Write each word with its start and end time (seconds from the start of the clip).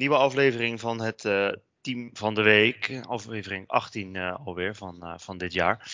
nieuwe 0.00 0.16
aflevering 0.16 0.80
van 0.80 1.00
het 1.00 1.24
eh, 1.24 1.48
Team 1.80 2.10
van 2.12 2.34
de 2.34 2.42
Week. 2.42 3.00
Aflevering 3.06 3.68
18 3.68 4.14
uh, 4.14 4.36
alweer 4.44 4.74
van, 4.74 4.98
uh, 5.02 5.14
van 5.16 5.38
dit 5.38 5.52
jaar. 5.52 5.92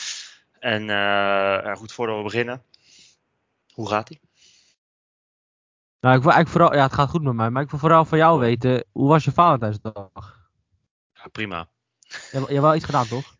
En 0.58 0.84
ja, 0.84 1.74
goed, 1.74 1.92
voordat 1.92 2.16
we 2.16 2.22
beginnen, 2.22 2.62
hoe 3.72 3.88
gaat 3.88 4.10
ie? 4.10 4.20
Nou, 6.00 6.16
ik 6.16 6.22
wil 6.22 6.32
eigenlijk 6.32 6.48
vooral, 6.48 6.74
ja, 6.74 6.82
het 6.82 6.92
gaat 6.92 7.08
goed 7.08 7.22
met 7.22 7.34
mij, 7.34 7.50
maar 7.50 7.62
ik 7.62 7.70
wil 7.70 7.78
vooral 7.78 8.04
van 8.04 8.18
jou 8.18 8.40
weten, 8.40 8.84
hoe 8.92 9.08
was 9.08 9.24
je 9.24 9.32
Valentijnsdag? 9.32 10.50
Ja, 11.12 11.28
prima. 11.32 11.68
Je, 12.00 12.28
je 12.30 12.38
hebt 12.38 12.60
wel 12.60 12.74
iets 12.74 12.84
gedaan, 12.84 13.06
toch? 13.06 13.36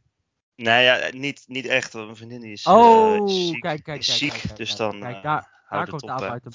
Nee, 0.55 0.85
ja, 0.85 1.11
niet, 1.13 1.45
niet 1.47 1.67
echt. 1.67 1.93
Want 1.93 2.05
mijn 2.05 2.17
vriendin 2.17 2.41
die 2.41 2.53
is, 2.53 2.67
oh, 2.67 3.29
ziek, 3.29 3.61
kijk, 3.61 3.83
kijk, 3.83 3.99
is 3.99 4.19
kijk, 4.19 4.33
ziek 4.35 4.57
dus 4.57 4.77
dan 4.77 5.01
kijk, 5.01 5.23
daar, 5.23 5.65
daar 5.69 5.89
komt 5.89 6.01
de 6.01 6.13
uit 6.13 6.43
de. 6.43 6.51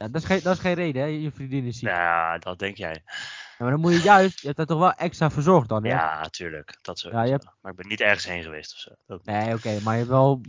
Ja, 0.00 0.08
dat 0.08 0.22
is, 0.22 0.24
geen, 0.26 0.40
dat 0.42 0.54
is 0.54 0.60
geen 0.60 0.74
reden, 0.74 1.02
hè? 1.02 1.08
Je 1.08 1.30
vriendin 1.32 1.64
is 1.64 1.78
ziek. 1.78 1.88
Ja, 1.88 2.38
dat 2.38 2.58
denk 2.58 2.76
jij. 2.76 3.02
Ja, 3.04 3.12
maar 3.58 3.70
dan 3.70 3.80
moet 3.80 3.92
je 3.92 4.00
juist, 4.00 4.40
je 4.40 4.46
hebt 4.46 4.58
haar 4.58 4.66
toch 4.66 4.78
wel 4.78 4.92
extra 4.92 5.30
verzorgd 5.30 5.68
dan, 5.68 5.84
hè? 5.84 5.90
Ja, 5.90 6.28
tuurlijk. 6.28 6.78
Dat. 6.82 7.00
Ja, 7.00 7.26
hebt- 7.26 7.48
Maar 7.60 7.70
ik 7.72 7.76
ben 7.78 7.86
niet 7.88 8.00
ergens 8.00 8.24
heen 8.24 8.42
geweest 8.42 8.72
of 8.72 8.78
zo. 8.78 9.18
Nee, 9.24 9.54
oké, 9.54 9.80
maar 9.80 9.92
je 9.92 9.98
hebt 9.98 10.08
wel 10.10 10.40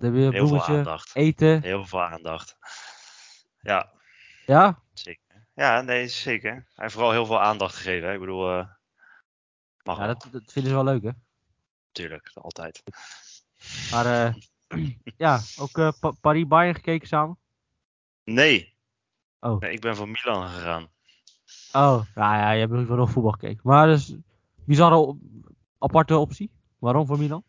heb 0.00 0.14
je 0.14 0.18
Heel 0.30 0.48
veel 0.48 0.64
aandacht. 0.64 1.10
eten. 1.14 1.62
Heel 1.62 1.84
veel 1.86 2.02
aandacht. 2.02 2.56
Ja, 3.60 3.92
Ja? 4.46 4.82
zeker. 4.92 5.46
Ja, 5.54 5.80
nee, 5.80 6.08
zeker. 6.08 6.50
Hij 6.52 6.64
heeft 6.74 6.92
vooral 6.92 7.12
heel 7.12 7.26
veel 7.26 7.40
aandacht 7.40 7.74
gegeven. 7.76 8.08
Hè. 8.08 8.14
Ik 8.14 8.20
bedoel, 8.20 8.58
eh 8.58 8.66
mag 9.82 9.98
Ja, 9.98 10.06
dat, 10.06 10.28
dat 10.30 10.52
vinden 10.52 10.70
ze 10.72 10.76
wel 10.76 10.84
leuk, 10.94 11.02
hè? 11.02 11.10
Natuurlijk, 11.86 12.30
altijd. 12.34 12.82
Maar 13.90 14.06
eh 14.26 14.34
ja, 15.26 15.40
ook 15.58 15.78
eh 15.78 15.92
Pa- 16.00 16.14
Paris-Bayern 16.20 16.74
gekeken 16.74 17.08
samen? 17.08 17.38
Nee. 18.24 18.74
Oh. 19.50 19.60
nee, 19.60 19.72
ik 19.72 19.80
ben 19.80 19.96
voor 19.96 20.08
Milan 20.08 20.48
gegaan. 20.48 20.82
Oh, 21.72 22.02
nou 22.14 22.36
ja, 22.36 22.50
je 22.50 22.60
hebt 22.60 22.72
nog 22.72 22.86
wel 22.86 22.96
nog 22.96 23.10
voetbal 23.10 23.32
gekeken. 23.32 23.60
Maar 23.62 23.86
dus, 23.86 24.14
bizarre 24.64 24.96
op- 24.96 25.18
aparte 25.78 26.16
optie. 26.16 26.50
Waarom 26.78 27.06
voor 27.06 27.18
Milan? 27.18 27.44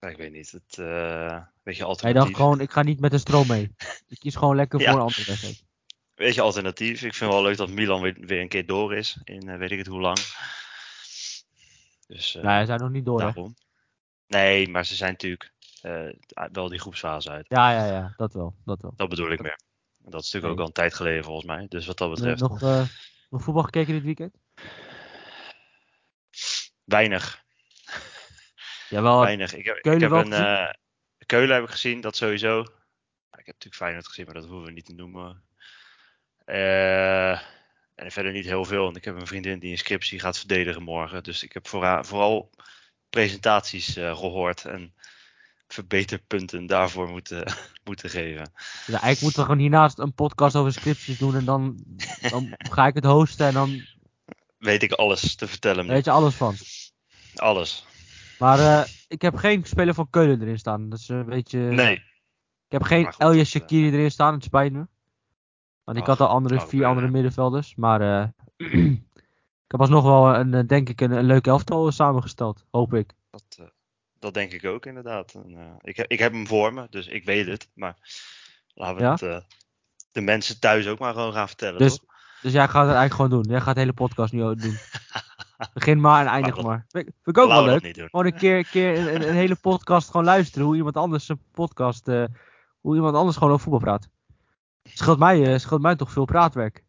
Ja, 0.00 0.08
ik 0.08 0.16
weet 0.16 0.32
niet, 0.32 0.50
het 0.50 0.78
eh 0.78 1.42
beetje 1.62 1.80
Hij 1.82 1.88
alternatief. 1.90 2.22
dacht 2.22 2.36
gewoon, 2.36 2.60
ik 2.60 2.70
ga 2.70 2.82
niet 2.82 3.00
met 3.00 3.10
de 3.10 3.18
stroom 3.18 3.46
mee. 3.46 3.74
Ik 4.08 4.18
kies 4.18 4.36
gewoon 4.36 4.56
lekker 4.56 4.80
Ja. 4.80 4.86
voor 4.90 4.94
een 5.00 5.06
andere 5.06 5.24
wedstrijd. 5.26 5.64
Beetje 6.14 6.40
alternatief. 6.42 7.02
Ik 7.02 7.14
vind 7.14 7.30
wel 7.32 7.42
leuk 7.42 7.56
dat 7.56 7.68
Milan 7.70 8.00
weer, 8.00 8.16
weer 8.20 8.40
een 8.40 8.48
keer 8.48 8.66
door 8.66 8.94
is. 8.94 9.20
In 9.24 9.48
eh, 9.48 9.58
weet 9.58 9.70
ik 9.70 9.78
het 9.78 9.86
hoe 9.86 10.00
lang. 10.00 10.18
Dus 12.06 12.34
Nee, 12.42 12.60
ze 12.60 12.66
zijn 12.66 12.80
nog 12.80 12.90
niet 12.90 13.04
door, 13.04 13.18
hè? 13.18 13.24
daarom. 13.24 13.54
Nee, 14.26 14.68
maar 14.68 14.84
ze 14.84 14.94
zijn 14.94 15.10
natuurlijk 15.12 15.52
eh, 15.82 16.08
wel 16.52 16.68
die 16.68 16.78
groepsfase 16.80 17.30
uit. 17.30 17.46
Ja, 17.48 17.70
ja, 17.72 17.86
ja, 17.86 18.14
dat 18.16 18.32
wel. 18.32 18.54
Dat 18.64 18.82
wel. 18.82 18.92
Dat 18.96 19.08
bedoel 19.08 19.30
ik 19.30 19.40
meer. 19.42 19.60
En 20.08 20.14
Dat 20.14 20.24
is 20.24 20.32
natuurlijk 20.32 20.44
Nee. 20.44 20.52
ook 20.52 20.58
al 20.60 20.66
een 20.66 20.90
tijd 20.90 20.94
geleden 20.94 21.24
volgens 21.24 21.46
mij. 21.46 21.66
Dus 21.68 21.86
wat 21.86 21.98
dat 21.98 22.10
betreft, 22.10 22.40
nog, 22.40 22.62
eh, 22.62 22.82
nog 23.30 23.42
voetbal 23.42 23.62
gekeken 23.62 23.94
dit 23.94 24.02
weekend? 24.02 24.36
weinig. 26.84 27.44
Jawel, 28.88 29.20
weinig. 29.20 29.54
Ik 29.54 29.64
heb, 29.64 29.76
ik 29.76 29.82
Keulen 29.82 30.12
heb 30.12 30.24
een, 30.26 30.32
eh, 30.32 30.72
Keulen 31.26 31.54
heb 31.54 31.64
ik 31.64 31.70
gezien, 31.70 32.00
dat 32.00 32.16
sowieso. 32.16 32.60
Ik 32.60 33.46
heb 33.46 33.54
natuurlijk 33.54 33.74
Feyenoord 33.74 34.06
gezien, 34.06 34.24
maar 34.24 34.34
dat 34.34 34.44
hoeven 34.44 34.66
we 34.66 34.72
niet 34.72 34.84
te 34.84 34.94
noemen. 34.94 35.44
Eh, 36.44 37.30
en 37.94 38.10
verder 38.10 38.32
niet 38.32 38.44
heel 38.44 38.64
veel. 38.64 38.84
Want 38.84 38.96
ik 38.96 39.04
heb 39.04 39.14
een 39.14 39.26
vriendin 39.26 39.58
die 39.58 39.70
een 39.70 39.78
scriptie 39.78 40.20
gaat 40.20 40.38
verdedigen 40.38 40.82
morgen. 40.82 41.22
Dus 41.22 41.42
ik 41.42 41.52
heb 41.52 41.68
vooral, 41.68 42.04
vooral 42.04 42.50
presentaties 43.10 43.96
eh, 43.96 44.18
gehoord. 44.18 44.64
En 44.64 44.94
verbeterpunten 45.68 46.66
daarvoor 46.66 47.08
moeten, 47.08 47.52
moeten 47.84 48.10
geven. 48.10 48.52
ja, 48.86 49.00
eigenlijk 49.00 49.20
moeten 49.20 49.40
we 49.40 49.46
gewoon 49.46 49.60
hiernaast 49.60 49.98
een 49.98 50.14
podcast 50.14 50.56
over 50.56 50.72
scripties 50.72 51.18
doen. 51.18 51.34
En 51.34 51.44
dan, 51.44 51.84
dan 52.30 52.54
ga 52.58 52.86
ik 52.86 52.94
het 52.94 53.04
hosten 53.04 53.46
en 53.46 53.54
dan 53.54 53.82
Weet 54.58 54.82
ik 54.82 54.92
alles 54.92 55.34
te 55.34 55.46
vertellen. 55.46 55.86
weet 55.86 56.04
je 56.04 56.10
alles 56.10 56.34
van. 56.34 56.54
Alles. 57.34 57.86
Maar 58.38 58.58
eh, 58.58 58.88
ik 59.08 59.22
heb 59.22 59.36
geen 59.36 59.64
speler 59.64 59.94
van 59.94 60.10
Keulen 60.10 60.42
erin 60.42 60.58
staan. 60.58 60.88
Dat 60.88 60.98
is 60.98 61.08
een 61.08 61.26
beetje... 61.26 61.58
Nee. 61.58 61.94
Ik 62.68 62.74
heb 62.74 62.82
geen 62.82 63.04
goed, 63.04 63.16
Elje 63.16 63.36
dat, 63.36 63.46
Shakiri 63.46 63.90
erin 63.90 64.10
staan, 64.10 64.34
het 64.34 64.44
spijt 64.44 64.72
me. 64.72 64.86
Want 65.84 66.00
ik 66.00 66.06
had 66.06 66.20
al 66.20 66.28
andere, 66.28 66.60
vier 66.60 66.82
eh, 66.82 66.88
andere 66.88 67.08
middenvelders. 67.08 67.74
Maar 67.74 68.00
eh, 68.00 68.28
ik 69.64 69.70
heb 69.74 69.80
alsnog 69.80 70.04
wel 70.04 70.34
een, 70.34 70.54
eh, 70.54 70.66
denk 70.66 70.88
ik 70.88 71.00
een, 71.00 71.10
een 71.10 71.24
leuk 71.24 71.46
elftal 71.46 71.92
samengesteld. 71.92 72.64
Hoop 72.70 72.94
ik. 72.94 73.14
Dat, 74.18 74.34
denk 74.34 74.52
ik 74.52 74.64
ook 74.64 74.86
inderdaad. 74.86 75.34
En, 75.34 75.54
eh, 75.58 75.72
ik, 75.82 75.96
heb, 75.96 76.10
ik 76.10 76.18
heb 76.18 76.32
hem 76.32 76.46
voor 76.46 76.74
me, 76.74 76.86
dus 76.90 77.06
ik 77.06 77.24
weet 77.24 77.46
het. 77.46 77.68
Maar 77.74 77.96
laten 78.74 78.96
we 78.96 79.02
Ja? 79.02 79.10
het 79.12 79.22
eh, 79.22 79.38
de 80.12 80.20
mensen 80.20 80.60
thuis 80.60 80.86
ook 80.86 80.98
maar 80.98 81.12
gewoon 81.14 81.32
gaan 81.32 81.48
vertellen. 81.48 81.78
Dus- 81.78 81.98
toch? 81.98 82.06
Dus 82.42 82.52
jij 82.52 82.68
gaat 82.68 82.86
het 82.86 82.96
eigenlijk 82.96 83.14
gewoon 83.14 83.30
doen. 83.42 83.52
Jij 83.52 83.60
gaat 83.60 83.74
de 83.74 83.80
hele 83.80 83.92
podcast 83.92 84.32
nu 84.32 84.42
ook 84.44 84.60
doen. 84.60 84.78
Begin 85.74 86.00
maar 86.00 86.20
en 86.26 86.32
eindig 86.32 86.54
dat- 86.54 86.64
maar. 86.64 86.86
Vind 86.88 87.06
ik 87.08 87.14
vind 87.22 87.36
ik 87.36 87.42
ook 87.42 87.48
wel 87.48 87.64
leuk. 87.64 87.94
Gewoon 88.10 88.26
een 88.26 88.36
keer, 88.36 88.64
keer 88.66 88.98
een, 88.98 89.14
een, 89.14 89.28
een 89.28 89.34
hele 89.34 89.56
podcast 89.56 90.06
gewoon 90.10 90.24
luisteren. 90.26 90.66
Hoe 90.66 90.76
iemand 90.76 90.96
anders 90.96 91.28
een 91.28 91.42
podcast... 91.52 92.08
eh, 92.08 92.24
hoe 92.80 92.94
iemand 92.94 93.16
anders 93.16 93.36
gewoon 93.36 93.52
over 93.52 93.62
voetbal 93.70 93.82
praat. 93.82 94.08
Scheelt 94.82 95.18
mij, 95.18 95.58
scheelt 95.58 95.82
mij 95.82 95.96
toch 95.96 96.12
veel 96.12 96.24
praatwerk. 96.24 96.84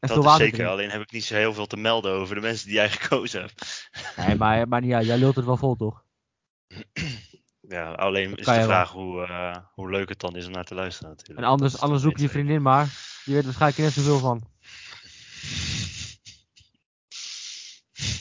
En 0.00 0.08
Dat 0.08 0.24
is 0.24 0.36
zeker. 0.36 0.66
Alleen 0.68 0.90
heb 0.90 1.00
ik 1.00 1.12
niet 1.12 1.24
zo 1.24 1.34
heel 1.34 1.54
veel 1.54 1.66
te 1.66 1.76
melden 1.76 2.12
over 2.12 2.34
de 2.34 2.40
mensen 2.40 2.66
die 2.66 2.74
jij 2.74 2.90
gekozen 2.90 3.40
hebt. 3.40 3.88
Nee, 4.16 4.36
maar, 4.36 4.68
maar 4.68 4.82
uit. 4.92 5.06
Jij 5.06 5.18
lult 5.18 5.36
het 5.36 5.44
wel 5.44 5.56
vol, 5.56 5.76
toch? 5.76 6.03
Ja, 7.68 7.92
alleen 7.92 8.36
is 8.36 8.44
de 8.44 8.52
wel. 8.52 8.64
vraag 8.64 8.90
hoe, 8.90 9.26
eh, 9.26 9.56
hoe 9.74 9.90
leuk 9.90 10.08
het 10.08 10.20
dan 10.20 10.36
is 10.36 10.46
om 10.46 10.52
naar 10.52 10.64
te 10.64 10.74
luisteren 10.74 11.10
natuurlijk. 11.10 11.38
En 11.38 11.44
anders, 11.44 11.80
anders 11.80 12.02
zoek 12.02 12.18
je 12.18 12.28
vriendin 12.28 12.62
maar. 12.62 12.88
Die 13.24 13.34
weet 13.34 13.44
waarschijnlijk 13.44 13.82
net 13.82 13.92
zoveel 13.92 14.18
van. 14.18 14.52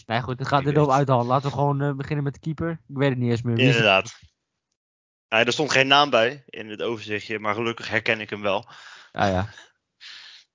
Nee, 0.06 0.22
goed, 0.22 0.40
het 0.40 0.48
gaat 0.48 0.60
over 0.60 0.74
weet. 0.74 0.90
uit 0.90 1.08
de 1.08 1.14
hand. 1.14 1.28
Laten 1.28 1.50
we 1.50 1.56
gewoon 1.56 1.82
eh, 1.82 1.94
beginnen 1.94 2.24
met 2.24 2.34
de 2.34 2.40
keeper. 2.40 2.72
Ik 2.72 2.98
weet 2.98 3.10
het 3.10 3.18
niet 3.18 3.32
eens 3.32 3.42
meer. 3.42 3.56
Wie? 3.56 3.66
Inderdaad. 3.66 4.20
Nou, 5.30 5.46
er 5.46 5.54
stond 5.54 5.72
geen 5.72 5.88
naam 5.88 6.10
bij 6.10 6.44
in 6.46 6.70
het 6.70 6.82
overzichtje, 6.82 7.40
maar 7.40 7.54
gelukkig 7.54 7.90
herken 7.90 8.20
ik 8.20 8.30
hem 8.30 8.42
wel. 8.42 8.66
Ah 9.12 9.30
ja. 9.30 9.50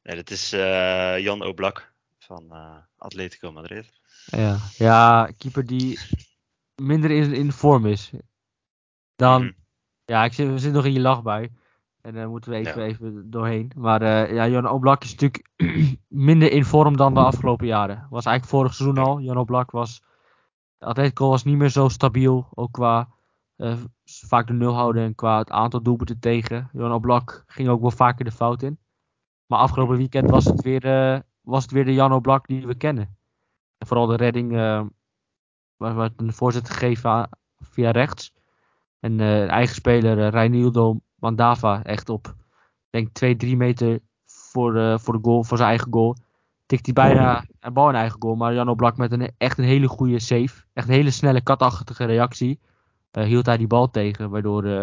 Nee, 0.02 0.16
dat 0.16 0.30
is 0.30 0.52
eh, 0.52 1.18
Jan 1.18 1.42
Oblak 1.42 1.92
van 2.18 2.52
Atletico 2.96 3.52
Madrid. 3.52 3.90
ja. 4.24 4.58
Ja, 4.76 5.30
keeper 5.38 5.66
die 5.66 5.98
minder 6.82 7.10
in, 7.10 7.32
in 7.34 7.52
vorm 7.52 7.86
is. 7.86 8.12
Dan, 9.16 9.42
Mhm. 9.42 9.52
ja, 10.04 10.24
ik 10.24 10.32
zit, 10.32 10.46
we 10.46 10.52
zitten 10.58 10.72
nog 10.72 10.84
in 10.84 10.92
je 10.92 11.00
lach 11.00 11.22
bij. 11.22 11.52
En 12.00 12.14
daar 12.14 12.28
moeten 12.28 12.50
we 12.50 12.56
even, 12.56 12.82
Ja. 12.82 12.88
even 12.88 13.30
doorheen. 13.30 13.72
Maar 13.76 14.02
eh, 14.02 14.34
ja, 14.34 14.48
Jan 14.48 14.68
Oblak 14.70 15.02
is 15.04 15.10
natuurlijk 15.14 15.48
minder 16.08 16.52
in 16.52 16.64
vorm 16.64 16.96
dan 16.96 17.14
de 17.14 17.20
afgelopen 17.20 17.66
jaren. 17.66 18.06
Was 18.10 18.24
eigenlijk 18.24 18.56
vorig 18.56 18.74
seizoen 18.74 18.98
al. 19.04 19.20
Jan 19.20 19.36
Oblak 19.36 19.70
was. 19.70 20.02
Atletico 20.78 21.28
was 21.28 21.44
niet 21.44 21.56
meer 21.56 21.68
zo 21.68 21.88
stabiel. 21.88 22.48
Ook 22.54 22.72
qua 22.72 23.08
eh, 23.56 23.76
vaak 24.04 24.46
de 24.46 24.52
nul 24.52 24.74
houden 24.74 25.02
en 25.04 25.14
qua 25.14 25.38
het 25.38 25.50
aantal 25.50 25.82
doelpunten 25.82 26.18
tegen. 26.18 26.70
Jan 26.72 26.92
Oblak 26.92 27.44
ging 27.46 27.68
ook 27.68 27.80
wel 27.80 27.90
vaker 27.90 28.24
de 28.24 28.30
fout 28.32 28.62
in. 28.62 28.78
Maar 29.46 29.58
afgelopen 29.58 29.96
weekend 29.96 30.30
was 30.30 30.44
het 30.44 30.62
weer, 30.62 30.84
eh, 30.84 31.20
was 31.40 31.62
het 31.62 31.72
weer 31.72 31.84
de 31.84 31.94
Jan 31.94 32.12
Oblak 32.12 32.46
die 32.46 32.66
we 32.66 32.74
kennen. 32.74 33.16
En 33.78 33.86
vooral 33.86 34.06
de 34.06 34.16
redding. 34.16 34.52
Eh 35.78 35.94
waar 35.94 36.10
een 36.16 36.32
voorzet 36.32 36.70
gegeven 36.70 37.28
via 37.60 37.90
rechts. 37.90 38.32
En 39.00 39.12
eh, 39.12 39.18
de 39.18 39.46
eigen 39.46 39.74
speler, 39.74 40.18
uh, 40.18 40.28
Reinildo 40.28 41.00
Mandava, 41.14 41.82
echt 41.82 42.08
op, 42.08 42.34
denk 42.90 43.08
2, 43.12 43.36
3 43.36 43.56
meter 43.56 44.00
voor, 44.26 44.72
de 44.72 44.98
voor 45.00 45.14
de 45.14 45.20
goal, 45.22 45.44
voor 45.44 45.56
zijn 45.56 45.68
eigen 45.68 45.92
goal. 45.92 46.16
Tikt 46.66 46.84
hij 46.86 46.94
bijna 46.94 47.44
een 47.60 47.72
bal 47.72 47.88
in 47.88 47.94
eigen 47.94 48.16
goal. 48.22 48.34
Maar 48.34 48.54
Jan 48.54 48.68
Oblak 48.68 48.96
met 48.96 49.12
een, 49.12 49.32
echt 49.38 49.58
een 49.58 49.64
hele 49.64 49.88
goede 49.88 50.18
save. 50.18 50.64
Echt 50.72 50.88
een 50.88 50.94
hele 50.94 51.10
snelle 51.10 51.40
katachtige 51.42 52.04
reactie. 52.04 52.60
eh, 53.10 53.24
hield 53.24 53.46
hij 53.46 53.56
die 53.56 53.66
bal 53.66 53.90
tegen. 53.90 54.30
Waardoor 54.30 54.64
eh, 54.64 54.82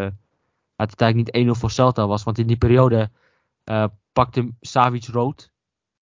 het 0.76 0.90
uiteindelijk 1.00 1.34
niet 1.36 1.48
1-0 1.56 1.60
voor 1.60 1.72
Celta 1.72 2.08
was. 2.08 2.24
Want 2.24 2.38
in 2.38 2.48
die 2.48 2.58
periode 2.58 3.12
eh, 3.64 3.86
pakte 4.14 4.54
Savic 4.62 5.06
rood. 5.06 5.52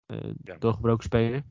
eh. 0.05 0.17
Doorgebroken 0.59 1.03
speler. 1.03 1.43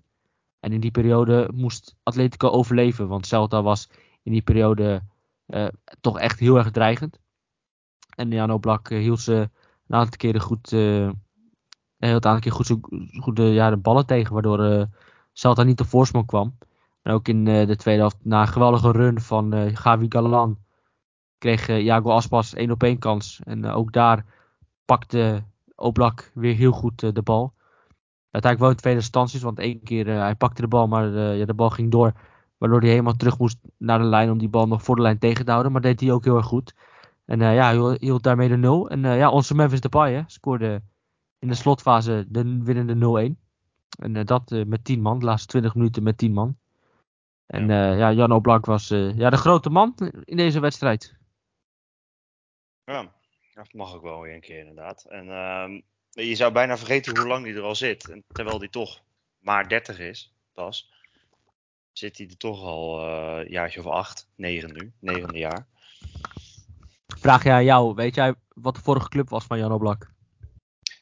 En 0.65 0.73
in 0.73 0.81
die 0.81 0.91
periode 0.91 1.51
moest 1.55 1.97
Atletico 2.03 2.49
overleven. 2.49 3.09
Want 3.09 3.27
Celta 3.27 3.63
was 3.63 3.89
in 4.23 4.33
die 4.33 4.43
periode 4.43 5.03
eh, 5.47 5.69
toch 6.01 6.19
echt 6.19 6.39
heel 6.39 6.57
erg 6.57 6.71
dreigend. 6.71 7.21
En 8.17 8.31
Jan 8.31 8.51
Oblak 8.51 8.91
eh, 8.91 8.99
hield 8.99 9.21
ze 9.21 9.51
een 9.87 9.97
aantal 9.97 10.17
keren 10.17 10.41
goed, 10.41 10.71
hield 10.71 11.15
een 11.99 12.13
aantal 12.13 12.39
keer 12.39 12.53
goed, 12.53 12.77
goed 13.21 13.37
de 13.37 13.79
ballen 13.83 14.07
tegen. 14.07 14.33
Waardoor 14.33 14.89
Celta 15.33 15.63
niet 15.63 15.81
op 15.81 15.87
voorsprong 15.87 16.27
kwam. 16.27 16.59
En 17.03 17.13
ook 17.13 17.29
in 17.29 17.45
de 17.45 17.77
tweede 17.77 18.01
helft, 18.01 18.19
na 18.23 18.41
een 18.41 18.49
geweldige 18.49 18.91
run 18.91 19.21
van 19.21 19.77
Gavi 19.77 20.07
Galan, 20.09 20.59
kreeg 21.39 21.69
Iago 21.69 22.11
Aspas 22.11 22.55
één 22.55 22.71
op 22.71 22.83
één 22.83 22.99
kans. 22.99 23.41
En 23.43 23.67
ook 23.67 23.93
daar 23.93 24.25
pakte 24.85 25.45
Oblak 25.75 26.31
weer 26.35 26.55
heel 26.55 26.73
goed 26.73 27.01
de 27.15 27.23
bal. 27.23 27.55
Uiteindelijk 28.35 28.61
wel 28.61 28.71
in 28.71 28.77
tweede 28.77 29.01
instanties, 29.01 29.43
want 29.43 29.59
één 29.59 29.83
keer 29.83 30.07
uh, 30.07 30.19
hij 30.19 30.35
pakte 30.35 30.63
de 30.63 30.69
bal, 30.69 30.87
maar 30.87 31.09
uh, 31.09 31.39
ja, 31.39 31.45
de 31.45 31.55
bal 31.55 31.71
ging 31.71 31.91
door. 31.91 32.13
Waardoor 32.59 32.81
hij 32.81 32.89
helemaal 32.89 33.17
terug 33.17 33.39
moest 33.39 33.59
naar 33.79 33.99
de 33.99 34.05
lijn 34.05 34.31
om 34.31 34.39
die 34.39 34.49
bal 34.49 34.67
nog 34.67 34.83
voor 34.83 34.97
de 34.97 35.03
lijn 35.03 35.19
tegen 35.19 35.45
te 35.45 35.51
houden. 35.51 35.73
Maar 35.73 35.81
deed 35.81 36.01
hij 36.01 36.13
ook 36.13 36.25
heel 36.25 36.37
erg 36.37 36.47
goed. 36.47 36.75
En 37.25 37.41
uh, 37.41 37.55
ja, 37.55 37.75
hij 37.75 37.97
hield 38.01 38.23
daarmee 38.23 38.49
de 38.49 38.57
nul. 38.57 38.89
En 38.89 39.01
ja, 39.01 39.31
onze 39.31 39.55
Memphis 39.55 39.81
Depay 39.81 40.13
hè, 40.13 40.23
scoorde 40.27 40.83
in 41.39 41.49
de 41.49 41.55
slotfase 41.55 42.25
de 42.29 42.63
winnende 42.63 43.35
0-1. 43.35 43.43
En 43.99 44.17
eh, 44.17 44.25
dat 44.25 44.53
eh, 44.53 44.65
met 44.65 44.85
10 44.85 45.01
man, 45.01 45.19
de 45.19 45.25
laatste 45.25 45.49
20 45.49 45.75
minuten 45.75 46.03
met 46.03 46.19
10 46.19 46.33
man. 46.33 46.59
En 47.47 47.69
ja, 47.69 47.93
ja 47.93 48.13
Jan 48.13 48.33
Oblak 48.33 48.67
was 48.67 48.89
ja, 48.89 49.31
de 49.31 49.37
grote 49.37 49.71
man 49.71 49.95
in 50.25 50.37
deze 50.37 50.61
wedstrijd. 50.61 51.17
Ja, 52.85 53.13
dat 53.55 53.73
mag 53.73 53.95
ook 53.95 54.03
wel 54.03 54.21
weer 54.21 54.35
een 54.35 54.41
keer 54.41 54.59
inderdaad. 54.59 55.05
En 55.05 55.29
ehm, 55.29 55.81
je 56.15 56.35
zou 56.35 56.53
bijna 56.53 56.77
vergeten 56.77 57.17
hoe 57.19 57.27
lang 57.27 57.45
hij 57.45 57.55
er 57.55 57.63
al 57.63 57.75
zit. 57.75 58.11
En 58.11 58.25
terwijl 58.33 58.59
hij 58.59 58.69
toch 58.69 59.03
maar 59.39 59.69
30 59.69 59.99
is, 59.99 60.35
pas, 60.53 60.93
zit 61.93 62.19
hij 62.19 62.27
er 62.27 62.37
toch 62.37 62.63
al 62.63 63.09
een 63.09 63.51
jaartje 63.51 63.81
of 63.81 63.87
acht, 63.87 64.29
negen 64.37 64.73
nu, 64.73 64.93
negende 65.01 65.39
jaar. 65.39 65.67
Vraag 67.07 67.45
jij 67.45 67.53
aan 67.53 67.65
jou, 67.65 67.95
weet 67.95 68.15
jij 68.15 68.35
wat 68.49 68.75
de 68.75 68.81
vorige 68.81 69.09
club 69.09 69.29
was 69.29 69.45
van 69.45 69.59
Jan 69.59 69.73
Oblak? 69.73 70.13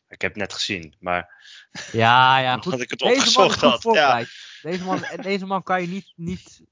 Ik 0.09 0.21
heb 0.21 0.31
het 0.31 0.41
net 0.41 0.53
gezien, 0.53 0.95
maar. 1.01 1.31
Ja, 1.93 2.39
ja, 2.39 2.57
goed. 2.63 2.81
Ik 2.81 2.91
het 2.91 3.03
opgezocht 3.03 3.61
had. 3.61 3.83
Ja. 3.83 4.25
Deze, 4.63 4.85
man, 4.85 5.05
deze 5.23 5.47
man 5.47 5.63
kan 5.63 5.81
je 5.81 5.89
niet. 5.89 6.13
niet 6.17 6.63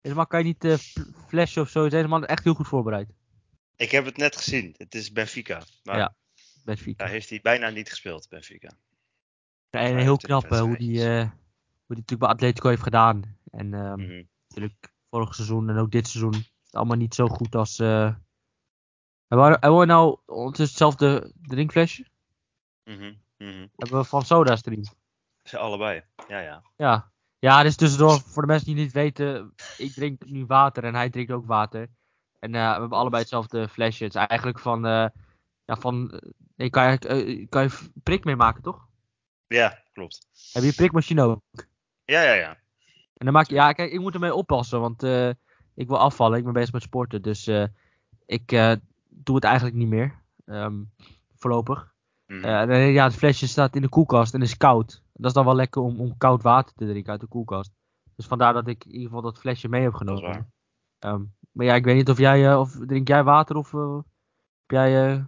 deze 0.00 0.14
man 0.14 0.26
kan 0.26 0.38
je 0.38 0.44
niet 0.44 0.64
uh, 0.64 0.74
flashen 1.28 1.62
of 1.62 1.68
zo. 1.68 1.88
Deze 1.88 2.08
man 2.08 2.22
is 2.22 2.28
echt 2.28 2.44
heel 2.44 2.54
goed 2.54 2.68
voorbereid. 2.68 3.08
Ik 3.76 3.90
heb 3.90 4.04
het 4.04 4.16
net 4.16 4.36
gezien. 4.36 4.74
Het 4.76 4.94
is 4.94 5.12
Benfica. 5.12 5.62
Maar 5.82 5.98
ja, 5.98 6.14
Benfica. 6.64 7.04
Daar 7.04 7.12
heeft 7.12 7.30
hij 7.30 7.40
bijna 7.42 7.68
niet 7.68 7.88
gespeeld, 7.88 8.28
Benfica. 8.28 8.70
En 9.70 9.96
heel 9.96 10.16
knap 10.16 10.52
uh, 10.52 10.60
hoe 10.60 10.76
die, 10.76 10.98
uh, 10.98 11.20
hoe 11.20 11.94
die 11.94 11.96
natuurlijk 11.96 12.20
bij 12.20 12.28
Atletico 12.28 12.68
heeft 12.68 12.82
gedaan. 12.82 13.22
En 13.50 13.72
um, 13.72 14.00
mm 14.00 14.06
-hmm. 14.06 14.28
natuurlijk 14.48 14.92
vorig 15.10 15.34
seizoen 15.34 15.68
en 15.68 15.76
ook 15.76 15.90
dit 15.90 16.08
seizoen. 16.08 16.44
Allemaal 16.70 16.96
niet 16.96 17.14
zo 17.14 17.26
goed 17.26 17.54
als. 17.54 17.78
Uh, 17.78 18.14
hebben 19.28 19.78
we 19.78 19.84
nou 19.84 20.18
ondertussen 20.26 20.86
hetzelfde 20.86 21.32
drinkflesje? 21.42 22.06
Mm 22.84 22.98
-hmm. 22.98 23.70
Hebben 23.76 23.98
we 23.98 24.04
van 24.04 24.22
Soda 24.22 24.56
Stream? 24.56 24.82
Allebei, 25.52 26.02
ja, 26.28 26.40
ja. 26.40 26.62
Ja, 26.76 27.12
ja 27.38 27.62
dus 27.62 27.76
tussendoor, 27.76 28.20
voor 28.20 28.42
de 28.42 28.48
mensen 28.48 28.74
die 28.74 28.82
niet 28.84 28.92
weten, 28.92 29.54
ik 29.78 29.92
drink 29.92 30.24
nu 30.24 30.46
water 30.46 30.84
en 30.84 30.94
hij 30.94 31.10
drinkt 31.10 31.32
ook 31.32 31.46
water. 31.46 31.88
En 32.38 32.54
uh, 32.54 32.74
we 32.74 32.80
hebben 32.80 32.98
allebei 32.98 33.22
hetzelfde 33.22 33.68
flesje. 33.68 34.04
Het 34.04 34.14
is 34.14 34.26
eigenlijk 34.26 34.58
van, 34.58 34.86
uh, 34.86 35.06
ja, 35.64 35.76
van, 35.76 36.20
nee, 36.62 36.70
kan, 36.70 36.90
je, 36.90 37.26
uh, 37.26 37.46
kan 37.48 37.62
je 37.62 37.90
prik 38.02 38.24
mee 38.24 38.36
maken, 38.36 38.62
toch? 38.62 38.86
Ja, 39.46 39.82
klopt. 39.92 40.28
Heb 40.52 40.62
je 40.62 40.68
een 40.68 40.74
prikmachine 40.74 41.22
ook? 41.22 41.42
Ja, 42.04 42.22
ja, 42.22 42.32
ja. 42.32 42.50
En 43.14 43.24
dan 43.24 43.32
maak 43.32 43.48
je, 43.48 43.54
ja, 43.54 43.72
kijk, 43.72 43.92
ik 43.92 44.00
moet 44.00 44.14
ermee 44.14 44.34
oppassen, 44.34 44.80
want 44.80 45.02
ik 45.74 45.88
wil 45.88 45.98
afvallen. 45.98 46.38
Ik 46.38 46.44
ben 46.44 46.52
bezig 46.52 46.72
met 46.72 46.82
sporten, 46.82 47.22
dus 47.22 47.46
ik 48.26 48.48
doe 49.08 49.34
het 49.34 49.44
eigenlijk 49.44 49.76
niet 49.76 49.88
meer. 49.88 50.20
Um, 50.44 50.92
voorlopig. 51.36 51.94
Mhm. 52.26 52.70
Uh, 52.70 52.92
ja, 52.94 53.04
het 53.04 53.14
flesje 53.14 53.48
staat 53.48 53.76
in 53.76 53.82
de 53.82 53.88
koelkast 53.88 54.34
en 54.34 54.42
is 54.42 54.56
koud. 54.56 55.02
Dat 55.12 55.26
is 55.26 55.32
dan 55.32 55.44
wel 55.44 55.54
lekker 55.54 55.82
om, 55.82 56.00
om 56.00 56.16
koud 56.16 56.42
water 56.42 56.74
te 56.74 56.86
drinken 56.86 57.12
uit 57.12 57.20
de 57.20 57.26
koelkast. 57.26 57.72
Dus 58.16 58.26
vandaar 58.26 58.52
dat 58.52 58.68
ik 58.68 58.84
in 58.84 58.90
ieder 58.90 59.06
geval 59.06 59.22
dat 59.22 59.38
flesje 59.38 59.68
mee 59.68 59.82
heb 59.82 59.94
genomen. 59.94 60.52
Um, 61.00 61.34
maar 61.50 61.66
ja, 61.66 61.74
ik 61.74 61.84
weet 61.84 61.96
niet 61.96 62.10
of 62.10 62.18
jij, 62.18 62.56
of 62.56 62.78
drink 62.86 63.08
jij 63.08 63.24
water 63.24 63.56
of 63.56 63.72
heb 63.72 64.04
jij... 64.66 65.24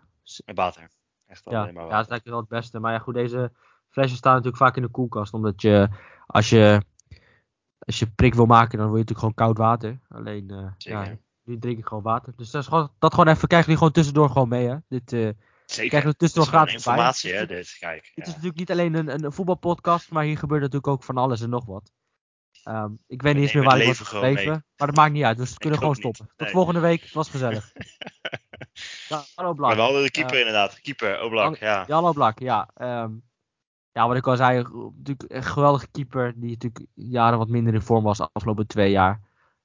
water. 0.55 0.91
Echt 1.27 1.45
ja, 1.45 1.61
maar. 1.61 1.73
Ja, 1.73 1.73
dat 1.73 1.85
is 1.89 1.91
eigenlijk 1.91 2.25
wel 2.25 2.39
het 2.39 2.49
beste. 2.49 2.81
Maar 2.81 2.93
ja, 2.93 2.99
goed, 2.99 3.15
deze 3.15 3.53
flesjes 3.89 4.19
staan 4.19 4.33
natuurlijk 4.33 4.63
vaak 4.63 4.77
in 4.77 4.83
de 4.83 4.89
koelkast. 4.89 5.33
Omdat 5.33 5.63
je, 5.63 5.89
als 6.27 6.51
je, 6.51 6.83
als 7.79 7.99
je 7.99 8.07
prik 8.07 8.35
wil 8.35 8.47
maken, 8.47 8.79
dan 8.79 8.87
wil 8.87 8.97
je 8.97 9.05
natuurlijk 9.05 9.19
gewoon 9.19 9.35
koud 9.35 9.59
water. 9.59 10.01
Alleen, 10.09 10.75
ja, 10.79 11.17
nu 11.45 11.59
drink 11.59 11.79
ik 11.79 11.87
gewoon 11.87 12.03
water. 12.03 12.33
Dus 12.37 12.51
dat, 12.51 12.63
is 12.63 12.69
gewoon, 12.69 12.91
dat 12.99 13.15
gewoon 13.15 13.35
even, 13.35 13.49
krijg 13.49 13.67
je 13.67 13.77
gewoon 13.77 13.93
tussendoor 13.93 14.31
gewoon 14.31 14.49
mee, 14.49 14.69
hè. 14.69 14.77
Dit, 14.89 15.35
Zeker. 15.67 15.89
Krijg 15.89 16.05
je 16.05 16.17
tussendoor 16.17 16.49
gratis 16.49 16.75
informatie, 16.75 17.31
bij. 17.31 17.41
hè, 17.41 17.47
dit. 17.47 17.77
Kijk. 17.79 18.03
Dit 18.03 18.13
ja. 18.15 18.23
is 18.23 18.29
natuurlijk 18.29 18.57
niet 18.57 18.71
alleen 18.71 18.95
een, 18.95 19.25
een, 19.25 19.33
voetbalpodcast, 19.33 20.11
maar 20.11 20.25
hier 20.25 20.39
gebeurt 20.39 20.61
natuurlijk 20.61 20.93
ook 20.93 21.03
van 21.03 21.17
alles 21.17 21.41
en 21.41 21.51
nog 21.51 21.65
wat. 21.65 21.93
Um, 22.65 22.99
ik 23.07 23.23
weet 23.23 23.35
niet 23.35 23.43
eens 23.43 23.53
meer 23.53 23.65
waar 23.65 23.81
ik 23.81 23.87
was 23.87 24.09
gebleven, 24.09 24.65
maar 24.77 24.87
dat 24.87 24.97
maakt 24.97 25.13
niet 25.13 25.25
uit, 25.25 25.37
dus 25.37 25.51
we 25.51 25.59
kunnen 25.59 25.79
gewoon 25.79 25.95
stoppen. 25.95 26.31
Tot 26.37 26.51
volgende 26.51 26.81
week, 26.81 27.03
het 27.03 27.13
was 27.13 27.31
gezellig. 27.31 27.73
ja, 29.09 29.25
Oblak. 29.35 29.57
Maar 29.57 29.77
we 29.77 29.83
hadden 29.83 30.03
de 30.03 30.11
keeper 30.11 30.35
uh, 30.35 30.39
inderdaad, 30.39 30.81
keeper 30.81 31.23
Oblak, 31.23 31.57
ja. 31.57 31.85
Jan 31.87 32.05
Oblak, 32.05 32.39
ja. 32.39 32.69
Um, 32.77 33.23
ja, 33.93 34.09
wat 34.09 34.17
ik 34.17 34.27
al 34.27 34.37
zei, 34.37 34.63
natuurlijk 34.97 35.25
een 35.29 35.43
geweldige 35.43 35.89
keeper 35.91 36.33
die 36.37 36.51
natuurlijk 36.51 36.87
jaren 36.95 37.39
wat 37.39 37.49
minder 37.49 37.75
in 37.75 37.83
vorm 37.83 38.05
was 38.05 38.19
de 38.19 38.29
afgelopen 38.33 38.67
twee 38.67 38.91
jaar. 38.91 39.21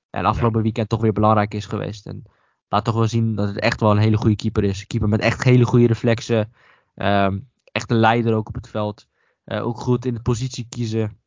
En 0.09 0.25
afgelopen 0.25 0.57
ja. 0.57 0.63
weekend 0.63 0.89
toch 0.89 1.01
weer 1.01 1.13
belangrijk 1.13 1.53
is 1.53 1.65
geweest. 1.65 2.05
En 2.05 2.23
laat 2.67 2.85
toch 2.85 2.95
wel 2.95 3.07
zien 3.07 3.35
dat 3.35 3.47
het 3.47 3.59
echt 3.59 3.79
wel 3.79 3.91
een 3.91 3.97
hele 3.97 4.17
goede 4.17 4.35
keeper 4.35 4.63
is. 4.63 4.79
Een 4.79 4.87
keeper 4.87 5.09
met 5.09 5.19
echt 5.19 5.43
hele 5.43 5.65
goede 5.65 5.87
reflexen. 5.87 6.53
Um, 6.95 7.49
echt 7.63 7.91
een 7.91 7.97
leider 7.97 8.35
ook 8.35 8.47
op 8.47 8.55
het 8.55 8.69
veld. 8.69 9.07
Uh, 9.45 9.65
ook 9.65 9.79
goed 9.79 10.05
in 10.05 10.13
de 10.13 10.21
positie 10.21 10.65
kiezen. 10.69 11.19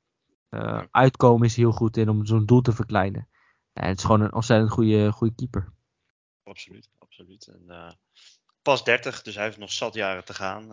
Uh, 0.54 0.82
uitkomen 0.90 1.46
is 1.46 1.56
heel 1.56 1.72
goed 1.72 1.96
in 1.96 2.08
om 2.08 2.26
zo'n 2.26 2.46
doel 2.46 2.60
te 2.60 2.72
verkleinen. 2.72 3.28
En 3.72 3.88
het 3.88 3.99
is 3.99 4.04
gewoon 4.04 4.20
een 4.20 4.34
ontzettend 4.34 4.70
goede, 4.70 5.12
goede 5.12 5.34
keeper. 5.34 5.72
Absoluut, 6.44 6.90
absoluut. 6.99 7.46
En, 7.46 7.62
uh, 7.66 7.90
pas 8.62 8.84
30, 8.84 9.22
dus 9.22 9.34
hij 9.34 9.44
heeft 9.44 9.58
nog 9.58 9.72
zat 9.72 9.94
jaren 9.94 10.25
te 10.25 10.34
gaan. 10.34 10.64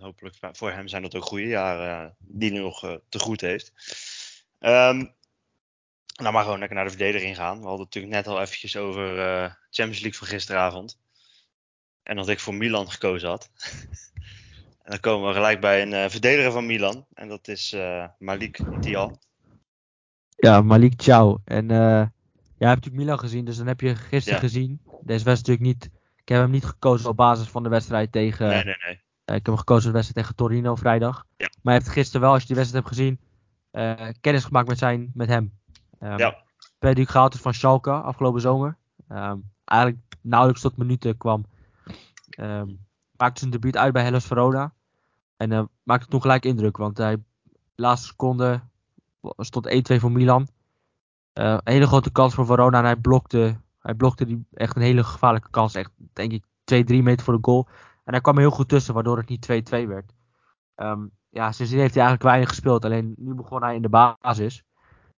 hopelijk 0.00 0.36
voor 0.52 0.70
hem 0.70 0.88
zijn 0.88 1.02
dat 1.02 1.14
ook 1.14 1.24
goede 1.24 1.46
jaren 1.46 2.16
die 2.18 2.50
hij 2.50 2.60
nog 2.60 2.80
te 3.08 3.18
goed 3.18 3.40
heeft. 3.40 3.72
Um, 4.60 5.14
nou, 6.16 6.32
maar 6.32 6.42
gewoon 6.42 6.58
lekker 6.58 6.76
naar 6.76 6.84
de 6.84 6.90
verdediging 6.90 7.36
gaan. 7.36 7.60
We 7.60 7.66
hadden 7.66 7.86
het 7.86 7.94
natuurlijk 7.94 8.14
net 8.14 8.34
al 8.34 8.40
eventjes 8.40 8.76
over 8.76 9.16
Champions 9.70 10.00
League 10.00 10.18
van 10.18 10.26
gisteravond. 10.26 10.98
En 12.02 12.16
dat 12.16 12.28
ik 12.28 12.40
voor 12.40 12.54
Milan 12.54 12.90
gekozen 12.90 13.28
had. 13.28 13.50
en 14.86 14.92
dan 14.92 15.00
komen 15.00 15.28
we 15.28 15.34
gelijk 15.34 15.60
bij 15.60 15.82
een 15.82 15.92
uh, 15.92 16.08
verdediger 16.08 16.52
van 16.52 16.66
Milan. 16.66 17.06
En 17.14 17.28
dat 17.28 17.48
is 17.48 17.72
uh, 17.72 18.04
Malik 18.18 18.60
Tial. 18.80 19.18
Ja, 20.36 20.60
Malik 20.60 21.02
Ciao. 21.02 21.40
En 21.44 21.68
jij 21.68 22.68
hebt 22.68 22.84
natuurlijk 22.84 22.94
Milan 22.96 23.18
gezien, 23.18 23.44
dus 23.44 23.56
dan 23.56 23.66
heb 23.66 23.80
je 23.80 23.96
gisteren 23.96 24.40
ja. 24.40 24.46
gezien. 24.46 24.80
Deze 24.84 25.24
wedstrijd 25.24 25.36
natuurlijk 25.36 25.66
niet. 25.66 25.84
Ik 26.16 26.28
heb 26.28 26.40
hem 26.40 26.50
niet 26.50 26.64
gekozen 26.64 27.10
op 27.10 27.16
basis 27.16 27.48
van 27.48 27.62
de 27.62 27.68
wedstrijd 27.68 28.12
tegen. 28.12 28.48
Nee, 28.48 28.64
nee, 28.64 28.76
nee. 28.84 28.94
ik 29.24 29.32
heb 29.32 29.46
hem 29.46 29.56
gekozen 29.56 29.86
op 29.86 29.92
de 29.92 29.98
wedstrijd 29.98 30.26
tegen 30.26 30.34
Torino 30.34 30.74
vrijdag. 30.74 31.26
Ja. 31.36 31.46
Maar 31.46 31.74
hij 31.74 31.82
heeft 31.82 31.88
gisteren 31.88 32.20
wel, 32.20 32.32
als 32.32 32.40
je 32.40 32.46
die 32.46 32.56
wedstrijd 32.56 32.84
hebt 32.84 32.96
gezien, 32.96 33.20
kennis 34.20 34.44
gemaakt 34.44 34.68
met, 34.68 34.78
zijn, 34.78 35.10
met 35.14 35.28
hem. 35.28 35.52
Um, 36.00 36.18
ja. 36.18 36.42
Perdu 36.78 37.06
gehaald 37.06 37.34
is 37.34 37.40
van 37.40 37.54
Schalke 37.54 37.90
afgelopen 37.90 38.40
zomer. 38.40 38.76
Um, 39.08 39.50
eigenlijk 39.64 40.02
nauwelijks 40.20 40.62
tot 40.62 40.76
minuten 40.76 41.16
kwam. 41.16 41.46
Um, 42.40 42.86
maakte 43.16 43.38
zijn 43.38 43.50
debuut 43.50 43.76
uit 43.76 43.92
bij 43.92 44.02
Hellas 44.02 44.26
Verona. 44.26 44.74
En 45.36 45.50
uh, 45.50 45.62
maakte 45.82 46.08
toen 46.08 46.20
gelijk 46.20 46.44
indruk, 46.44 46.76
want 46.76 46.98
hij 46.98 47.16
laatste 47.74 48.06
seconde 48.06 48.60
stond 49.36 49.92
1-2 49.92 49.96
voor 49.96 50.12
Milan. 50.12 50.48
Uh, 51.34 51.44
een 51.64 51.72
hele 51.72 51.86
grote 51.86 52.12
kans 52.12 52.34
voor 52.34 52.46
Verona 52.46 52.78
en 52.78 52.84
hij 52.84 52.96
blokte, 52.96 53.60
hij 53.78 53.94
blokte 53.94 54.24
die 54.24 54.46
echt 54.52 54.76
een 54.76 54.82
hele 54.82 55.04
gevaarlijke 55.04 55.50
kans. 55.50 55.74
Echt 55.74 55.90
denk 56.12 56.32
ik 56.32 56.44
2-3 56.92 57.02
meter 57.02 57.24
voor 57.24 57.34
de 57.34 57.42
goal. 57.42 57.68
En 58.04 58.12
hij 58.12 58.20
kwam 58.20 58.38
heel 58.38 58.50
goed 58.50 58.68
tussen, 58.68 58.94
waardoor 58.94 59.16
het 59.16 59.28
niet 59.28 59.46
2-2 59.84 59.86
werd. 59.86 60.12
Um, 60.76 61.10
ja, 61.28 61.52
sindsdien 61.52 61.80
heeft 61.80 61.94
hij 61.94 62.02
eigenlijk 62.02 62.22
weinig 62.22 62.48
gespeeld. 62.48 62.84
Alleen 62.84 63.14
nu 63.16 63.34
begon 63.34 63.62
hij 63.62 63.74
in 63.74 63.82
de 63.82 64.16
basis. 64.22 64.62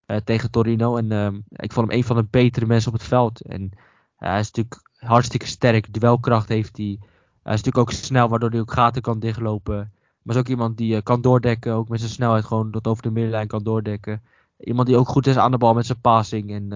Uh, 0.06 0.16
tegen 0.16 0.50
Torino. 0.50 0.96
En 0.96 1.10
uh, 1.10 1.40
ik 1.50 1.72
vond 1.72 1.88
hem 1.88 1.96
een 1.96 2.04
van 2.04 2.16
de 2.16 2.24
betere 2.30 2.66
mensen 2.66 2.92
op 2.92 2.98
het 2.98 3.08
veld. 3.08 3.40
En 3.40 3.70
hij 4.16 4.40
is 4.40 4.50
natuurlijk 4.50 4.90
hartstikke 4.96 5.46
sterk. 5.46 5.92
Duelkracht 5.92 6.48
heeft 6.48 6.76
hij. 6.76 6.98
Hij 7.42 7.56
is 7.56 7.62
natuurlijk 7.62 7.78
ook 7.78 7.92
snel, 7.92 8.28
waardoor 8.28 8.50
hij 8.50 8.60
ook 8.60 8.72
gaten 8.72 9.02
kan 9.02 9.18
dichtlopen. 9.18 9.92
Maar 10.28 10.36
is 10.36 10.42
ook 10.42 10.48
iemand 10.48 10.76
die 10.76 11.02
kan 11.02 11.20
doordekken. 11.20 11.72
Ook 11.72 11.88
met 11.88 11.98
zijn 11.98 12.12
snelheid 12.12 12.44
gewoon 12.44 12.70
tot 12.70 12.86
over 12.86 13.02
de 13.02 13.10
middenlijn 13.10 13.46
kan 13.46 13.62
doordekken. 13.62 14.22
Iemand 14.58 14.86
die 14.86 14.96
ook 14.96 15.08
goed 15.08 15.26
is 15.26 15.36
aan 15.36 15.50
de 15.50 15.58
bal 15.58 15.74
met 15.74 15.86
zijn 15.86 16.00
passing. 16.00 16.50
En 16.50 16.68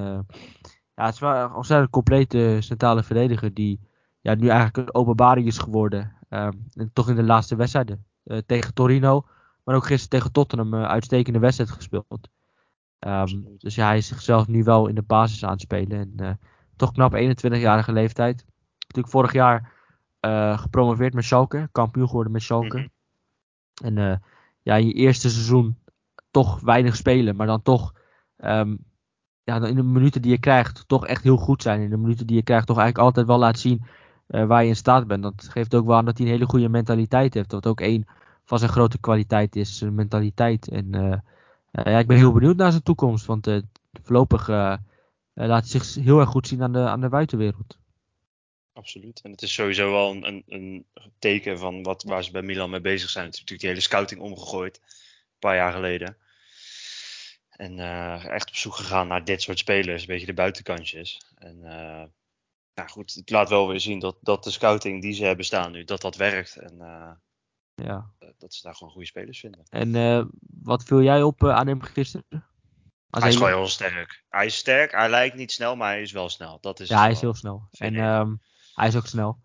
ja, 0.94 1.04
het 1.04 1.14
is 1.14 1.20
wel 1.20 1.34
een 1.34 1.54
ontzettend 1.54 1.90
complete 1.90 2.56
centrale 2.60 3.02
verdediger. 3.02 3.54
Die 3.54 3.80
ja, 4.20 4.34
nu 4.34 4.48
eigenlijk 4.48 4.76
een 4.76 4.94
openbaring 4.94 5.46
is 5.46 5.58
geworden. 5.58 6.16
en 6.28 6.90
toch 6.92 7.08
in 7.08 7.16
de 7.16 7.22
laatste 7.22 7.56
wedstrijden. 7.56 8.04
tegen 8.46 8.74
Torino. 8.74 9.26
Maar 9.64 9.74
ook 9.74 9.86
gisteren 9.86 10.08
tegen 10.08 10.32
Tottenham 10.32 10.74
uitstekende 10.74 11.38
wedstrijd 11.38 11.70
gespeeld. 11.70 12.28
Um, 13.06 13.56
dus 13.58 13.74
ja, 13.74 13.86
hij 13.86 13.96
is 13.96 14.06
zichzelf 14.06 14.48
nu 14.48 14.64
wel 14.64 14.86
in 14.86 14.94
de 14.94 15.02
basis 15.02 15.44
aan 15.44 15.50
het 15.50 15.60
spelen. 15.60 15.98
En 15.98 16.12
uh, 16.16 16.30
toch 16.76 16.92
knap 16.92 17.14
21-jarige 17.14 17.92
leeftijd. 17.92 18.44
Natuurlijk 18.78 19.14
vorig 19.14 19.32
jaar 19.32 19.72
uh, 20.20 20.58
gepromoveerd 20.58 21.14
met 21.14 21.24
Schalke. 21.24 21.68
Kampioen 21.72 22.06
geworden 22.06 22.32
met 22.32 22.42
Schalke. 22.42 22.78
Mhm. 22.78 22.86
En 23.82 23.96
uh, 23.96 24.14
ja, 24.62 24.76
in 24.76 24.86
je 24.86 24.92
eerste 24.92 25.30
seizoen 25.30 25.76
toch 26.30 26.60
weinig 26.60 26.96
spelen. 26.96 27.36
Maar 27.36 27.46
dan 27.46 27.62
toch 27.62 27.92
um, 28.38 28.84
ja, 29.42 29.66
in 29.66 29.76
de 29.76 29.82
minuten 29.82 30.22
die 30.22 30.30
je 30.30 30.38
krijgt 30.38 30.88
toch 30.88 31.06
echt 31.06 31.22
heel 31.22 31.36
goed 31.36 31.62
zijn. 31.62 31.80
In 31.80 31.90
de 31.90 31.96
minuten 31.96 32.26
die 32.26 32.36
je 32.36 32.42
krijgt 32.42 32.66
toch 32.66 32.78
eigenlijk 32.78 33.06
altijd 33.06 33.26
wel 33.26 33.38
laat 33.38 33.58
zien 33.58 33.84
waar 34.26 34.62
je 34.62 34.68
in 34.68 34.76
staat 34.76 35.06
bent. 35.06 35.22
Dat 35.22 35.48
geeft 35.50 35.74
ook 35.74 35.86
wel 35.86 35.96
aan 35.96 36.04
dat 36.04 36.18
hij 36.18 36.26
een 36.26 36.32
hele 36.32 36.46
goede 36.46 36.68
mentaliteit 36.68 37.34
heeft. 37.34 37.50
Dat 37.50 37.66
ook 37.66 37.80
een 37.80 38.06
van 38.44 38.58
zijn 38.58 38.70
grote 38.70 38.98
kwaliteit 39.00 39.56
is. 39.56 39.78
Zijn 39.78 39.94
mentaliteit. 39.94 40.68
En 40.68 40.96
uh, 40.96 41.16
ja, 41.70 41.98
ik 41.98 42.06
ben 42.06 42.16
heel 42.16 42.32
benieuwd 42.32 42.56
naar 42.56 42.70
zijn 42.70 42.82
toekomst. 42.82 43.26
Want 43.26 43.62
voorlopig 44.02 44.48
laat 45.34 45.70
hij 45.70 45.80
zich 45.80 45.94
heel 45.94 46.20
erg 46.20 46.28
goed 46.28 46.46
zien 46.46 46.62
aan 46.62 46.72
de, 46.72 46.78
aan 46.78 47.00
de 47.00 47.08
buitenwereld. 47.08 47.78
Absoluut. 48.72 49.20
En 49.20 49.30
het 49.30 49.42
is 49.42 49.52
sowieso 49.52 49.90
wel 49.90 50.10
een, 50.10 50.24
een, 50.26 50.44
een 50.46 50.86
teken 51.18 51.58
van 51.58 51.82
wat, 51.82 52.02
waar 52.02 52.24
ze 52.24 52.30
bij 52.30 52.42
Milan 52.42 52.70
mee 52.70 52.80
bezig 52.80 53.10
zijn. 53.10 53.24
Het 53.24 53.34
is 53.34 53.40
natuurlijk 53.40 53.60
die 53.60 53.70
hele 53.70 53.88
scouting 53.88 54.20
omgegooid. 54.20 54.80
Een 54.82 55.38
paar 55.38 55.56
jaar 55.56 55.72
geleden. 55.72 56.16
En 57.50 57.78
uh, 57.78 58.26
echt 58.26 58.48
op 58.48 58.56
zoek 58.56 58.74
gegaan 58.74 59.08
naar 59.08 59.24
dit 59.24 59.42
soort 59.42 59.58
spelers. 59.58 60.00
Een 60.00 60.08
beetje 60.08 60.26
de 60.26 60.34
buitenkantjes. 60.34 61.20
En 61.34 61.56
uh, 61.56 62.04
nou 62.74 62.88
goed, 62.88 63.14
het 63.14 63.30
laat 63.30 63.48
wel 63.48 63.68
weer 63.68 63.80
zien 63.80 63.98
dat, 63.98 64.16
dat 64.20 64.44
de 64.44 64.50
scouting 64.50 65.02
die 65.02 65.12
ze 65.12 65.24
hebben 65.24 65.44
staan 65.44 65.72
nu, 65.72 65.84
dat 65.84 66.00
dat 66.00 66.16
werkt. 66.16 66.56
En 66.56 66.74
uh, 66.80 67.10
ja. 67.74 68.10
dat 68.38 68.54
ze 68.54 68.62
daar 68.62 68.74
gewoon 68.74 68.92
goede 68.92 69.06
spelers 69.06 69.40
vinden. 69.40 69.64
En 69.68 70.30
wat 70.62 70.84
viel 70.84 71.02
jij 71.02 71.22
op 71.22 71.44
aan 71.44 71.66
hem 71.66 71.82
gisteren? 71.82 72.46
Als 73.10 73.22
hij 73.22 73.32
is 73.32 73.36
gewoon 73.36 73.52
heel 73.52 73.68
sterk. 73.68 74.24
Hij 74.28 74.46
is 74.46 74.56
sterk, 74.56 74.92
hij 74.92 75.10
lijkt 75.10 75.36
niet 75.36 75.52
snel, 75.52 75.76
maar 75.76 75.88
hij 75.88 76.02
is 76.02 76.12
wel 76.12 76.28
snel. 76.28 76.58
Dat 76.60 76.80
is 76.80 76.88
ja, 76.88 77.00
hij 77.00 77.10
is 77.10 77.20
heel 77.20 77.34
snel. 77.34 77.68
En 77.70 77.94
um, 77.94 78.40
hij 78.74 78.88
is 78.88 78.96
ook 78.96 79.06
snel. 79.06 79.38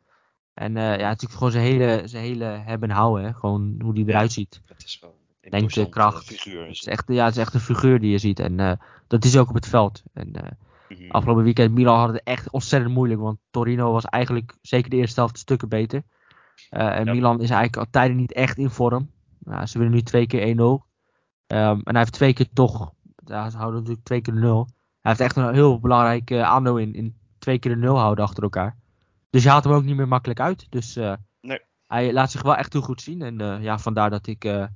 En 0.54 0.76
uh, 0.76 0.98
ja, 0.98 1.08
natuurlijk 1.08 1.34
gewoon 1.34 1.52
zijn 1.52 1.64
hele, 1.64 2.02
zijn 2.06 2.24
hele 2.24 2.46
hebben 2.46 2.90
en 2.90 2.96
houden. 2.96 3.26
Hè? 3.26 3.34
Gewoon 3.34 3.76
hoe 3.84 3.94
die 3.94 4.08
eruit 4.08 4.32
ziet. 4.32 4.62
Het 4.66 4.84
is 4.84 4.96
gewoon 4.96 5.90
kracht. 5.90 6.26
figuur. 6.26 6.62
Het 6.62 6.72
is, 6.72 6.86
echt, 6.86 7.04
ja, 7.08 7.26
het 7.26 7.36
is 7.36 7.42
echt 7.42 7.54
een 7.54 7.60
figuur 7.60 8.00
die 8.00 8.12
je 8.12 8.18
ziet. 8.18 8.40
En 8.40 8.60
uh, 8.60 8.72
dat 9.08 9.26
is 9.26 9.38
ook 9.38 9.50
op 9.50 9.56
het 9.56 9.68
veld. 9.68 10.04
En 10.14 10.28
uh, 10.28 10.42
mm 10.42 10.98
-hmm. 10.98 11.12
afgelopen 11.12 11.44
weekend 11.44 11.74
Milan 11.74 12.00
had 12.00 12.14
het 12.14 12.24
echt 12.24 12.50
ontzettend 12.50 12.94
moeilijk. 12.94 13.20
Want 13.20 13.38
Torino 13.52 13.92
was 13.92 14.06
eigenlijk 14.06 14.56
zeker 14.62 14.90
de 14.90 14.96
eerste 14.96 15.20
helft 15.20 15.38
stukken 15.38 15.70
beter. 15.70 16.04
en 16.70 17.06
ja. 17.06 17.14
Milan 17.14 17.42
is 17.42 17.50
eigenlijk 17.50 17.78
al 17.78 17.88
tijden 17.92 18.18
niet 18.18 18.34
echt 18.34 18.58
in 18.58 18.70
vorm. 18.70 19.12
Nou, 19.40 19.66
ze 19.66 19.78
winnen 19.78 19.96
nu 19.96 20.04
twee 20.04 20.28
keer 20.28 20.56
1-0. 20.56 20.60
Um, 20.60 20.82
en 21.48 21.82
hij 21.84 22.00
heeft 22.00 22.12
twee 22.12 22.34
keer 22.34 22.50
toch 22.54 22.92
ja, 23.26 23.50
ze 23.50 23.58
houden 23.58 23.80
natuurlijk 23.80 24.06
twee 24.06 24.22
keer 24.22 24.34
de 24.34 24.40
nul. 24.40 24.68
Hij 25.02 25.12
heeft 25.12 25.20
echt 25.20 25.36
een 25.36 25.54
heel 25.54 25.80
belangrijk 25.80 26.32
aandeel 26.32 26.78
in, 26.78 26.94
in 26.94 27.16
twee 27.40 27.60
keer 27.60 27.72
de 27.72 27.78
nul 27.78 27.98
houden 27.98 28.26
achter 28.26 28.44
elkaar. 28.44 28.78
Dus 29.38 29.46
je 29.46 29.52
haalt 29.52 29.64
hem 29.64 29.74
ook 29.74 29.84
niet 29.84 29.96
meer 29.96 30.08
makkelijk 30.08 30.40
uit. 30.40 30.68
Dus 30.70 30.98
uh, 30.98 31.14
nee. 31.42 31.60
hij 31.88 32.14
laat 32.14 32.32
zich 32.32 32.42
wel 32.42 32.56
echt 32.56 32.74
heel 32.74 32.82
goed 32.82 33.02
zien. 33.02 33.22
En 33.22 33.42
uh, 33.42 33.64
ja, 33.64 33.80
vandaar 33.80 34.10
dat 34.10 34.28
ik 34.28 34.68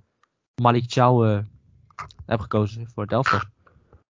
Malik 0.62 0.84
Chow 0.88 1.44
heb 2.26 2.40
gekozen 2.40 2.90
voor 2.94 3.04
het 3.04 3.12
elftal. 3.12 3.40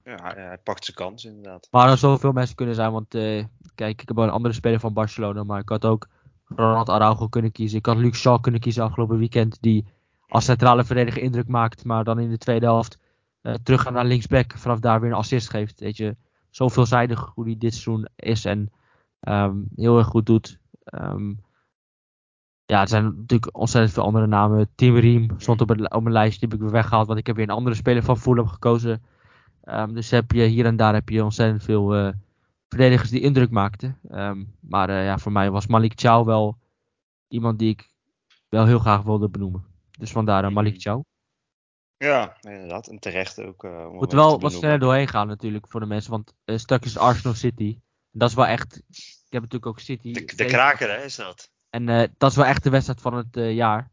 Ja, 0.03 0.15
hij, 0.15 0.43
hij, 0.43 0.57
pakt 0.57 0.85
zijn 0.85 0.97
kans 0.97 1.25
inderdaad. 1.25 1.67
Maar 1.71 1.89
er 1.89 1.97
zoveel 1.97 2.31
mensen 2.31 2.55
kunnen 2.55 2.75
zijn. 2.75 2.91
Want 2.91 3.09
kijk, 3.75 4.01
ik 4.01 4.07
heb 4.07 4.15
wel 4.15 4.25
een 4.25 4.31
andere 4.31 4.53
speler 4.53 4.79
van 4.79 4.93
Barcelona. 4.93 5.43
Maar 5.43 5.59
ik 5.59 5.69
had 5.69 5.85
ook 5.85 6.07
Ronald 6.45 6.89
Araujo 6.89 7.27
kunnen 7.27 7.51
kiezen. 7.51 7.77
Ik 7.77 7.85
had 7.85 7.97
Luc 7.97 8.17
Shaw 8.17 8.41
kunnen 8.41 8.61
kiezen 8.61 8.83
afgelopen 8.83 9.17
weekend. 9.17 9.57
Die 9.61 9.85
als 10.27 10.45
centrale 10.45 10.83
verdediger 10.83 11.21
indruk 11.21 11.47
maakt. 11.47 11.83
Maar 11.83 12.03
dan 12.03 12.19
in 12.19 12.29
de 12.29 12.37
tweede 12.37 12.65
helft 12.65 12.99
uh, 13.41 13.53
teruggaan 13.63 13.93
naar 13.93 14.05
linksback. 14.05 14.53
Vanaf 14.57 14.79
daar 14.79 15.01
weer 15.01 15.09
een 15.09 15.15
assist 15.15 15.49
geeft. 15.49 15.79
Weet 15.79 15.97
je, 15.97 16.15
zo 16.49 16.67
veelzijdig 16.67 17.31
hoe 17.33 17.45
hij 17.45 17.55
dit 17.57 17.73
seizoen 17.73 18.07
is. 18.15 18.45
En 18.45 18.71
um, 19.19 19.67
heel 19.75 19.97
erg 19.97 20.07
goed 20.07 20.25
doet. 20.25 20.59
Um, 20.93 21.45
ja, 22.65 22.81
er 22.81 22.87
zijn 22.87 23.03
natuurlijk 23.03 23.57
ontzettend 23.57 23.93
veel 23.93 24.03
andere 24.03 24.27
namen. 24.27 24.69
Tim 24.75 24.95
Riem 24.95 25.29
stond 25.37 25.61
op, 25.61 25.69
het, 25.69 25.93
op 25.93 26.01
mijn 26.01 26.13
lijst. 26.13 26.39
Die 26.39 26.49
heb 26.49 26.57
ik 26.57 26.63
weer 26.63 26.73
weggehaald. 26.73 27.07
Want 27.07 27.19
ik 27.19 27.27
heb 27.27 27.35
weer 27.35 27.49
een 27.49 27.55
andere 27.55 27.75
speler 27.75 28.03
van 28.03 28.17
Fulham 28.17 28.47
gekozen. 28.47 29.03
Um, 29.63 29.93
dus 29.93 30.09
heb 30.09 30.31
je 30.31 30.43
hier 30.43 30.65
en 30.65 30.75
daar 30.75 30.93
heb 30.93 31.09
je 31.09 31.23
ontzettend 31.23 31.63
veel 31.63 31.97
uh, 31.97 32.13
verdedigers 32.69 33.09
die 33.09 33.21
indruk 33.21 33.49
maakten. 33.49 33.99
maar 34.59 34.89
uh, 34.89 35.05
ja, 35.05 35.17
voor 35.17 35.31
mij 35.31 35.51
was 35.51 35.67
Malik 35.67 35.93
Chow 35.95 36.25
wel 36.25 36.57
iemand 37.27 37.59
die 37.59 37.69
ik 37.69 37.91
wel 38.49 38.65
heel 38.65 38.79
graag 38.79 39.01
wilde 39.01 39.29
benoemen. 39.29 39.65
Dus 39.91 40.11
vandaar 40.11 40.53
Malik 40.53 40.81
Chow. 40.81 41.03
Ja, 41.97 42.37
inderdaad. 42.41 42.87
En 42.87 42.99
terecht 42.99 43.41
ook. 43.41 43.63
Uh, 43.63 43.89
Moet 43.89 44.13
wel 44.13 44.39
wat 44.39 44.51
sneller 44.51 44.79
doorheen 44.79 45.07
gaan 45.07 45.27
natuurlijk 45.27 45.67
voor 45.67 45.79
de 45.79 45.85
mensen. 45.85 46.11
Want 46.11 46.33
uh, 46.45 46.57
straks 46.57 46.85
is 46.85 46.97
Arsenal 46.97 47.35
City. 47.35 47.79
Dat 48.17 48.29
is 48.29 48.35
wel 48.35 48.45
echt... 48.45 48.81
Ik 49.25 49.33
heb 49.33 49.41
natuurlijk 49.41 49.65
ook 49.65 49.79
City... 49.79 50.11
De, 50.11 50.35
de 50.35 50.45
kraker 50.45 50.89
hè, 50.89 51.03
is 51.03 51.15
dat. 51.15 51.51
En 51.69 51.87
uh, 51.87 52.03
dat 52.17 52.31
is 52.31 52.37
wel 52.37 52.45
echt 52.45 52.63
de 52.63 52.69
wedstrijd 52.69 53.01
van 53.01 53.13
het 53.13 53.53
jaar. 53.55 53.91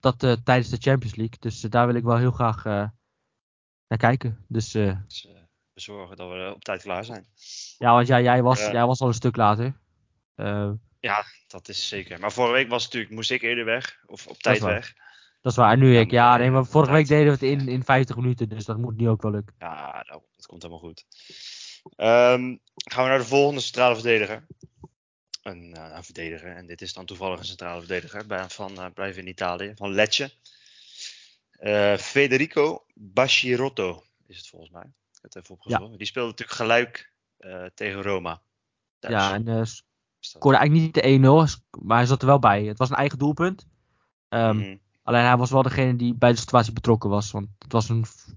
dat 0.00 0.18
tijdens 0.18 0.68
de 0.68 0.76
Champions 0.80 1.14
League. 1.14 1.36
Dus 1.38 1.60
daar 1.60 1.86
wil 1.86 1.94
ik 1.94 2.04
wel 2.04 2.16
heel 2.16 2.30
graag 2.30 2.64
naar 2.64 3.98
kijken. 3.98 4.44
Dus, 4.48 4.70
dus 4.70 5.28
we 5.72 5.80
zorgen 5.80 6.16
dat 6.16 6.28
we 6.28 6.52
op 6.54 6.64
tijd 6.64 6.82
klaar 6.82 7.04
zijn. 7.04 7.26
Ja, 7.78 7.92
want 7.92 8.06
ja, 8.06 8.20
jij, 8.20 8.42
was, 8.42 8.58
jij 8.58 8.86
was 8.86 9.00
al 9.00 9.08
een 9.08 9.14
stuk 9.14 9.36
later. 9.36 9.80
ja, 11.00 11.24
dat 11.46 11.68
is 11.68 11.88
zeker. 11.88 12.20
Maar 12.20 12.32
vorige 12.32 12.54
week 12.54 12.68
was 12.68 12.84
natuurlijk, 12.84 13.12
moest 13.12 13.30
ik 13.30 13.42
eerder 13.42 13.64
weg. 13.64 14.02
Of 14.06 14.26
op 14.26 14.38
tijd 14.38 14.60
weg. 14.60 14.94
Dat 15.40 15.52
is 15.52 15.58
waar. 15.58 15.72
En 15.72 15.78
nu 15.78 15.98
ik. 15.98 16.10
Ja, 16.10 16.36
nee, 16.36 16.50
maar 16.50 16.66
vorige 16.66 16.92
week 16.92 17.08
deden 17.08 17.26
we 17.26 17.46
het 17.46 17.60
in, 17.60 17.68
in 17.68 17.84
50 17.84 18.16
minuten. 18.16 18.48
Dus 18.48 18.64
dat 18.64 18.78
moet 18.78 18.96
nu 18.96 19.08
ook 19.08 19.22
wel 19.22 19.30
lukken. 19.30 19.54
Ja, 19.58 20.04
dat 20.36 20.46
komt 20.46 20.62
helemaal 20.62 20.82
goed. 20.82 21.04
Um, 21.96 22.60
gaan 22.74 23.04
we 23.04 23.08
naar 23.08 23.18
de 23.18 23.24
volgende 23.24 23.60
centrale 23.60 23.94
verdediger. 23.94 24.46
Een, 25.42 25.74
uh, 25.76 25.92
een, 25.94 26.04
verdediger. 26.04 26.56
En 26.56 26.66
dit 26.66 26.82
is 26.82 26.92
dan 26.92 27.06
toevallig 27.06 27.38
een 27.38 27.44
centrale 27.44 27.78
verdediger. 27.78 28.26
Bij, 28.26 28.48
van, 28.48 28.72
uh, 28.72 28.86
blijven 28.94 29.22
in 29.22 29.28
Italië. 29.28 29.72
Van 29.74 29.92
Lecce. 29.92 30.32
Uh, 31.60 31.96
Federico 31.96 32.84
Bascirotto 32.94 34.04
is 34.26 34.36
het 34.36 34.48
volgens 34.48 34.70
mij. 34.70 34.82
Ik 34.82 34.90
heb 35.12 35.22
het 35.22 35.36
even 35.36 35.54
opgezocht. 35.54 35.90
Ja. 35.90 35.96
Die 35.96 36.06
speelde 36.06 36.28
natuurlijk 36.28 36.58
gelijk 36.58 37.12
tegen 37.74 38.02
Roma. 38.02 38.40
Thuis. 38.98 39.14
Ja, 39.14 39.34
en 39.34 39.66
scoorde 40.20 40.58
eigenlijk 40.58 40.96
niet 40.96 41.04
de 41.04 41.60
1-0. 41.60 41.80
Maar 41.80 41.96
hij 41.96 42.06
zat 42.06 42.20
er 42.20 42.26
wel 42.26 42.38
bij. 42.38 42.64
Het 42.64 42.78
was 42.78 42.90
een 42.90 42.96
eigen 42.96 43.18
doelpunt. 43.18 43.66
Um, 44.28 44.56
mm 44.56 44.62
-hmm. 44.62 44.80
Alleen 45.02 45.24
hij 45.24 45.36
was 45.36 45.50
wel 45.50 45.62
degene 45.62 45.96
die 45.96 46.14
bij 46.14 46.30
de 46.30 46.38
situatie 46.38 46.72
betrokken 46.72 47.10
was. 47.10 47.30
Want 47.30 47.48
het 47.58 47.72
was 47.72 47.88
een, 47.88 48.00
het 48.00 48.36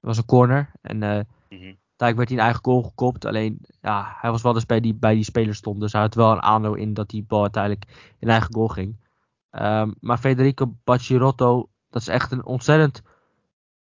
was 0.00 0.16
een 0.16 0.24
corner. 0.24 0.72
En 0.80 1.02
uh, 1.02 1.20
mm-hmm. 1.48 1.78
Daar 2.00 2.16
werd 2.16 2.28
hij 2.28 2.38
een 2.38 2.44
eigen 2.44 2.64
goal 2.64 2.82
gekopt. 2.82 3.24
Alleen 3.24 3.60
ja, 3.80 4.16
hij 4.20 4.30
was 4.30 4.42
wel 4.42 4.52
dus 4.52 4.66
bij 4.66 4.80
die, 4.80 4.94
bij 4.94 5.14
die 5.14 5.24
speler 5.24 5.54
stond. 5.54 5.80
Dus 5.80 5.92
hij 5.92 6.00
had 6.00 6.14
wel 6.14 6.32
een 6.32 6.42
aandeel 6.42 6.74
in 6.74 6.94
dat 6.94 7.08
die 7.08 7.24
bal 7.24 7.42
uiteindelijk 7.42 8.14
in 8.18 8.28
eigen 8.28 8.54
goal 8.54 8.68
ging. 8.68 9.04
Um, 9.50 9.94
maar 10.00 10.18
Federico 10.18 10.76
Bacirotto, 10.84 11.70
dat 11.88 12.02
is 12.02 12.08
echt 12.08 12.32
een 12.32 12.44
ontzettend 12.44 13.02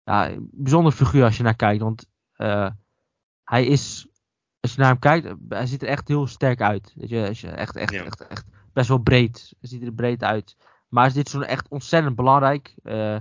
ja, 0.04 0.30
bijzonder 0.38 0.92
figuur 0.92 1.24
als 1.24 1.36
je 1.36 1.42
naar 1.42 1.56
kijkt. 1.56 1.82
Want 1.82 2.06
uh, 2.36 2.70
hij 3.44 3.66
is, 3.66 4.08
als 4.60 4.74
je 4.74 4.80
naar 4.80 4.88
hem 4.88 4.98
kijkt, 4.98 5.34
hij 5.48 5.66
ziet 5.66 5.82
er 5.82 5.88
echt 5.88 6.08
heel 6.08 6.26
sterk 6.26 6.60
uit. 6.60 6.92
Weet 6.94 7.08
je, 7.08 7.28
als 7.28 7.40
je 7.40 7.48
echt, 7.48 7.76
echt, 7.76 7.92
ja. 7.92 8.04
echt, 8.04 8.26
echt 8.26 8.46
best 8.72 8.88
wel 8.88 8.98
breed. 8.98 9.54
Hij 9.60 9.68
ziet 9.68 9.82
er 9.82 9.92
breed 9.92 10.22
uit. 10.22 10.56
Maar 10.88 11.06
is 11.06 11.12
dit 11.12 11.28
zo'n 11.28 11.44
echt 11.44 11.68
ontzettend 11.68 12.16
belangrijk 12.16 12.74
uh, 12.82 13.18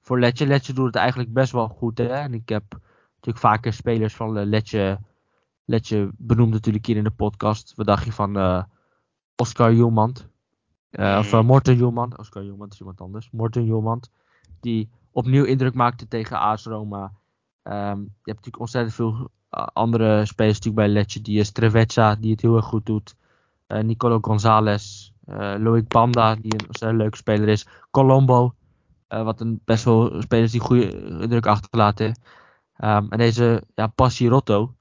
voor 0.00 0.18
Letje. 0.20 0.46
Letje 0.46 0.72
doet 0.72 0.86
het 0.86 0.96
eigenlijk 0.96 1.32
best 1.32 1.52
wel 1.52 1.68
goed. 1.68 1.98
Hè? 1.98 2.06
En 2.06 2.34
ik 2.34 2.48
heb 2.48 2.84
natuurlijk 3.26 3.54
vaker 3.54 3.72
spelers 3.72 4.14
van 4.14 4.44
Letje, 4.48 4.98
Letje 5.64 6.10
benoemd 6.16 6.52
natuurlijk 6.52 6.86
hier 6.86 6.96
in 6.96 7.04
de 7.04 7.10
podcast. 7.10 7.72
Wat 7.76 7.86
dacht 7.86 8.04
je 8.04 8.12
van 8.12 8.36
uh, 8.36 8.62
Oscar 9.36 9.72
Julmand? 9.72 10.28
Uh, 10.90 11.16
of 11.18 11.42
Morten 11.42 11.76
Julmand. 11.76 12.18
Oscar 12.18 12.44
Julmand 12.44 12.72
is 12.72 12.80
iemand 12.80 13.00
anders. 13.00 13.30
Morten 13.30 13.64
Julmand. 13.64 14.10
Die 14.60 14.90
opnieuw 15.10 15.44
indruk 15.44 15.74
maakte 15.74 16.08
tegen 16.08 16.40
AS 16.40 16.64
Roma. 16.64 17.02
Um, 17.62 18.00
je 18.00 18.30
hebt 18.32 18.44
natuurlijk 18.44 18.60
ontzettend 18.60 18.94
veel 18.94 19.30
andere 19.72 20.26
spelers 20.26 20.58
natuurlijk 20.58 20.86
bij 20.86 20.88
Letje. 20.88 21.20
Die 21.20 21.40
is 21.40 21.50
Trevezza, 21.50 22.14
die 22.14 22.30
het 22.30 22.40
heel 22.40 22.56
erg 22.56 22.64
goed 22.64 22.86
doet. 22.86 23.16
Nicolo 23.66 24.18
Gonzalez. 24.20 25.10
Uh, 25.28 25.54
Loic 25.58 25.88
Banda, 25.88 26.34
die 26.34 26.54
een 26.54 26.66
ontzettend 26.66 27.00
leuke 27.00 27.16
speler 27.16 27.48
is. 27.48 27.66
Colombo, 27.90 28.54
uh, 29.08 29.22
wat 29.22 29.40
een 29.40 29.60
best 29.64 29.84
wel 29.84 30.22
spelers 30.22 30.52
die 30.52 30.60
goede 30.60 30.92
indruk 31.20 31.46
achterlaten. 31.46 32.14
Um, 32.78 33.10
en 33.10 33.18
deze 33.18 33.62
ja, 33.74 33.86
Passirotto 33.86 34.74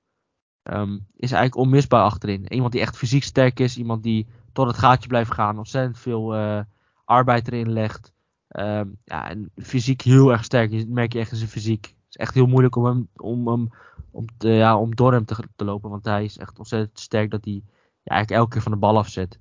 um, 0.63 1.07
is 1.15 1.31
eigenlijk 1.31 1.55
onmisbaar 1.55 2.03
achterin. 2.03 2.53
Iemand 2.53 2.71
die 2.71 2.81
echt 2.81 2.97
fysiek 2.97 3.23
sterk 3.23 3.59
is. 3.59 3.77
Iemand 3.77 4.03
die 4.03 4.27
tot 4.53 4.67
het 4.67 4.77
gaatje 4.77 5.07
blijft 5.07 5.31
gaan. 5.31 5.57
Ontzettend 5.57 5.99
veel 5.99 6.35
uh, 6.35 6.59
arbeid 7.05 7.47
erin 7.47 7.71
legt. 7.71 8.13
Um, 8.49 8.97
ja, 9.03 9.29
en 9.29 9.51
fysiek 9.55 10.01
heel 10.01 10.31
erg 10.31 10.43
sterk. 10.43 10.71
Dat 10.71 10.87
merk 10.87 11.13
je 11.13 11.19
echt 11.19 11.31
in 11.31 11.37
zijn 11.37 11.49
fysiek. 11.49 11.85
Het 11.85 11.95
is 12.09 12.15
echt 12.15 12.33
heel 12.33 12.45
moeilijk 12.45 12.75
om, 12.75 12.85
hem, 12.85 13.07
om, 13.15 13.47
hem, 13.47 13.69
om, 14.11 14.25
te, 14.37 14.49
ja, 14.49 14.77
om 14.77 14.95
door 14.95 15.11
hem 15.11 15.25
te, 15.25 15.35
te 15.55 15.65
lopen. 15.65 15.89
Want 15.89 16.05
hij 16.05 16.23
is 16.23 16.37
echt 16.37 16.57
ontzettend 16.57 16.99
sterk 16.99 17.31
dat 17.31 17.45
hij 17.45 17.61
ja, 18.03 18.11
eigenlijk 18.11 18.41
elke 18.41 18.53
keer 18.53 18.61
van 18.61 18.71
de 18.71 18.77
bal 18.77 18.97
afzet. 18.97 19.39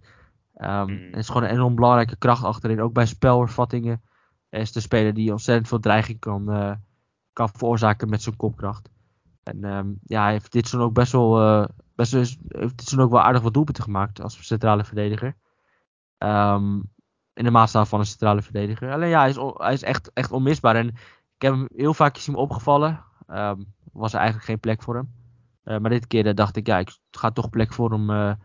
Um, 0.57 0.91
mm. 0.91 1.07
Het 1.11 1.17
is 1.17 1.27
gewoon 1.27 1.43
een 1.43 1.51
enorm 1.51 1.75
belangrijke 1.75 2.17
kracht 2.17 2.45
achterin. 2.45 2.81
Ook 2.81 2.93
bij 2.93 3.07
spelvervattingen 3.07 4.03
is 4.51 4.73
de 4.73 4.81
speler 4.81 5.15
die 5.15 5.31
ontzettend 5.31 5.69
veel 5.69 5.81
dreiging 5.81 6.19
kan, 6.19 6.51
uh, 6.51 6.73
kan 7.35 7.49
veroorzaken 7.49 8.09
met 8.09 8.23
zijn 8.23 8.37
kopkracht. 8.37 8.91
En 9.43 9.65
um, 9.65 9.99
ja, 10.05 10.23
hij 10.23 10.33
heeft 10.33 10.53
dit 10.53 10.75
ook 10.75 10.93
best 10.93 11.13
wel, 11.13 11.43
uh, 11.43 11.65
best 11.95 12.13
wel, 12.13 12.25
heeft 12.49 12.91
dit 12.91 12.99
ook 12.99 13.11
wel 13.11 13.21
aardig 13.21 13.43
wat 13.43 13.55
doelpunten 13.55 13.85
gemaakt 13.85 14.21
als 14.21 14.47
centrale 14.47 14.85
verdediger. 14.85 15.37
Um, 16.19 16.93
in 17.35 17.45
de 17.45 17.51
maatstaf 17.51 17.89
van 17.89 17.99
een 17.99 18.07
centrale 18.07 18.43
verdediger. 18.43 18.93
Alleen 18.93 19.09
ja, 19.09 19.21
hij 19.21 19.29
is, 19.29 19.37
hij 19.55 19.73
is 19.73 19.83
echt, 19.83 20.11
echt 20.13 20.33
onmisbaar. 20.33 20.77
En 20.77 20.89
ik 21.35 21.43
heb 21.43 21.53
hem 21.53 21.69
heel 21.75 21.95
vaak 21.95 22.17
zien 22.17 22.35
opgevallen. 22.35 23.05
was 23.93 24.13
er 24.13 24.19
eigenlijk 24.19 24.47
geen 24.47 24.61
plek 24.61 24.83
voor 24.83 24.95
hem. 24.95 25.13
Uh, 25.65 25.79
maar 25.79 25.91
dit 25.91 26.07
keer 26.07 26.35
dacht 26.35 26.57
ik, 26.57 26.67
ja, 26.67 26.79
ik 26.79 26.99
ga 27.11 27.31
toch 27.31 27.51
plek 27.51 27.73
voor 27.73 27.91
hem 27.91 28.37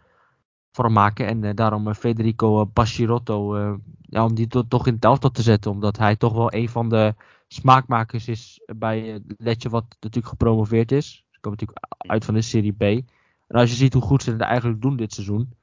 voor 0.71 0.85
hem 0.85 0.93
maken. 0.93 1.27
En 1.27 1.55
daarom 1.55 1.93
Federico 1.93 2.65
Bacirotto, 2.65 3.57
uh, 3.57 3.73
ja, 4.01 4.23
om 4.23 4.35
die 4.35 4.47
to 4.47 4.67
toch 4.67 4.87
in 4.87 4.93
het 4.93 5.05
elftal 5.05 5.31
te 5.31 5.41
zetten. 5.41 5.71
Omdat 5.71 5.97
hij 5.97 6.15
toch 6.15 6.33
wel 6.33 6.53
een 6.53 6.69
van 6.69 6.89
de 6.89 7.15
smaakmakers 7.49 8.27
is 8.27 8.61
bij 8.75 9.21
Letje 9.37 9.69
wat 9.69 9.85
natuurlijk 9.99 10.27
gepromoveerd 10.27 10.91
is. 10.91 11.25
Ze 11.29 11.39
komen 11.39 11.59
natuurlijk 11.59 11.87
uit 11.97 12.25
van 12.25 12.33
de 12.33 12.41
Serie 12.41 12.73
B. 12.73 12.81
En 12.81 13.59
als 13.59 13.69
je 13.69 13.75
ziet 13.75 13.93
hoe 13.93 14.01
goed 14.01 14.23
ze 14.23 14.31
het 14.31 14.41
eigenlijk 14.41 14.81
doen 14.81 14.95
dit 14.95 15.13
seizoen. 15.13 15.53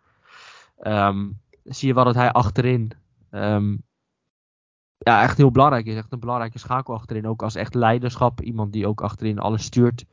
ehm, 0.78 1.28
zie 1.64 1.88
je 1.88 1.94
wel 1.94 2.04
dat 2.04 2.14
hij 2.14 2.32
achterin 2.32 2.92
ehm, 3.30 3.76
ja, 4.98 5.22
echt 5.22 5.36
heel 5.36 5.50
belangrijk 5.50 5.86
is. 5.86 5.96
Echt 5.96 6.12
een 6.12 6.20
belangrijke 6.20 6.58
schakel 6.58 6.94
achterin. 6.94 7.26
Ook 7.26 7.42
als 7.42 7.54
echt 7.54 7.74
leiderschap. 7.74 8.40
Iemand 8.40 8.72
die 8.72 8.86
ook 8.86 9.00
achterin 9.00 9.38
alles 9.38 9.64
stuurt. 9.64 10.04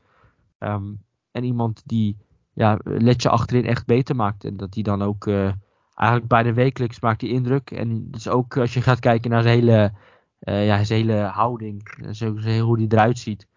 Ehm, 0.58 0.94
en 1.32 1.44
iemand 1.44 1.82
die 1.86 2.18
ja, 2.54 2.80
Letje 2.84 3.30
achterin 3.30 3.66
echt 3.66 3.86
beter 3.86 4.16
maakt. 4.16 4.44
En 4.44 4.58
dat 4.58 4.74
die 4.74 4.84
dan 4.84 5.02
ook 5.02 5.26
uh, 5.26 5.52
eigenlijk 5.94 6.30
bijna 6.30 6.54
wekelijks 6.54 7.00
maakt 7.00 7.20
die 7.20 7.30
indruk. 7.30 7.72
En 7.72 8.12
dus 8.12 8.28
ook 8.28 8.58
als 8.58 8.74
je 8.74 8.82
gaat 8.82 9.00
kijken 9.00 9.30
naar 9.30 9.42
zijn 9.42 9.60
hele, 9.60 9.94
uh, 10.44 10.66
ja, 10.66 10.84
zijn 10.84 11.00
hele 11.00 11.22
houding. 11.22 12.08
Zo, 12.12 12.38
hoe 12.60 12.78
hij 12.78 12.88
eruit 12.90 13.20
ziet. 13.20 13.48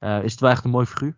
Uh, 0.00 0.24
is 0.24 0.30
het 0.30 0.40
wel 0.40 0.50
echt 0.50 0.64
een 0.64 0.70
mooi 0.70 0.86
figuur. 0.86 1.16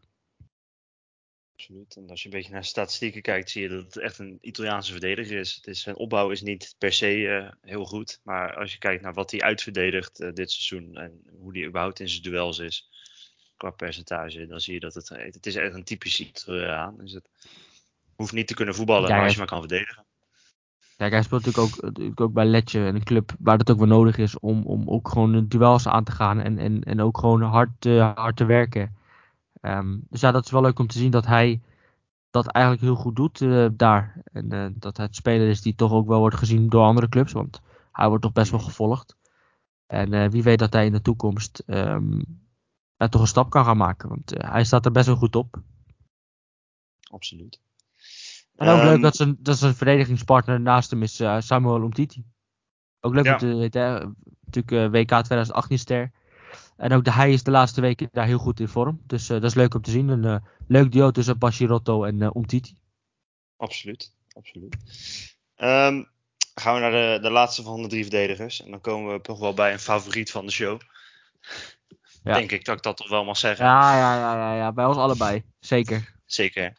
Absoluut. 1.57 1.97
En 1.97 2.11
als 2.11 2.23
je 2.23 2.29
een 2.29 2.35
beetje 2.35 2.53
naar 2.53 2.65
statistieken 2.65 3.23
kijkt, 3.23 3.51
zie 3.51 3.63
je 3.63 3.69
dat 3.69 3.85
het 3.85 3.97
echt 3.97 4.19
een 4.19 4.39
Italiaanse 4.41 4.93
verdediger 4.93 5.39
is. 5.39 5.55
Het 5.55 5.67
is 5.67 5.81
zijn 5.81 5.97
opbouw 5.97 6.31
is 6.31 6.43
niet 6.43 6.75
per 6.79 6.93
se 6.93 7.17
uh, 7.17 7.51
heel 7.61 7.85
goed. 7.85 8.21
Maar 8.23 8.57
als 8.57 8.73
je 8.73 8.79
kijkt 8.79 9.03
naar 9.03 9.15
wat 9.15 9.31
hij 9.31 9.41
uitverdedigt 9.41 10.37
dit 10.37 10.51
seizoen 10.51 10.97
en 10.97 11.23
hoe 11.39 11.59
hij 11.59 11.67
überhaupt 11.67 12.01
in 12.01 12.09
zijn 12.09 12.23
duels 12.23 12.59
is, 12.59 12.91
qua 13.57 13.71
percentage, 13.71 14.47
dan 14.47 14.61
zie 14.61 14.75
je 14.75 14.81
dat 14.81 14.95
het, 14.95 15.09
het 15.09 15.47
is 15.47 15.55
echt 15.55 15.75
een 15.75 15.85
typisch 15.85 16.21
Italiaan. 16.21 16.97
Dus 16.99 17.13
het 17.13 17.31
hoeft 18.15 18.33
niet 18.33 18.47
te 18.47 18.55
kunnen 18.55 18.75
voetballen, 18.75 19.09
ja, 19.09 19.15
maar 19.15 19.25
als 19.25 19.33
je 19.33 19.39
maar 19.39 19.49
kan 19.49 19.61
verdedigen. 19.61 20.06
Kijk, 20.97 21.13
hij 21.13 21.23
speelt 21.23 21.45
natuurlijk 21.45 21.75
ook, 21.75 21.83
natuurlijk 21.83 22.21
ook 22.21 22.33
bij 22.33 22.45
Letje, 22.45 22.81
een 22.81 23.05
club 23.05 23.35
waar 23.39 23.59
het 23.59 23.71
ook 23.71 23.79
wel 23.79 23.87
nodig 23.87 24.19
is 24.19 24.39
om, 24.39 24.63
om 24.63 24.89
ook 24.89 25.09
gewoon 25.09 25.49
duels 25.49 25.89
aan 25.89 26.05
te 26.05 26.13
gaan 26.13 26.41
en, 26.41 26.59
en, 26.59 26.83
en 26.83 27.01
ook 27.01 27.19
gewoon 27.19 27.43
hard, 27.43 27.85
uh, 27.85 28.15
hard 28.15 28.37
te 28.37 28.45
werken. 28.45 28.97
Um, 29.61 30.07
dus 30.11 30.21
ja, 30.21 30.31
dat 30.31 30.45
is 30.45 30.51
wel 30.51 30.63
leuk 30.63 30.79
om 30.79 30.87
te 30.87 30.99
zien 30.99 31.11
dat 31.11 31.27
hij 31.27 31.61
dat 32.31 32.47
eigenlijk 32.47 32.85
heel 32.85 32.95
goed 32.95 33.17
doet 33.17 33.41
uh, 33.41 33.69
daar. 33.73 34.23
En 34.33 34.75
dat 34.79 34.97
het 34.97 35.17
speler 35.17 35.49
is 35.49 35.63
die 35.63 35.75
toch 35.75 35.93
ook 35.93 36.07
wel 36.07 36.19
wordt 36.19 36.37
gezien 36.37 36.69
door 36.69 36.83
andere 36.85 37.09
clubs, 37.09 37.33
want 37.33 37.61
hij 37.93 38.09
wordt 38.09 38.23
toch 38.23 38.33
best 38.33 38.51
wel 38.51 38.61
gevolgd. 38.61 39.17
En 39.87 40.31
wie 40.31 40.43
weet 40.43 40.59
dat 40.59 40.73
hij 40.73 40.87
in 40.87 40.93
de 40.93 41.03
toekomst 41.03 41.63
um, 41.67 42.25
toch 42.97 43.21
een 43.21 43.27
stap 43.27 43.51
kan 43.51 43.65
gaan 43.65 43.77
maken, 43.77 44.09
want 44.09 44.33
hij 44.37 44.65
staat 44.65 44.85
er 44.85 44.93
best 44.93 45.07
wel 45.07 45.17
goed 45.17 45.37
op. 45.37 45.61
Absoluut. 47.11 47.61
En 48.57 48.69
ook 48.69 48.81
um, 48.81 48.85
leuk 48.85 49.03
dat 49.03 49.17
zijn, 49.17 49.37
dat 49.39 49.59
zijn 49.59 49.75
verdedigingspartner 49.75 50.61
naast 50.61 50.91
hem 50.91 51.03
is 51.03 51.23
Samuel 51.39 51.83
Umtiti. 51.83 52.25
Ook 53.01 53.15
leuk 53.15 53.27
om 53.27 53.39
te 53.39 53.55
weten, 53.55 54.17
natuurlijk 54.45 54.93
WK 54.93 55.09
2018 55.09 55.79
ster. 55.79 56.13
En 56.77 56.93
ook 56.93 57.05
de, 57.05 57.13
hij 57.13 57.33
is 57.33 57.43
de 57.43 57.51
laatste 57.51 57.81
weken 57.81 58.09
daar 58.13 58.27
heel 58.27 58.39
goed 58.39 58.61
in 58.61 58.69
vorm. 58.69 59.03
Dus 59.07 59.23
uh, 59.23 59.29
dat 59.29 59.51
is 59.51 59.55
leuk 59.55 59.75
om 59.75 59.83
te 59.83 59.91
zien. 59.91 60.09
Een 60.09 60.25
uh, 60.25 60.37
leuk 60.69 60.93
duo 60.93 61.11
tussen 61.11 61.39
Bashirotto 61.39 62.05
en 62.05 62.21
uh, 62.21 62.31
Umtiti. 62.35 62.77
Absoluut, 63.57 64.13
absoluut. 64.33 64.77
Um, 65.57 66.09
gaan 66.55 66.75
we 66.75 66.81
naar 66.81 66.91
de, 66.91 67.19
de 67.23 67.31
laatste 67.31 67.63
van 67.63 67.83
de 67.83 67.89
drie 67.89 68.03
verdedigers. 68.03 68.65
En 68.65 68.71
dan 68.71 68.81
komen 68.81 69.13
we 69.13 69.21
toch 69.21 69.39
wel 69.39 69.55
bij 69.55 69.73
een 69.73 69.79
favoriet 69.79 70.31
van 70.31 70.47
de 70.47 70.53
show. 70.53 70.81
Ja. 72.23 72.35
Denk 72.35 72.53
ik 72.53 72.65
dat 72.65 72.77
ik 72.77 72.83
dat 72.83 72.97
toch 72.97 73.09
wel 73.09 73.25
mag 73.25 73.37
zeggen. 73.37 73.65
Ja, 73.65 73.97
ja, 73.97 74.19
ja, 74.19 74.35
ja, 74.35 74.57
ja. 74.57 74.73
bij 74.73 74.85
ons 74.85 74.97
allebei. 74.97 75.45
Zeker. 75.61 76.15
Zeker. 76.25 76.77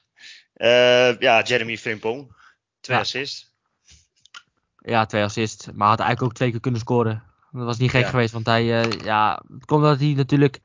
Ja, 1.20 1.42
Jeremy 1.42 1.78
Frimpong. 1.78 2.36
Twee 2.80 2.98
ja. 2.98 3.04
assists. 3.04 3.56
Ja, 4.78 5.06
twee 5.06 5.24
assists. 5.24 5.72
Maar 5.72 5.88
had 5.88 6.00
eigenlijk 6.00 6.30
ook 6.30 6.38
twee 6.38 6.52
keer 6.52 6.60
kunnen 6.60 6.80
scoren. 6.80 7.24
Dat 7.52 7.66
was 7.66 7.78
niet 7.78 7.92
gek 7.92 8.02
ja. 8.02 8.10
geweest, 8.10 8.34
want 8.34 8.46
hij, 8.46 8.86
uh, 8.86 8.92
ja, 8.92 9.44
het 9.54 9.66
komt 9.66 9.84
dat 9.84 10.00
hij 10.00 10.14
natuurlijk, 10.14 10.60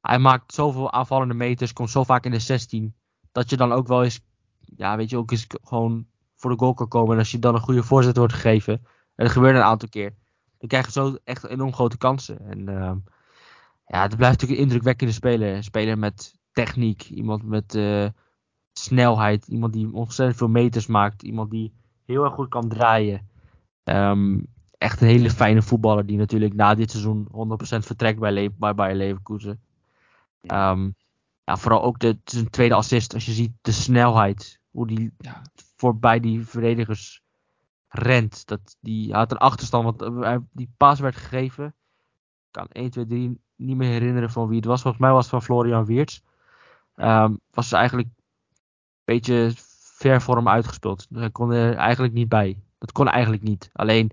hij 0.00 0.18
maakt 0.18 0.54
zoveel 0.54 0.92
aanvallende 0.92 1.34
meters, 1.34 1.72
komt 1.72 1.90
zo 1.90 2.04
vaak 2.04 2.24
in 2.24 2.30
de 2.30 2.38
16, 2.38 2.94
dat 3.32 3.50
je 3.50 3.56
dan 3.56 3.72
ook 3.72 3.86
wel 3.86 4.04
eens, 4.04 4.20
ja, 4.76 4.96
weet 4.96 5.10
je, 5.10 5.16
ook 5.16 5.30
eens 5.30 5.46
gewoon 5.62 6.06
voor 6.36 6.50
de 6.50 6.58
goal 6.58 6.74
kan 6.74 6.88
komen. 6.88 7.12
En 7.12 7.18
als 7.18 7.30
je 7.30 7.38
dan 7.38 7.54
een 7.54 7.60
goede 7.60 7.82
voorzet 7.82 8.16
wordt 8.16 8.32
gegeven, 8.32 8.72
en 9.14 9.24
dat 9.24 9.30
gebeurt 9.30 9.56
een 9.56 9.62
aantal 9.62 9.88
keer, 9.88 10.14
dan 10.58 10.68
krijg 10.68 10.86
je 10.86 10.92
zo 10.92 11.16
echt 11.24 11.44
enorm 11.44 11.74
grote 11.74 11.98
kansen. 11.98 12.40
En 12.50 12.58
uh, 12.58 12.92
ja, 13.86 14.02
het 14.02 14.16
blijft 14.16 14.40
natuurlijk 14.40 14.60
een 14.60 14.66
indrukwekkende 14.66 15.12
speler. 15.12 15.54
Een 15.54 15.64
speler 15.64 15.98
met 15.98 16.34
techniek, 16.52 17.02
iemand 17.02 17.42
met 17.42 17.74
uh, 17.74 18.08
snelheid, 18.72 19.46
iemand 19.46 19.72
die 19.72 19.92
ontzettend 19.92 20.38
veel 20.38 20.48
meters 20.48 20.86
maakt, 20.86 21.22
iemand 21.22 21.50
die 21.50 21.72
heel 22.04 22.24
erg 22.24 22.34
goed 22.34 22.48
kan 22.48 22.68
draaien. 22.68 23.28
Um, 23.84 24.46
echt 24.78 25.00
een 25.00 25.08
hele 25.08 25.30
fijne 25.30 25.62
voetballer 25.62 26.06
die 26.06 26.16
natuurlijk 26.16 26.54
na 26.54 26.74
dit 26.74 26.90
seizoen 26.90 27.28
100% 27.28 27.30
vertrekt 27.78 28.18
bij, 28.18 28.32
Le 28.32 28.50
bij 28.50 28.74
Bayer 28.74 28.96
Leverkusen. 28.96 29.60
Um, 30.40 30.94
ja, 31.44 31.56
vooral 31.56 31.82
ook 31.82 31.98
de, 31.98 32.18
zijn 32.24 32.50
tweede 32.50 32.74
assist, 32.74 33.14
als 33.14 33.26
je 33.26 33.32
ziet 33.32 33.52
de 33.60 33.72
snelheid, 33.72 34.60
hoe 34.70 34.86
die 34.86 35.14
ja. 35.18 35.42
voorbij 35.76 36.20
die 36.20 36.46
verdedigers 36.46 37.22
rent. 37.88 38.46
Dat, 38.46 38.76
die 38.80 39.12
had 39.12 39.30
een 39.30 39.38
achterstand, 39.38 39.84
want 39.84 40.24
uh, 40.24 40.36
die 40.52 40.72
paas 40.76 41.00
werd 41.00 41.16
gegeven. 41.16 41.66
Ik 41.66 42.50
kan 42.50 42.66
1, 42.66 42.90
2, 42.90 43.06
3 43.06 43.40
niet 43.56 43.76
meer 43.76 43.90
herinneren 43.90 44.30
van 44.30 44.48
wie 44.48 44.56
het 44.56 44.64
was. 44.64 44.82
Volgens 44.82 45.02
mij 45.02 45.12
was 45.12 45.20
het 45.20 45.30
van 45.30 45.42
Florian 45.42 45.84
Weerts. 45.84 46.22
Um, 46.96 47.40
was 47.50 47.72
eigenlijk 47.72 48.08
beetje 49.14 49.52
ver 50.02 50.22
voor 50.22 50.36
hem 50.36 50.48
uitgespeeld. 50.48 51.06
Hij 51.14 51.30
kon 51.30 51.52
er 51.52 51.74
eigenlijk 51.74 52.12
niet 52.12 52.28
bij. 52.28 52.58
Dat 52.78 52.92
kon 52.92 53.08
eigenlijk 53.08 53.42
niet. 53.42 53.70
Alleen 53.72 54.12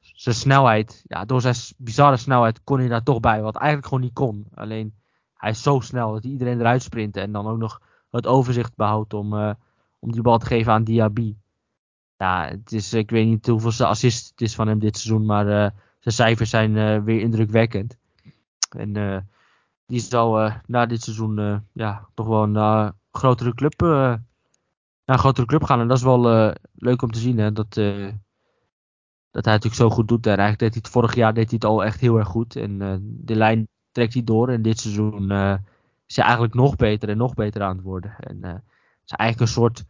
zijn 0.00 0.34
snelheid, 0.34 1.04
ja, 1.06 1.24
door 1.24 1.40
zijn 1.40 1.54
bizarre 1.76 2.16
snelheid 2.16 2.64
kon 2.64 2.78
hij 2.78 2.88
daar 2.88 3.02
toch 3.02 3.20
bij. 3.20 3.42
Wat 3.42 3.56
eigenlijk 3.56 3.86
gewoon 3.86 4.02
niet 4.02 4.12
kon. 4.12 4.46
Alleen 4.54 4.94
hij 5.34 5.50
is 5.50 5.62
zo 5.62 5.80
snel 5.80 6.12
dat 6.12 6.22
hij 6.22 6.32
iedereen 6.32 6.60
eruit 6.60 6.82
sprint. 6.82 7.16
En 7.16 7.32
dan 7.32 7.46
ook 7.46 7.58
nog 7.58 7.80
het 8.10 8.26
overzicht 8.26 8.76
behoudt 8.76 9.14
om, 9.14 9.34
uh, 9.34 9.50
om 9.98 10.12
die 10.12 10.22
bal 10.22 10.38
te 10.38 10.46
geven 10.46 10.72
aan 10.72 10.84
Diaby. 10.84 11.36
Ja, 12.16 12.48
het 12.48 12.72
is, 12.72 12.92
ik 12.92 13.10
weet 13.10 13.26
niet 13.26 13.46
hoeveel 13.46 13.86
assist 13.86 14.30
het 14.30 14.40
is 14.40 14.54
van 14.54 14.68
hem 14.68 14.78
dit 14.78 14.98
seizoen. 14.98 15.26
Maar 15.26 15.46
uh, 15.46 15.70
zijn 15.98 16.14
cijfers 16.14 16.50
zijn 16.50 16.76
uh, 16.76 17.02
weer 17.02 17.20
indrukwekkend. 17.20 17.96
En 18.76 19.26
die 19.86 20.00
zal 20.00 20.52
na 20.66 20.86
dit 20.86 21.02
seizoen 21.02 21.62
ja, 21.72 22.08
toch 22.14 22.26
wel 22.26 22.42
een 22.42 22.92
grotere 23.12 23.54
club, 23.54 23.80
naar 25.08 25.16
een 25.16 25.22
grotere 25.22 25.46
club 25.46 25.64
gaan. 25.64 25.80
En 25.80 25.88
dat 25.88 25.96
is 25.96 26.02
wel 26.02 26.52
leuk 26.74 27.02
om 27.02 27.10
te 27.10 27.18
zien. 27.18 27.38
Hè, 27.38 27.52
dat 27.52 27.74
dat 29.30 29.44
hij 29.44 29.54
natuurlijk 29.54 29.82
zo 29.82 29.90
goed 29.90 30.08
doet. 30.08 30.26
En 30.26 30.38
eigenlijk 30.38 30.58
deed 30.58 30.72
hij 30.72 30.80
het 30.82 30.92
vorig 30.92 31.14
jaar 31.14 31.34
deed 31.34 31.44
hij 31.50 31.54
het 31.54 31.64
al 31.64 31.84
echt 31.84 32.00
heel 32.00 32.18
erg 32.18 32.28
goed. 32.28 32.56
En 32.56 32.80
uh, 32.80 32.94
de 33.00 33.36
lijn 33.36 33.68
trekt 33.90 34.14
hij 34.14 34.24
door. 34.24 34.48
En 34.48 34.62
dit 34.62 34.80
seizoen 34.80 35.30
is 36.06 36.16
hij 36.16 36.24
eigenlijk 36.24 36.54
nog 36.54 36.76
beter 36.76 37.08
en 37.08 37.16
nog 37.16 37.34
beter 37.34 37.62
aan 37.62 37.76
het 37.76 37.84
worden. 37.84 38.14
En 38.18 38.64
is 39.04 39.12
eigenlijk 39.12 39.40
een 39.40 39.56
soort 39.56 39.84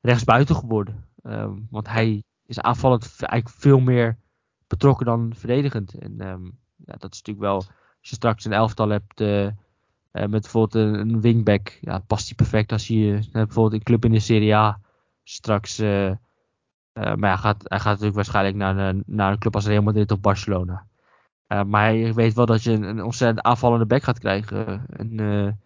rechtsbuiten 0.00 0.56
geworden. 0.56 1.08
Um, 1.22 1.66
want 1.70 1.88
hij 1.88 2.24
is 2.46 2.60
aanvallend 2.60 3.16
eigenlijk 3.18 3.60
veel 3.60 3.80
meer 3.80 4.18
betrokken 4.66 5.06
dan 5.06 5.32
verdedigend. 5.34 5.94
En 5.94 6.26
um, 6.26 6.58
ja, 6.76 6.92
dat 6.98 7.12
is 7.12 7.22
natuurlijk 7.22 7.46
wel, 7.46 7.56
als 7.56 8.08
je 8.10 8.14
straks 8.14 8.44
een 8.44 8.52
elftal 8.52 8.88
hebt 8.88 9.20
met 10.12 10.30
bijvoorbeeld 10.30 10.74
een, 10.74 11.20
wingback, 11.20 11.78
ja, 11.80 11.98
past 11.98 12.26
hij 12.26 12.34
perfect 12.34 12.72
als 12.72 12.86
je 12.86 13.28
bijvoorbeeld 13.32 13.72
een 13.72 13.82
club 13.82 14.04
in 14.04 14.12
de 14.12 14.20
Serie 14.20 14.54
A 14.54 14.80
straks 15.22 15.80
uh, 15.80 16.12
maar 16.92 17.30
hij 17.30 17.36
gaat, 17.36 17.62
hij 17.64 17.78
gaat 17.78 17.90
natuurlijk 17.90 18.14
waarschijnlijk 18.14 18.56
naar, 18.56 18.76
een, 18.76 19.02
naar 19.06 19.32
een 19.32 19.38
club 19.38 19.54
als 19.54 19.66
Real 19.66 19.82
Madrid 19.82 20.10
of 20.10 20.20
Barcelona. 20.20 20.86
Maar 21.66 21.84
hij 21.84 22.14
weet 22.14 22.34
wel 22.34 22.46
dat 22.46 22.62
je 22.62 22.72
een, 22.72 22.82
een 22.82 23.02
ontzettend 23.02 23.46
aanvallende 23.46 23.86
back 23.86 24.02
gaat 24.02 24.18
krijgen. 24.18 24.86
En 24.86 25.60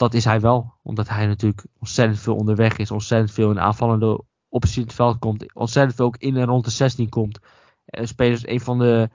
dat 0.00 0.14
is 0.14 0.24
hij 0.24 0.40
wel. 0.40 0.74
Omdat 0.82 1.08
hij 1.08 1.26
natuurlijk 1.26 1.66
ontzettend 1.78 2.20
veel 2.20 2.36
onderweg 2.36 2.76
is. 2.76 2.90
Ontzettend 2.90 3.32
veel 3.32 3.50
in 3.50 3.60
aanvallende 3.60 4.24
opties 4.48 4.76
in 4.76 4.82
het 4.82 4.92
veld 4.92 5.18
komt. 5.18 5.54
Ontzettend 5.54 5.96
veel 5.96 6.06
ook 6.06 6.16
in 6.16 6.36
en 6.36 6.46
rond 6.46 6.64
de 6.64 6.70
16 6.70 7.08
komt. 7.08 7.38
Uh, 7.86 8.06
spelers 8.06 8.46
een 8.46 8.60
van 8.60 8.78
de 8.78 9.10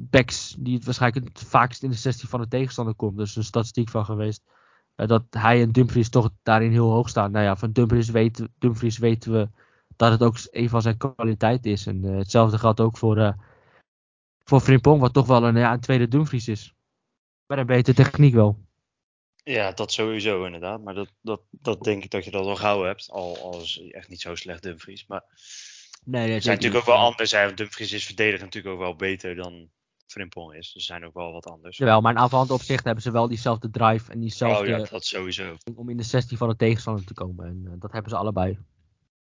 backs 0.00 0.56
die 0.58 0.74
het 0.74 0.84
waarschijnlijk 0.84 1.28
het 1.28 1.48
vaakst 1.48 1.82
in 1.82 1.90
de 1.90 1.96
16 1.96 2.28
van 2.28 2.40
de 2.40 2.48
tegenstander 2.48 2.94
komt. 2.94 3.16
Dus 3.16 3.36
een 3.36 3.44
statistiek 3.44 3.88
van 3.88 4.04
geweest. 4.04 4.42
dat 4.94 5.24
hij 5.30 5.62
en 5.62 5.72
Dumfries 5.72 6.08
toch 6.08 6.30
daarin 6.42 6.70
heel 6.70 6.90
hoog 6.90 7.08
staan. 7.08 7.30
Nou 7.30 7.44
ja, 7.44 7.56
van 7.56 7.72
Dumfries, 7.72 8.10
weet, 8.10 8.48
Dumfries 8.58 8.98
weten 8.98 9.32
we 9.32 9.48
dat 9.96 10.10
het 10.10 10.22
ook 10.22 10.36
een 10.50 10.68
van 10.68 10.82
zijn 10.82 10.96
kwaliteiten 10.96 11.70
is. 11.70 11.86
En 11.86 12.04
uh, 12.04 12.16
hetzelfde 12.16 12.58
geldt 12.58 12.80
ook 12.80 12.98
voor, 12.98 13.18
uh, 13.18 13.32
voor 14.44 14.60
Frimpong, 14.60 15.00
wat 15.00 15.12
toch 15.12 15.26
wel 15.26 15.44
een, 15.44 15.56
ja, 15.56 15.72
een 15.72 15.80
tweede 15.80 16.08
Dumfries 16.08 16.48
is. 16.48 16.74
Met 17.46 17.58
een 17.58 17.66
betere 17.66 17.96
techniek 17.96 18.34
wel. 18.34 18.58
Ja, 19.42 19.72
dat 19.72 19.92
sowieso 19.92 20.44
inderdaad. 20.44 20.82
Maar 20.82 20.94
dat, 20.94 21.12
dat, 21.20 21.40
dat 21.50 21.82
denk 21.82 22.04
ik 22.04 22.10
dat 22.10 22.24
je 22.24 22.30
dat 22.30 22.46
al 22.46 22.56
gauw 22.56 22.82
hebt. 22.82 23.10
Al, 23.10 23.38
al 23.38 23.60
is 23.60 23.82
echt 23.90 24.08
niet 24.08 24.20
zo 24.20 24.34
slecht 24.34 24.62
Dumfries. 24.62 25.06
Maar 25.06 25.24
nee, 26.04 26.30
het 26.30 26.42
zijn 26.42 26.56
natuurlijk 26.56 26.80
ook 26.80 26.94
wel 26.94 27.04
anders. 27.04 27.30
Hè? 27.30 27.54
Dumfries 27.54 27.92
is 27.92 28.06
verdedigend 28.06 28.44
natuurlijk 28.44 28.74
ook 28.74 28.80
wel 28.80 28.96
beter 28.96 29.34
dan 29.34 29.70
Frimpong 30.10 30.54
is. 30.54 30.72
Dus 30.72 30.84
ze 30.84 30.92
zijn 30.92 31.06
ook 31.06 31.14
wel 31.14 31.32
wat 31.32 31.46
anders. 31.46 31.76
Jawel, 31.76 32.00
maar 32.00 32.12
in 32.12 32.18
aanvallend 32.18 32.50
opzicht 32.50 32.84
hebben 32.84 33.02
ze 33.02 33.10
wel 33.10 33.28
diezelfde 33.28 33.70
drive 33.70 34.12
en 34.12 34.20
diezelfde... 34.20 34.62
Oh 34.62 34.78
ja, 34.78 34.84
dat 34.90 35.04
sowieso. 35.04 35.56
Om 35.74 35.88
in 35.88 35.96
de 35.96 36.02
16 36.02 36.36
van 36.36 36.48
de 36.48 36.56
tegenstander 36.56 37.04
te 37.04 37.14
komen. 37.14 37.46
En 37.46 37.62
uh, 37.64 37.72
dat 37.78 37.92
hebben 37.92 38.10
ze 38.10 38.16
allebei. 38.16 38.58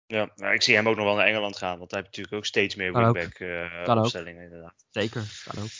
Ja, 0.06 0.30
maar 0.36 0.54
ik 0.54 0.62
zie 0.62 0.74
hem 0.74 0.88
ook 0.88 0.96
nog 0.96 1.04
wel 1.04 1.14
naar 1.14 1.26
Engeland 1.26 1.56
gaan, 1.56 1.78
want 1.78 1.90
hij 1.90 2.00
heeft 2.00 2.16
natuurlijk 2.16 2.36
ook 2.36 2.46
steeds 2.46 2.74
meer 2.74 2.92
wingback 2.92 3.38
uh, 3.38 3.96
opstellingen 3.96 4.44
inderdaad. 4.44 4.84
Zeker, 4.90 5.42
kan 5.44 5.62
ook. 5.62 5.70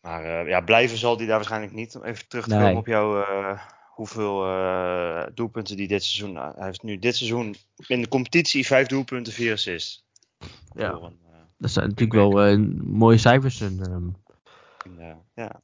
Maar 0.00 0.24
uh, 0.24 0.48
ja, 0.48 0.60
blijven 0.60 0.98
zal 0.98 1.16
hij 1.16 1.26
daar 1.26 1.36
waarschijnlijk 1.36 1.72
niet. 1.72 1.96
Om 1.96 2.04
even 2.04 2.28
terug 2.28 2.46
te 2.46 2.54
komen 2.54 2.76
op 2.76 2.86
jouw, 2.86 3.24
hoeveel 4.00 4.46
uh, 4.46 5.22
doelpunten 5.34 5.76
die 5.76 5.88
dit 5.88 6.04
seizoen. 6.04 6.36
Uh, 6.36 6.48
hij 6.54 6.66
heeft 6.66 6.82
nu 6.82 6.98
dit 6.98 7.16
seizoen 7.16 7.54
in 7.86 8.00
de 8.00 8.08
competitie 8.08 8.66
vijf 8.66 8.86
doelpunten, 8.86 9.32
vier 9.32 9.52
assists. 9.52 10.04
Ja. 10.74 10.90
Een, 10.90 11.18
uh, 11.26 11.36
dat 11.58 11.70
zijn 11.70 11.88
natuurlijk 11.88 12.34
wel 12.34 12.58
mooie 12.84 13.18
cijfers. 13.18 13.60
En, 13.60 14.16
in, 14.84 15.22
ja. 15.34 15.62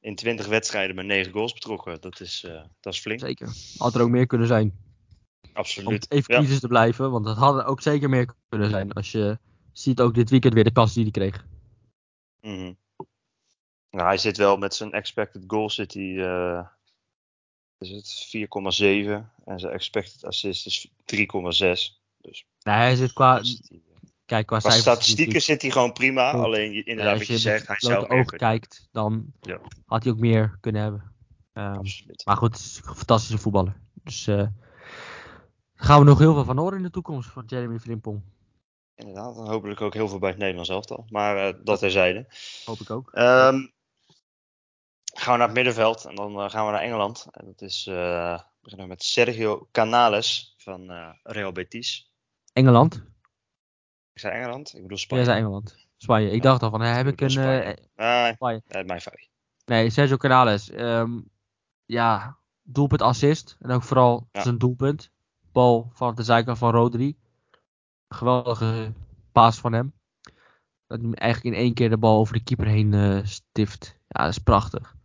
In 0.00 0.14
20 0.14 0.46
wedstrijden 0.46 0.96
met 0.96 1.06
9 1.06 1.32
goals 1.32 1.52
betrokken. 1.52 2.00
Dat 2.00 2.20
is, 2.20 2.46
dat 2.80 2.92
is 2.92 3.00
flink. 3.00 3.20
Zeker. 3.20 3.48
Had 3.76 3.94
er 3.94 4.00
ook 4.00 4.08
meer 4.08 4.26
kunnen 4.26 4.46
zijn. 4.46 4.78
Absoluut. 5.52 6.10
Om 6.10 6.18
even 6.18 6.42
ja. 6.42 6.58
te 6.58 6.68
blijven, 6.68 7.10
want 7.10 7.24
dat 7.24 7.36
hadden 7.36 7.66
ook 7.66 7.82
zeker 7.82 8.08
meer 8.08 8.34
kunnen 8.48 8.70
zijn. 8.70 8.92
Als 8.92 9.12
je 9.12 9.38
ziet 9.72 10.00
ook 10.00 10.14
dit 10.14 10.30
weekend 10.30 10.54
weer 10.54 10.64
de 10.64 10.72
kans 10.72 10.94
die 10.94 11.02
hij 11.02 11.12
kreeg. 11.12 11.44
Mm 12.40 12.76
nou, 13.90 14.06
hij 14.06 14.18
zit 14.18 14.36
wel 14.36 14.56
met 14.56 14.74
zijn 14.74 14.92
expected 14.92 15.44
goal 15.46 15.70
zit 15.70 15.94
hij, 15.94 16.02
uh, 16.02 16.66
is 17.78 17.90
het 17.90 18.26
4,7 18.26 19.44
en 19.44 19.60
zijn 19.60 19.72
expected 19.72 20.24
assist 20.24 20.66
is 20.66 20.88
3,6. 20.88 20.92
Dus 22.20 22.46
nee, 22.62 22.74
hij 22.76 22.96
zit 22.96 23.12
qua, 23.12 23.42
kijk, 24.28 24.46
qua, 24.46 24.58
qua 24.58 24.70
statistieken 24.70 25.42
zit 25.42 25.62
hij 25.62 25.70
gewoon 25.70 25.92
prima. 25.92 26.30
Goed. 26.30 26.40
Alleen 26.40 26.86
inderdaad, 26.86 27.12
ja, 27.12 27.18
wat 27.18 27.26
je, 27.26 27.32
je 27.32 27.38
zegt, 27.38 27.66
hij 27.66 27.76
zou 27.78 28.08
oog 28.08 28.26
kijkt, 28.26 28.88
dan 28.92 29.32
ja. 29.40 29.60
had 29.86 30.02
hij 30.04 30.12
ook 30.12 30.18
meer 30.18 30.56
kunnen 30.60 30.82
hebben. 30.82 31.12
Um, 31.52 31.80
maar 32.24 32.36
goed, 32.36 32.80
een 32.86 32.94
fantastische 32.94 33.38
voetballer. 33.38 33.80
Dus 33.94 34.26
uh, 34.26 34.46
gaan 35.74 35.98
we 35.98 36.04
nog 36.04 36.18
heel 36.18 36.34
veel 36.34 36.44
van 36.44 36.58
horen 36.58 36.76
in 36.76 36.82
de 36.82 36.90
toekomst 36.90 37.30
van 37.30 37.44
Jeremy 37.46 37.78
Frimpong. 37.78 38.22
Inderdaad, 38.94 39.34
dan 39.34 39.48
hopelijk 39.48 39.80
ook 39.80 39.94
heel 39.94 40.08
veel 40.08 40.18
bij 40.18 40.30
het 40.30 40.38
Nederlands 40.38 40.70
elftal. 40.70 41.06
Maar 41.08 41.48
uh, 41.48 41.54
dat 41.64 41.78
terzijde. 41.78 42.26
Hoop 42.64 42.80
ik 42.80 42.90
ook. 42.90 43.10
Um, 43.14 43.72
gaan 45.14 45.32
we 45.32 45.38
naar 45.38 45.46
het 45.46 45.56
middenveld 45.56 46.04
en 46.04 46.14
dan 46.14 46.32
uh, 46.32 46.50
gaan 46.50 46.66
we 46.66 46.72
naar 46.72 46.82
Engeland. 46.82 47.26
En 47.30 47.46
dat 47.46 47.60
is, 47.60 47.84
we 47.84 48.42
beginnen 48.60 48.88
met 48.88 49.04
Sergio 49.04 49.68
Canales 49.72 50.54
van 50.58 50.90
Real 51.22 51.52
Betis. 51.52 52.12
Engeland? 52.52 53.06
Ik 54.18 54.24
zei 54.24 54.34
Engeland, 54.34 54.74
ik 54.74 54.82
bedoel 54.82 54.98
Spanje. 54.98 55.24
Jij 55.24 55.32
zei 55.32 55.44
Engeland. 55.44 55.76
Spanje. 55.96 56.30
Ik 56.30 56.42
dacht 56.42 56.62
al 56.62 56.70
van, 56.70 56.80
heb 56.80 57.06
ik, 57.06 57.12
ik 57.12 57.20
een... 57.20 57.30
Spanje. 57.30 57.48
Nee, 57.96 58.32
uh, 58.32 58.86
mijn 58.86 59.00
fout. 59.00 59.28
Nee, 59.64 59.90
Sergio 59.90 60.16
Canales. 60.16 60.72
Um, 60.72 61.30
ja, 61.84 62.36
doelpunt 62.62 63.02
assist. 63.02 63.56
En 63.60 63.70
ook 63.70 63.82
vooral 63.82 64.28
ja. 64.32 64.42
zijn 64.42 64.58
doelpunt. 64.58 65.10
Bal 65.52 65.90
van 65.92 66.14
de 66.14 66.22
zijkant 66.22 66.58
van 66.58 66.70
Rodri. 66.70 67.16
Geweldige 68.08 68.92
paas 69.32 69.58
van 69.58 69.72
hem. 69.72 69.92
Dat 70.86 71.00
hij 71.00 71.12
eigenlijk 71.12 71.56
in 71.56 71.62
één 71.62 71.74
keer 71.74 71.90
de 71.90 71.98
bal 71.98 72.18
over 72.18 72.34
de 72.34 72.42
keeper 72.42 72.66
heen 72.66 72.92
uh, 72.92 73.24
stift. 73.24 73.98
Ja, 74.08 74.22
dat 74.22 74.30
is 74.30 74.38
prachtig. 74.38 74.96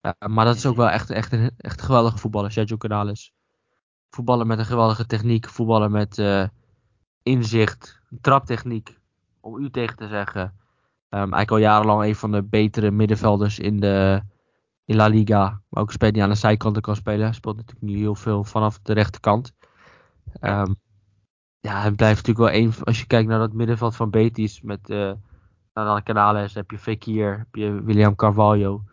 Ja, 0.00 0.16
maar 0.28 0.44
dat 0.44 0.56
is 0.56 0.66
ook 0.66 0.76
wel 0.76 0.90
echt, 0.90 1.10
echt, 1.10 1.32
een, 1.32 1.50
echt 1.56 1.78
een 1.78 1.86
geweldige 1.86 2.18
voetballer, 2.18 2.52
Sergio 2.52 2.76
Canales. 2.76 3.32
Voetballen 4.10 4.46
met 4.46 4.58
een 4.58 4.64
geweldige 4.64 5.06
techniek, 5.06 5.48
voetballen 5.48 5.90
met 5.90 6.18
uh, 6.18 6.48
inzicht, 7.22 8.00
traptechniek, 8.20 8.98
om 9.40 9.56
u 9.56 9.70
tegen 9.70 9.96
te 9.96 10.08
zeggen. 10.08 10.54
Eigenlijk 11.08 11.50
al 11.50 11.56
jarenlang 11.56 12.02
een 12.02 12.16
van 12.16 12.32
de 12.32 12.42
betere 12.42 12.90
middenvelders 12.90 13.58
in, 13.58 13.80
de, 13.80 14.22
in 14.84 14.96
La 14.96 15.06
Liga. 15.06 15.60
Maar 15.68 15.82
ook 15.82 15.88
een 15.88 15.94
speler 15.94 16.22
aan 16.22 16.28
de 16.28 16.34
zijkanten 16.34 16.82
kan 16.82 16.96
spelen. 16.96 17.24
Hij 17.24 17.34
speelt 17.34 17.56
natuurlijk 17.56 17.86
nu 17.86 17.98
heel 17.98 18.14
veel 18.14 18.44
vanaf 18.44 18.78
de 18.78 18.92
rechterkant. 18.92 19.54
Um, 20.40 20.76
ja, 21.60 21.80
hij 21.80 21.92
blijft 21.92 22.26
natuurlijk 22.26 22.54
wel 22.54 22.62
een. 22.62 22.74
Als 22.84 23.00
je 23.00 23.06
kijkt 23.06 23.28
naar 23.28 23.38
dat 23.38 23.52
middenveld 23.52 23.96
van 23.96 24.10
Betis 24.10 24.60
met 24.60 24.90
uh, 24.90 25.12
Canales, 26.02 26.54
heb 26.54 26.70
je 26.70 26.78
Fekir, 26.78 27.38
heb 27.38 27.54
je 27.54 27.82
William 27.82 28.14
Carvalho. 28.14 28.84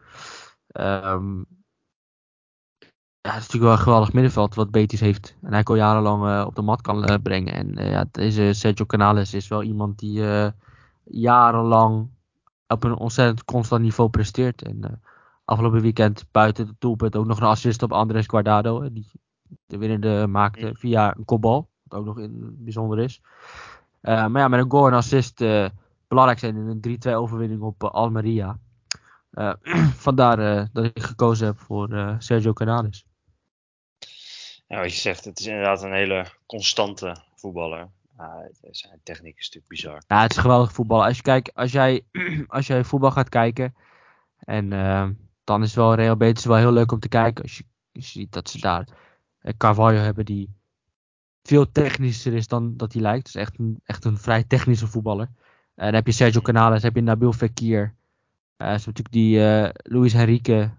Um, 0.73 1.45
ja, 3.29 3.35
het 3.35 3.43
is 3.43 3.51
natuurlijk 3.53 3.63
wel 3.63 3.71
een 3.71 3.87
geweldig 3.87 4.13
middenveld 4.13 4.55
wat 4.55 4.71
Betis 4.71 4.99
heeft. 4.99 5.35
En 5.41 5.53
hij 5.53 5.63
al 5.63 5.75
jarenlang 5.75 6.23
uh, 6.23 6.43
op 6.47 6.55
de 6.55 6.61
mat 6.61 6.81
kan 6.81 7.11
uh, 7.11 7.15
brengen. 7.23 7.53
En 7.53 7.79
uh, 7.79 7.91
ja, 7.91 8.05
deze 8.11 8.53
Sergio 8.53 8.85
Canales 8.85 9.33
is 9.33 9.47
wel 9.47 9.63
iemand 9.63 9.99
die 9.99 10.23
jarenlang 11.03 12.09
op 12.67 12.83
een 12.83 12.95
ontzettend 12.95 13.45
constant 13.45 13.81
niveau 13.81 14.09
presteert. 14.09 14.61
En 14.61 15.01
afgelopen 15.45 15.81
weekend 15.81 16.25
buiten 16.31 16.65
de 16.65 16.75
doelpunt 16.79 17.15
ook 17.15 17.25
nog 17.25 17.39
een 17.39 17.47
assist 17.47 17.83
op 17.83 17.91
Andres 17.91 18.25
Guardado. 18.25 18.91
Die 18.91 19.11
de 19.65 19.77
winnende 19.77 20.27
maakte 20.27 20.71
via 20.73 21.15
een 21.17 21.25
kopbal. 21.25 21.69
Wat 21.83 21.99
ook 21.99 22.05
nog 22.05 22.19
in, 22.19 22.55
bijzonder 22.59 22.99
is. 22.99 23.21
maar 24.01 24.37
ja, 24.37 24.47
met 24.47 24.59
een 24.59 24.71
goal 24.71 24.87
en 24.87 24.93
assist 24.93 25.43
belangrijk 26.07 26.39
zijn 26.39 26.55
in 26.55 26.79
een 26.81 26.99
3-2 27.07 27.11
overwinning 27.13 27.61
op 27.61 27.83
Almeria. 27.83 28.57
Uh, 29.31 29.53
vandaar 30.07 30.39
uh, 30.39 30.65
dat 30.73 30.85
ik 30.85 31.03
gekozen 31.03 31.45
heb 31.45 31.59
voor 31.59 31.93
uh, 31.93 32.15
Sergio 32.17 32.53
Canales. 32.53 33.08
Ja, 34.69 34.79
wat 34.79 34.93
je 34.93 34.99
zegt, 34.99 35.25
het 35.25 35.39
is 35.39 35.45
inderdaad 35.45 35.83
een 35.83 35.93
hele 35.93 36.25
constante 36.45 37.15
voetballer. 37.35 37.89
zijn 38.71 38.99
techniek 39.03 39.37
is 39.37 39.45
natuurlijk 39.45 39.67
bizar. 39.67 40.03
Ja, 40.07 40.21
het 40.21 40.31
is 40.31 40.37
geweldig 40.37 40.73
voetballer. 40.73 41.05
Als, 41.05 41.15
je 41.15 41.23
kijkt, 41.23 41.53
als, 41.53 41.71
jij, 41.71 42.05
als 42.47 42.67
jij 42.67 42.83
voetbal 42.83 43.11
gaat 43.11 43.29
kijken, 43.29 43.75
en 44.39 44.69
dan 45.43 45.63
is 45.63 45.73
wel 45.73 45.93
Real 45.93 46.17
Betis 46.17 46.45
wel 46.45 46.57
heel 46.57 46.71
leuk 46.71 46.91
om 46.91 46.99
te 46.99 47.07
kijken. 47.07 47.43
Als 47.43 47.57
je, 47.57 47.63
ziet 47.91 48.31
dat 48.31 48.49
ze 48.49 48.59
daar 48.59 48.87
Carvalho 49.57 49.97
hebben 49.97 50.25
die 50.25 50.55
veel 51.43 51.71
technischer 51.71 52.33
is 52.33 52.47
dan 52.47 52.77
dat 52.77 52.93
hij 52.93 53.01
lijkt. 53.01 53.27
Is 53.27 53.35
echt 53.35 53.59
een, 53.59 53.79
echt 53.83 54.05
een 54.05 54.17
vrij 54.17 54.43
technische 54.43 54.87
voetballer. 54.87 55.29
En 55.75 55.85
dan 55.85 55.93
heb 55.93 56.05
je 56.05 56.11
Sergio 56.11 56.41
Canales, 56.41 56.83
heb 56.83 56.95
je 56.95 57.01
Nabil 57.01 57.33
Fekir. 57.33 57.95
Uh, 58.57 58.73
is 58.73 58.85
natuurlijk 58.85 59.11
die 59.11 59.37
uh, 59.37 59.69
Luis 59.73 60.13
Henrique, 60.13 60.71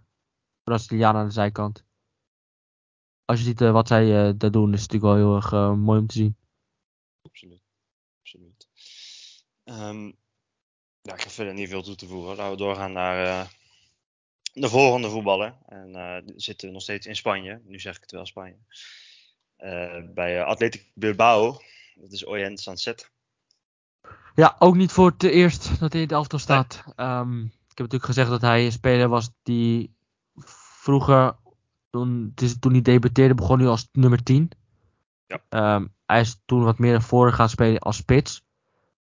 Braziliaan 0.63 1.17
aan 1.17 1.27
de 1.27 1.33
zijkant. 1.33 1.85
Als 3.31 3.39
je 3.39 3.45
ziet 3.45 3.61
uh, 3.61 3.71
wat 3.71 3.89
zij 3.89 4.05
uh, 4.05 4.33
daar 4.37 4.51
doen, 4.51 4.73
is 4.73 4.83
het 4.83 4.93
natuurlijk 4.93 5.03
wel 5.03 5.15
heel 5.15 5.37
erg 5.37 5.77
mooi 5.77 6.01
om 6.01 6.07
te 6.07 6.15
zien. 6.15 6.37
Absoluut. 7.23 7.63
Absoluut. 8.21 8.69
Um, 9.65 10.17
ja, 11.03 11.15
ik 11.15 11.21
heb 11.21 11.31
verder 11.31 11.55
niet 11.55 11.69
veel 11.69 11.83
toe 11.83 11.95
te 11.95 12.07
voegen. 12.07 12.37
Laten 12.37 12.51
we 12.51 12.57
doorgaan 12.57 12.93
naar 12.93 13.51
de 14.53 14.69
volgende 14.69 15.09
voetballer. 15.11 15.57
En 15.67 15.89
uh, 15.89 16.17
zitten 16.37 16.67
we 16.69 16.73
nog 16.73 16.83
steeds 16.83 17.07
in 17.07 17.17
Spanje. 17.17 17.61
Nu 17.65 17.81
zeg 17.81 17.97
ik 17.97 18.01
het 18.01 18.11
wel 18.11 18.27
Spanje. 18.27 18.59
Uh, 19.59 20.13
bij 20.15 20.45
Athletic 20.45 20.91
Bilbao. 20.95 21.59
Dat 21.95 22.13
is 22.13 22.25
Oyen 22.25 22.59
Sanset. 22.59 23.11
Ja, 24.35 24.57
ook 24.59 24.75
niet 24.75 24.93
voor 24.93 25.11
het 25.11 25.23
eerst 25.23 25.81
dat 25.81 25.93
hij 25.93 26.03
in 26.03 26.07
het 26.07 26.17
elftal 26.17 26.39
staat. 26.39 26.83
Nee. 26.97 27.07
Um, 27.07 27.43
heb 27.81 27.91
natuurlijk 27.91 28.05
gezegd 28.05 28.31
dat 28.31 28.41
hij 28.41 28.65
een 28.65 28.73
speler 28.73 29.09
was 29.09 29.31
die 29.43 29.95
vroeger, 30.81 31.37
toen, 31.91 32.35
toen 32.61 32.73
hij 32.73 32.83
debuteerde, 32.83 33.35
begon 33.35 33.59
hij 33.59 33.69
als 33.69 33.89
nummer 33.93 34.23
10. 34.23 34.51
Ja. 35.27 35.75
Um, 35.75 35.95
hij 36.07 36.21
is 36.21 36.41
toen 36.45 36.65
wat 36.65 36.79
meer 36.79 36.93
naar 36.93 37.03
voren 37.03 37.33
gaan 37.33 37.49
spelen 37.49 37.81
als 37.81 37.97
spits. 37.97 38.43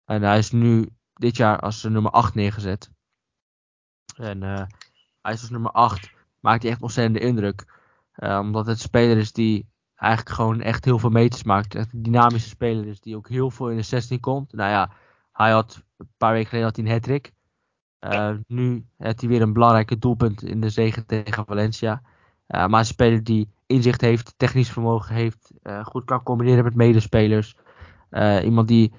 En 0.05 0.21
hij 0.21 0.37
is 0.37 0.51
nu 0.51 0.89
dit 1.13 1.37
jaar 1.37 1.59
als 1.59 1.83
nummer 1.83 2.11
8 2.11 2.35
neergezet. 2.35 2.91
En 4.15 4.41
uh, 4.41 4.61
hij 5.21 5.33
is 5.33 5.41
als 5.41 5.49
nummer 5.49 5.71
8. 5.71 6.11
Maakt 6.39 6.61
hij 6.61 6.71
echt 6.71 6.81
ontzettende 6.81 7.19
indruk. 7.19 7.65
Uh, 8.15 8.39
omdat 8.39 8.65
het 8.65 8.75
een 8.75 8.81
speler 8.81 9.17
is 9.17 9.31
die 9.31 9.69
eigenlijk 9.95 10.35
gewoon 10.35 10.61
echt 10.61 10.85
heel 10.85 10.99
veel 10.99 11.09
meters 11.09 11.43
maakt. 11.43 11.75
Echt 11.75 11.93
een 11.93 12.03
dynamische 12.03 12.49
speler 12.49 12.87
is 12.87 12.99
die 12.99 13.15
ook 13.15 13.29
heel 13.29 13.51
veel 13.51 13.69
in 13.69 13.77
de 13.77 13.83
16 13.83 14.19
komt. 14.19 14.53
Nou 14.53 14.69
ja, 14.69 14.91
hij 15.31 15.51
had 15.51 15.83
een 15.97 16.09
paar 16.17 16.31
weken 16.31 16.47
geleden 16.47 16.67
had 16.67 16.75
hij 16.75 16.85
een 16.85 16.91
hat-trick. 16.91 17.33
Uh, 17.99 18.35
nu 18.47 18.85
heeft 18.97 19.19
hij 19.19 19.29
weer 19.29 19.41
een 19.41 19.53
belangrijke 19.53 19.97
doelpunt 19.97 20.43
in 20.43 20.61
de 20.61 20.69
zege 20.69 21.05
tegen 21.05 21.45
Valencia. 21.45 22.01
Uh, 22.47 22.67
maar 22.67 22.79
een 22.79 22.85
speler 22.85 23.23
die 23.23 23.49
inzicht 23.65 24.01
heeft, 24.01 24.33
technisch 24.37 24.71
vermogen 24.71 25.15
heeft, 25.15 25.51
uh, 25.63 25.85
goed 25.85 26.05
kan 26.05 26.23
combineren 26.23 26.63
met 26.63 26.75
medespelers. 26.75 27.55
iemand 28.43 28.67
die 28.67 28.93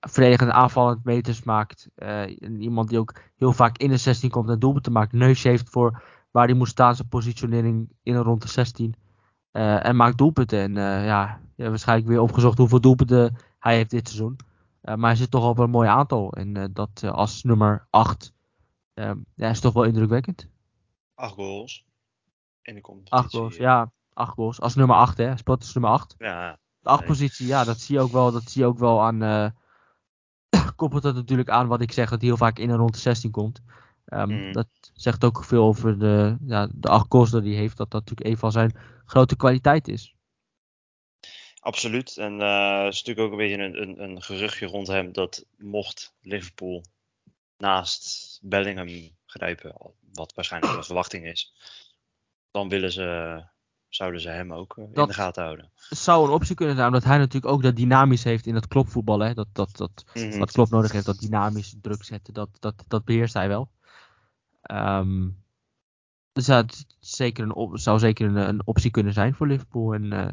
verdedigend 0.00 0.50
aanvallend 0.50 1.04
meters 1.04 1.42
maakt. 1.42 1.88
iemand 2.38 2.88
die 2.88 2.98
ook 2.98 3.14
heel 3.36 3.52
vaak 3.52 3.78
in 3.78 3.88
de 3.88 3.96
16 3.96 4.30
komt 4.30 4.48
en 4.48 4.58
doelpunten 4.58 4.92
maakt. 4.92 5.12
Neus 5.12 5.42
heeft 5.42 5.70
voor 5.70 6.02
waar 6.30 6.46
hij 6.46 6.54
moet 6.54 6.68
staan, 6.68 6.94
zijn 6.94 7.08
positionering 7.08 7.88
in 8.02 8.14
en 8.14 8.22
rond 8.22 8.42
de 8.42 8.48
16. 8.48 8.94
en 9.52 9.96
maakt 9.96 10.18
doelpunten. 10.18 10.58
En 10.58 10.74
ja, 11.04 11.40
ja, 11.56 11.68
waarschijnlijk 11.68 12.08
weer 12.08 12.20
opgezocht 12.20 12.58
hoeveel 12.58 12.80
doelpunten 12.80 13.36
hij 13.58 13.76
heeft 13.76 13.90
dit 13.90 14.08
seizoen. 14.08 14.36
maar 14.80 14.98
hij 14.98 15.16
zit 15.16 15.30
toch 15.30 15.48
op 15.48 15.58
een 15.58 15.70
mooi 15.70 15.88
aantal. 15.88 16.32
En 16.32 16.70
dat 16.72 17.04
als 17.04 17.42
nummer 17.42 17.86
8 17.90 18.32
Um, 18.94 19.26
ja, 19.34 19.48
is 19.48 19.60
toch 19.60 19.72
wel 19.72 19.84
indrukwekkend. 19.84 20.48
Acht 21.14 21.34
goals. 21.34 21.84
In 22.62 22.74
de 22.74 22.80
competitie. 22.80 23.18
Acht 23.18 23.30
goals, 23.30 23.56
ja. 23.56 23.92
Acht 24.12 24.32
goals. 24.32 24.60
Als 24.60 24.74
nummer 24.74 24.96
acht, 24.96 25.18
hè. 25.18 25.36
Speelt 25.36 25.60
als 25.60 25.74
nummer 25.74 25.92
acht. 25.92 26.14
Ja. 26.18 26.58
De 26.80 26.88
acht 26.88 27.04
positie, 27.04 27.46
ja, 27.46 27.64
dat 27.64 27.80
zie 27.80 27.94
je 27.94 28.00
ook 28.00 28.12
wel, 28.12 28.32
dat 28.32 28.50
zie 28.50 28.60
je 28.60 28.66
ook 28.66 28.78
wel 28.78 29.02
aan... 29.02 29.22
Uh, 29.22 29.48
koppelt 30.76 31.02
dat 31.02 31.14
natuurlijk 31.14 31.48
aan 31.48 31.66
wat 31.66 31.80
ik 31.80 31.92
zeg, 31.92 32.10
dat 32.10 32.20
hij 32.20 32.28
heel 32.28 32.38
vaak 32.38 32.58
in 32.58 32.70
en 32.70 32.76
rond 32.76 32.94
de 32.94 33.00
16 33.00 33.30
komt. 33.30 33.62
Um, 34.06 34.28
mm. 34.28 34.52
Dat 34.52 34.68
zegt 34.92 35.24
ook 35.24 35.44
veel 35.44 35.64
over 35.64 35.98
de, 35.98 36.36
ja, 36.46 36.68
de 36.74 36.88
acht 36.88 37.06
goals 37.08 37.30
die 37.30 37.40
hij 37.40 37.50
heeft. 37.50 37.76
Dat 37.76 37.90
dat 37.90 38.00
natuurlijk 38.00 38.30
een 38.30 38.38
van 38.38 38.52
zijn 38.52 38.76
grote 39.04 39.36
kwaliteit 39.36 39.88
is. 39.88 40.14
Absoluut. 41.60 42.16
En 42.16 42.32
uh, 42.32 42.86
is 42.88 43.02
natuurlijk 43.02 43.18
ook 43.18 43.30
een 43.30 43.36
beetje 43.36 43.62
een, 43.62 43.82
een, 43.82 44.02
een 44.02 44.22
geruchtje 44.22 44.66
rond 44.66 44.86
hem 44.86 45.12
dat 45.12 45.46
mocht 45.56 46.14
Liverpool 46.20 46.84
naast 47.56 48.38
Bellingham 48.42 49.10
grijpen, 49.26 49.94
wat 50.12 50.34
waarschijnlijk 50.34 50.76
de 50.76 50.82
verwachting 50.82 51.26
is. 51.26 51.54
Dan 52.52 52.68
willen 52.68 52.92
ze, 52.92 53.40
zouden 53.88 54.20
ze 54.20 54.28
hem 54.28 54.52
ook 54.52 54.76
in 54.76 54.90
Dat- 54.92 55.08
de 55.08 55.14
gaten 55.14 55.42
houden. 55.42 55.70
zou 55.88 56.26
een 56.26 56.32
optie 56.34 56.54
kunnen 56.54 56.74
zijn, 56.74 56.86
omdat 56.86 57.04
hij 57.04 57.18
natuurlijk 57.18 57.52
ook 57.52 57.62
dat 57.62 57.76
dynamisch 57.76 58.24
heeft 58.24 58.46
in 58.46 58.54
het 58.54 58.68
klopvoetbal. 58.68 59.18
Hè? 59.18 59.34
Dat, 59.34 59.48
dat, 59.52 59.76
dat, 59.76 60.04
Mhm. 60.14 60.38
wat 60.38 60.52
Klopp 60.52 60.70
nodig 60.70 60.92
heeft, 60.92 61.06
dat 61.06 61.18
dynamisch 61.18 61.74
druk 61.80 62.04
zetten, 62.04 62.34
dat, 62.34 62.48
dat, 62.60 62.84
dat 62.88 63.04
beheerst 63.04 63.34
hij 63.34 63.48
wel. 63.48 63.70
Ehm, 64.62 65.28
dus 66.32 66.48
is 66.48 66.86
zeker 67.00 67.44
een, 67.44 67.54
op- 67.54 67.78
zou 67.78 67.98
zeker 67.98 68.26
een, 68.26 68.36
een 68.36 68.66
optie 68.66 68.90
kunnen 68.90 69.12
zijn 69.12 69.34
voor 69.34 69.46
Liverpool. 69.46 69.94
En 69.94 70.12
eh, 70.12 70.28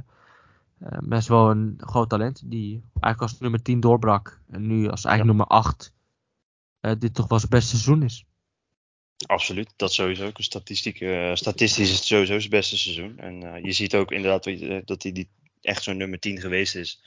eh, 0.79 0.97
best 1.03 1.27
wel 1.27 1.49
een 1.49 1.73
groot 1.77 2.09
talent, 2.09 2.41
die 2.45 2.83
eigenlijk 2.99 3.21
als 3.21 3.39
nummer 3.39 3.61
10 3.61 3.79
doorbrak. 3.79 4.41
En 4.49 4.67
nu 4.67 4.87
als 4.89 5.05
eigenlijk 5.05 5.37
nummer 5.37 5.57
8 5.57 5.93
eh, 6.79 6.91
dit 6.99 7.13
toch 7.13 7.27
wel 7.27 7.39
zijn 7.39 7.51
beste 7.51 7.69
seizoen 7.77 8.03
is. 8.03 8.25
Absoluut, 9.27 9.73
dat 9.75 9.93
sowieso. 9.93 10.25
Ook 10.25 10.37
een 10.37 10.43
statistiek, 10.43 11.01
eh, 11.01 11.35
statistisch 11.35 11.89
is 11.89 11.95
het 11.95 12.05
sowieso 12.05 12.39
zijn 12.39 12.49
beste 12.49 12.77
seizoen. 12.77 13.17
En 13.17 13.53
eh, 13.53 13.63
je 13.63 13.71
ziet 13.71 13.95
ook 13.95 14.11
inderdaad 14.11 14.45
eh, 14.45 14.81
dat 14.85 15.03
hij 15.03 15.11
die, 15.11 15.29
echt 15.61 15.83
zo'n 15.83 15.97
nummer 15.97 16.19
10 16.19 16.39
geweest 16.39 16.75
is. 16.75 17.01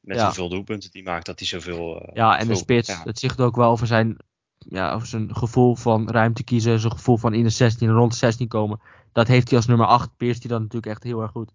Met 0.00 0.16
Ja. 0.16 0.24
hoeveel 0.24 0.48
doelpunten 0.48 0.90
die 0.90 1.02
maakt, 1.02 1.26
dat 1.26 1.38
hij 1.38 1.48
zoveel... 1.48 2.10
Ja, 2.12 2.38
en 2.38 2.48
de 2.48 2.54
spits, 2.54 2.88
ja. 2.88 3.04
dat 3.04 3.18
zegt 3.18 3.40
ook 3.40 3.56
wel 3.56 3.70
over 3.70 3.86
zijn, 3.86 4.16
ja, 4.58 4.92
over 4.92 5.06
zijn 5.06 5.36
gevoel 5.36 5.76
van 5.76 6.10
ruimte 6.10 6.44
kiezen, 6.44 6.80
zijn 6.80 6.92
gevoel 6.92 7.16
van 7.16 7.34
in 7.34 7.42
de 7.42 7.50
16 7.50 7.88
en 7.88 7.94
rond 7.94 8.12
de 8.12 8.18
16 8.18 8.48
komen. 8.48 8.80
Dat 9.12 9.28
heeft 9.28 9.48
hij 9.48 9.56
als 9.56 9.66
nummer 9.66 9.86
8, 9.86 10.16
beheerst 10.16 10.40
hij 10.40 10.50
dan 10.50 10.62
natuurlijk 10.62 10.92
echt 10.92 11.02
heel 11.02 11.20
erg 11.20 11.30
goed. 11.30 11.50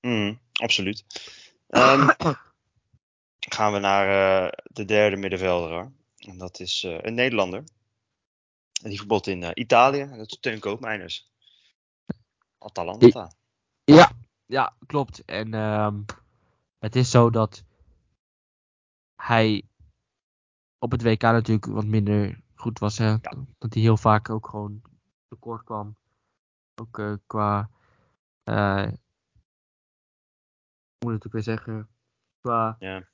Mhm, 0.00 0.34
absoluut. 0.52 1.04
Ehm, 1.68 2.08
gaan 3.56 3.72
we 3.72 3.78
naar 3.78 4.06
de 4.72 4.84
derde 4.84 5.16
middenvelder. 5.16 5.92
En 6.18 6.38
dat 6.38 6.60
is 6.60 6.86
een 7.02 7.14
Nederlander. 7.14 7.64
En 8.82 8.90
die 8.90 8.98
voetbalt 8.98 9.26
in 9.26 9.42
eh, 9.42 9.50
Italië. 9.54 10.00
En 10.00 10.18
dat 10.18 10.30
is 10.30 10.38
Teun 10.40 10.60
Koopmeiners. 10.60 11.32
Atalanta. 12.58 13.32
Ja, 13.84 14.12
ja, 14.46 14.76
klopt. 14.86 15.24
En 15.24 15.54
ehm, 15.54 16.02
het 16.78 16.96
is 16.96 17.10
zo 17.10 17.30
dat 17.30 17.64
hij 19.16 19.68
op 20.78 20.90
het 20.90 21.02
WK 21.02 21.22
natuurlijk 21.22 21.66
wat 21.66 21.84
minder 21.84 22.42
goed 22.54 22.78
was. 22.78 22.98
Hè? 22.98 23.16
Dat 23.58 23.74
hij 23.74 23.82
heel 23.82 23.96
vaak 23.96 24.30
ook 24.30 24.48
gewoon 24.48 24.82
tekort 25.28 25.64
kwam. 25.64 25.96
Ook 26.74 26.98
eh, 26.98 27.14
qua. 27.26 27.70
eh 28.44 28.88
hoe 30.98 31.12
moet 31.12 31.14
ik 31.14 31.22
het 31.22 31.26
ook 31.26 31.32
weer 31.32 31.42
zeggen? 31.42 31.88
Qua. 32.40 32.76
Ja. 32.78 33.08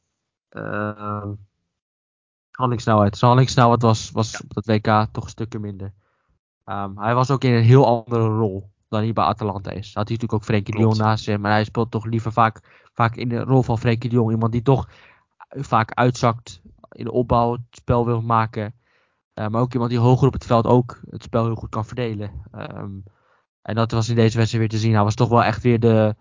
ehm, 0.49 1.35
handelingssnelheid. 2.61 3.17
Zijn 3.17 3.31
handelingssnelheid 3.31 3.83
was, 3.83 4.11
was 4.11 4.33
Ja. 4.33 4.39
op 4.45 4.55
dat 4.55 4.67
WK 4.67 5.07
toch 5.13 5.25
een 5.25 5.31
stukje 5.31 5.59
minder. 5.59 5.93
Ehm, 6.65 6.97
hij 6.99 7.15
was 7.15 7.31
ook 7.31 7.45
in 7.45 7.53
een 7.53 7.63
heel 7.63 7.87
andere 7.87 8.27
rol 8.27 8.71
dan 8.89 9.03
hij 9.03 9.13
bij 9.13 9.25
Atalanta 9.25 9.71
is. 9.71 9.95
Had 9.95 10.09
hij 10.09 10.17
natuurlijk 10.17 10.33
ook 10.33 10.45
Frenkie 10.45 10.75
de. 10.75 10.81
Jong 10.81 10.97
naast 10.97 11.27
hem. 11.27 11.41
Maar 11.41 11.51
hij 11.51 11.65
speelt 11.65 11.91
toch 11.91 12.05
liever 12.05 12.33
vaak, 12.33 12.89
vaak 12.95 13.17
in 13.17 13.29
de 13.29 13.41
rol 13.41 13.63
van 13.63 13.79
Frenkie 13.79 14.11
de 14.11 14.17
Jong. 14.17 14.31
Iemand 14.31 14.53
die 14.53 14.63
toch 14.63 14.89
vaak 15.49 15.93
uitzakt 15.95 16.63
in 16.91 17.05
de 17.05 17.13
opbouw, 17.13 17.53
het 17.53 17.61
spel 17.71 18.07
wil 18.07 18.21
maken. 18.21 18.75
Eh, 19.35 19.47
maar 19.49 19.61
ook 19.61 19.73
iemand 19.73 19.91
die 19.91 20.01
hoger 20.01 20.27
op 20.27 20.33
het 20.33 20.45
veld 20.47 20.67
ook 20.67 21.01
het 21.11 21.23
spel 21.23 21.45
heel 21.45 21.55
goed 21.55 21.69
kan 21.69 21.85
verdelen. 21.85 22.31
Ehm, 22.53 22.91
en 23.63 23.75
dat 23.75 23.91
was 23.91 24.09
in 24.09 24.15
deze 24.15 24.37
wedstrijd 24.37 24.69
weer 24.69 24.79
te 24.79 24.85
zien. 24.87 24.95
Hij 24.95 25.05
was 25.05 25.15
toch 25.15 25.29
wel 25.29 25.45
echt 25.45 25.63
weer 25.63 25.81
de, 25.81 26.15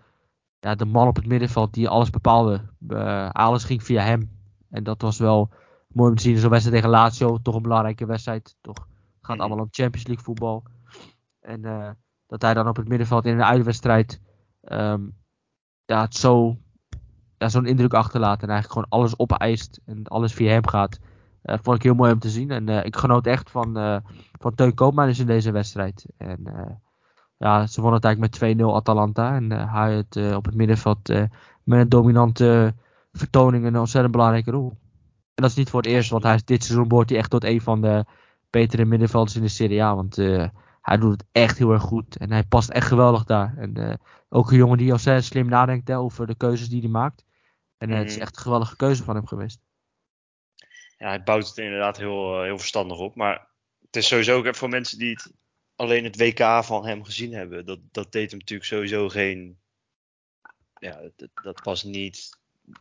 ja, 0.60 0.75
de 0.75 0.86
man 0.86 1.08
op 1.08 1.15
het 1.15 1.25
middenveld 1.28 1.73
die 1.73 1.89
alles 1.89 2.10
bepaalde. 2.10 2.69
Eh, 2.88 3.30
alles 3.30 3.63
ging 3.63 3.84
via 3.84 4.02
hem. 4.04 4.38
En 4.69 4.84
dat 4.84 5.02
was 5.02 5.17
wel 5.17 5.49
mooi 5.93 6.10
om 6.10 6.15
te 6.15 6.21
zien. 6.23 6.38
Zo'n 6.38 6.49
wedstrijd 6.49 6.75
tegen 6.82 6.97
Lazio, 6.97 7.38
toch 7.41 7.56
een 7.56 7.62
belangrijke 7.62 8.06
wedstrijd. 8.06 8.56
Toch 8.62 8.88
gaat 9.21 9.36
Mhm. 9.36 9.39
allemaal 9.39 9.63
om 9.65 9.67
Champions 9.71 10.08
League 10.08 10.25
voetbal. 10.25 10.63
En 11.39 11.65
eh, 11.65 11.89
dat 12.28 12.41
hij 12.41 12.54
dan 12.54 12.67
op 12.67 12.75
het 12.75 12.88
middenveld 12.88 13.25
in 13.25 13.34
een 13.34 13.43
uitwedstrijd 13.43 14.21
ehm, 14.62 15.02
ja, 15.86 16.02
het 16.02 16.15
zo, 16.15 16.58
ja, 17.38 17.49
zo'n 17.49 17.65
indruk 17.65 17.93
achterlaat. 17.93 18.41
En 18.43 18.49
eigenlijk 18.49 18.71
gewoon 18.71 19.02
alles 19.02 19.19
opeist 19.19 19.82
en 19.86 20.04
alles 20.04 20.34
via 20.34 20.52
hem 20.52 20.67
gaat. 20.67 20.99
Eh, 21.41 21.58
vond 21.62 21.78
ik 21.78 21.84
heel 21.84 21.93
mooi 21.93 22.12
om 22.12 22.19
te 22.19 22.30
zien. 22.30 22.52
En 22.52 22.69
eh, 22.69 22.86
ik 22.86 22.95
genoot 22.95 23.28
echt 23.28 23.49
van, 23.52 24.02
van 24.39 24.56
Teun 24.56 24.73
Koopmeiners 24.73 25.19
in 25.19 25.25
deze 25.25 25.52
wedstrijd. 25.52 26.06
En 26.17 26.39
ja, 27.38 27.67
ze 27.67 27.82
wonnen 27.82 27.99
het 27.99 28.06
eigenlijk 28.06 28.41
met 28.41 28.58
2-0 28.58 28.75
Atalanta. 28.75 29.36
En 29.36 29.52
hij 29.52 29.95
het 29.95 30.36
op 30.36 30.45
het 30.45 30.56
middenveld 30.56 31.08
met 31.63 31.80
een 31.80 31.89
dominante 31.89 32.73
vertoning 33.12 33.65
een 33.65 33.78
ontzettend 33.78 34.12
belangrijke 34.12 34.52
rol. 34.52 34.78
En 35.39 35.45
dat 35.45 35.54
is 35.54 35.60
niet 35.60 35.69
voor 35.69 35.82
het 35.82 35.91
eerst, 35.91 36.10
want 36.10 36.23
hij 36.23 36.36
is 36.36 36.43
dit 36.43 36.63
seizoen 36.63 36.88
behoort 36.88 37.10
hij 37.10 37.17
echt 37.17 37.30
tot 37.30 37.43
een 37.43 37.62
van 37.62 37.82
de 37.82 38.06
betere 38.49 38.86
middenvelders 38.86 39.36
in 39.36 39.41
de 39.41 39.47
Serie 39.47 39.84
A. 39.84 39.95
Want 39.95 40.17
eh, 40.17 40.49
hij 40.82 40.97
doet 40.97 41.12
het 41.12 41.25
echt 41.32 41.58
heel 41.58 41.71
erg 41.71 41.82
goed. 41.82 42.17
En 42.17 42.32
hij 42.32 42.43
past 42.43 42.69
echt 42.69 42.88
geweldig 42.88 43.23
daar. 43.23 43.58
En 43.58 43.73
eh, 43.73 43.93
ook 44.30 44.52
een 44.52 44.58
jongen 44.58 44.78
die 44.78 44.91
al 44.91 44.97
zeer 44.97 45.21
slim 45.21 45.47
nadenkt 45.47 45.88
hè, 45.88 45.97
over 45.97 46.28
de 46.28 46.36
keuzes 46.36 46.69
die 46.69 46.82
hij 46.82 46.89
maakt. 46.89 47.25
En 47.78 47.89
eh, 47.89 47.97
het 47.97 48.08
is 48.08 48.13
Mhm. 48.13 48.21
echt 48.21 48.36
een 48.36 48.41
geweldige 48.41 48.75
keuze 48.75 49.04
van 49.04 49.15
hem 49.15 49.28
geweest. 49.28 49.60
Ja, 50.97 51.08
hij 51.08 51.23
bouwt 51.23 51.47
het 51.47 51.58
inderdaad 51.58 51.97
heel, 51.97 52.36
eh, 52.36 52.43
heel 52.43 52.58
verstandig 52.58 52.97
op. 52.97 53.15
Maar 53.15 53.47
het 53.86 53.95
is 53.95 54.08
sowieso 54.08 54.38
ook 54.38 54.56
voor 54.56 54.69
mensen 54.69 54.97
die 54.97 55.10
het 55.10 55.34
alleen 55.75 56.04
het 56.04 56.17
WK 56.17 56.63
van 56.63 56.86
hem 56.86 57.04
gezien 57.04 57.34
hebben. 57.34 57.65
Dat, 57.65 57.80
dat 57.91 58.12
deed 58.12 58.30
hem 58.30 58.39
natuurlijk 58.39 58.69
sowieso 58.69 59.10
geen. 59.10 59.60
Ja, 60.80 61.02
dat, 61.15 61.30
dat 61.43 61.63
was 61.63 61.84
niet 61.84 62.38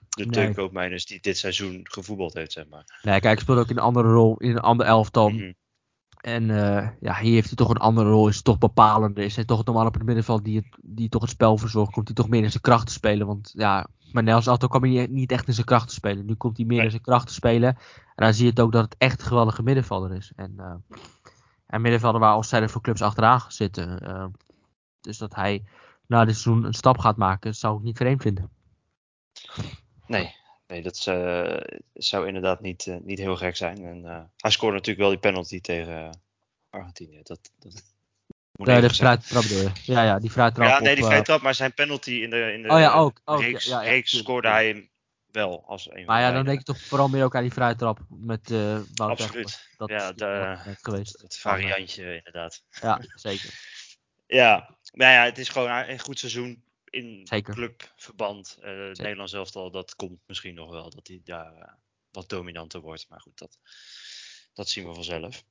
de 0.08 0.26
Nee. 0.26 0.54
Koopmeiners 0.54 1.06
die 1.06 1.20
dit 1.20 1.38
seizoen 1.38 1.80
gevoetbald 1.82 2.34
heeft, 2.34 2.52
zeg 2.52 2.68
maar. 2.68 3.00
Nee, 3.02 3.20
kijk, 3.20 3.24
hij 3.24 3.36
speelt 3.36 3.58
ook 3.58 3.68
in 3.70 3.76
een 3.76 3.82
andere 3.82 4.08
rol, 4.08 4.36
in 4.38 4.50
een 4.50 4.58
ander 4.60 4.86
elftal. 4.86 5.28
Mhm. 5.28 5.52
En 6.18 6.50
eh, 6.50 6.88
ja, 7.00 7.16
hier 7.18 7.32
heeft 7.32 7.46
hij 7.46 7.56
toch 7.56 7.70
een 7.70 7.76
andere 7.76 8.08
rol, 8.10 8.28
is 8.28 8.42
toch 8.42 8.58
bepalender. 8.58 9.24
Is 9.24 9.36
hij 9.36 9.44
toch 9.44 9.64
normaal 9.64 9.86
op 9.86 9.94
het 9.94 10.02
middenveld 10.02 10.44
die, 10.44 10.56
het, 10.56 10.66
die 10.82 11.08
toch 11.08 11.22
het 11.22 11.30
spel 11.30 11.58
verzorgt. 11.58 11.92
Komt 11.92 12.06
hij 12.06 12.16
toch 12.16 12.28
meer 12.28 12.42
in 12.42 12.50
zijn 12.50 12.62
kracht 12.62 12.86
te 12.86 12.92
spelen. 12.92 13.26
Want 13.26 13.52
ja, 13.56 13.86
maar 14.12 14.22
Nels 14.22 14.48
altijd 14.48 14.70
kwam 14.70 14.82
hij 14.92 15.06
niet- 15.10 15.32
echt 15.32 15.46
in 15.48 15.54
zijn 15.54 15.66
kracht 15.66 15.88
te 15.88 15.94
spelen. 15.94 16.26
Nu 16.26 16.34
komt 16.34 16.56
hij 16.56 16.66
meer 16.66 16.76
Nee. 16.76 16.84
in 16.84 16.90
zijn 16.90 17.02
kracht 17.02 17.26
te 17.26 17.32
spelen. 17.32 17.68
En 18.14 18.24
dan 18.24 18.34
zie 18.34 18.44
je 18.44 18.50
het 18.50 18.60
ook 18.60 18.72
dat 18.72 18.84
het 18.84 18.94
echt 18.98 19.20
een 19.20 19.26
geweldige 19.26 19.62
middenvelder 19.62 20.16
is. 20.16 20.32
En, 20.36 20.54
eh 20.56 20.74
en 21.66 21.80
middenvelder 21.80 22.20
waar 22.20 22.34
ontzettend 22.36 22.72
veel 22.72 22.80
clubs 22.80 23.02
achteraan 23.02 23.40
zitten. 23.48 24.00
Eh, 24.00 24.24
dus 25.00 25.18
dat 25.18 25.34
hij 25.34 25.64
na 26.06 26.24
dit 26.24 26.36
seizoen 26.36 26.64
een 26.64 26.74
stap 26.74 26.98
gaat 26.98 27.16
maken, 27.16 27.54
zou 27.54 27.76
ik 27.78 27.82
niet 27.82 27.96
vreemd 27.96 28.22
vinden. 28.22 28.50
Nee, 30.06 30.34
nee 30.66 30.82
dat 30.82 31.06
eh, 31.06 31.78
zou 31.94 32.26
inderdaad 32.26 32.60
niet, 32.60 32.86
eh, 32.86 32.96
niet 33.02 33.18
heel 33.18 33.36
gek 33.36 33.56
zijn. 33.56 33.84
En, 33.84 34.06
eh, 34.06 34.22
hij 34.36 34.50
scoorde 34.50 34.76
natuurlijk 34.76 35.00
wel 35.00 35.10
die 35.10 35.18
penalty 35.18 35.60
tegen 35.60 36.20
Argentinië. 36.70 37.20
Dat, 37.22 37.50
dat 37.58 37.82
de 38.52 38.90
vrije 38.90 39.18
trap 39.18 39.42
je. 39.42 39.70
Ja, 39.84 40.02
ja, 40.02 40.18
die 40.18 40.30
vrije 40.30 40.52
trap 40.52 40.68
Ja, 40.68 40.80
nee, 40.80 40.94
die 40.94 41.04
vrije 41.04 41.22
trap, 41.22 41.40
maar 41.40 41.54
zijn 41.54 41.74
penalty 41.74 42.10
in 42.10 42.30
de, 42.30 42.52
in 42.52 42.62
de 42.62 42.68
Oh 42.68 42.78
ja, 42.78 42.92
ook, 42.92 43.20
ook, 43.24 43.40
reeks, 43.40 43.64
ja, 43.64 43.80
reeks 43.80 44.18
scoorde 44.18 44.48
hij 44.48 44.66
hem 44.66 44.90
wel 45.32 45.64
als 45.66 45.90
een 45.90 46.04
Maar 46.04 46.20
ja, 46.20 46.32
dan 46.32 46.44
denk 46.44 46.58
je 46.58 46.64
toch 46.64 46.80
vooral 46.80 47.08
meer 47.08 47.24
ook 47.24 47.36
aan 47.36 47.42
die 47.42 47.52
vrije 47.52 47.76
trap 47.76 47.98
met 48.08 48.50
eh 48.50 48.80
Wout 48.94 49.10
Absoluut. 49.10 49.68
Dat 49.76 49.88
Ja, 49.88 50.08
is 50.08 50.16
de- 50.16 50.58
net 50.64 50.78
geweest. 50.82 51.20
Het 51.20 51.38
variantje 51.38 52.16
inderdaad. 52.16 52.62
Ja, 52.80 53.00
zeker. 53.14 53.50
Ja, 54.26 54.76
maar 54.92 55.12
ja, 55.12 55.24
het 55.24 55.38
is 55.38 55.48
gewoon 55.48 55.70
een 55.70 56.00
goed 56.00 56.18
seizoen 56.18 56.62
in 56.90 57.20
Zeker. 57.26 57.54
clubverband. 57.54 58.58
Eh 58.60 58.88
het 58.88 58.98
Nederlands 58.98 59.32
elftal, 59.32 59.70
dat 59.70 59.94
komt 59.94 60.20
misschien 60.26 60.54
nog 60.54 60.70
wel, 60.70 60.90
dat 60.90 61.06
hij 61.06 61.20
daar 61.24 61.54
eh, 61.54 61.72
wat 62.10 62.28
dominanter 62.28 62.80
wordt. 62.80 63.06
Maar 63.08 63.20
goed, 63.20 63.38
dat, 63.38 63.58
dat 64.52 64.68
zien 64.68 64.88
we 64.88 64.94
vanzelf. 64.94 65.44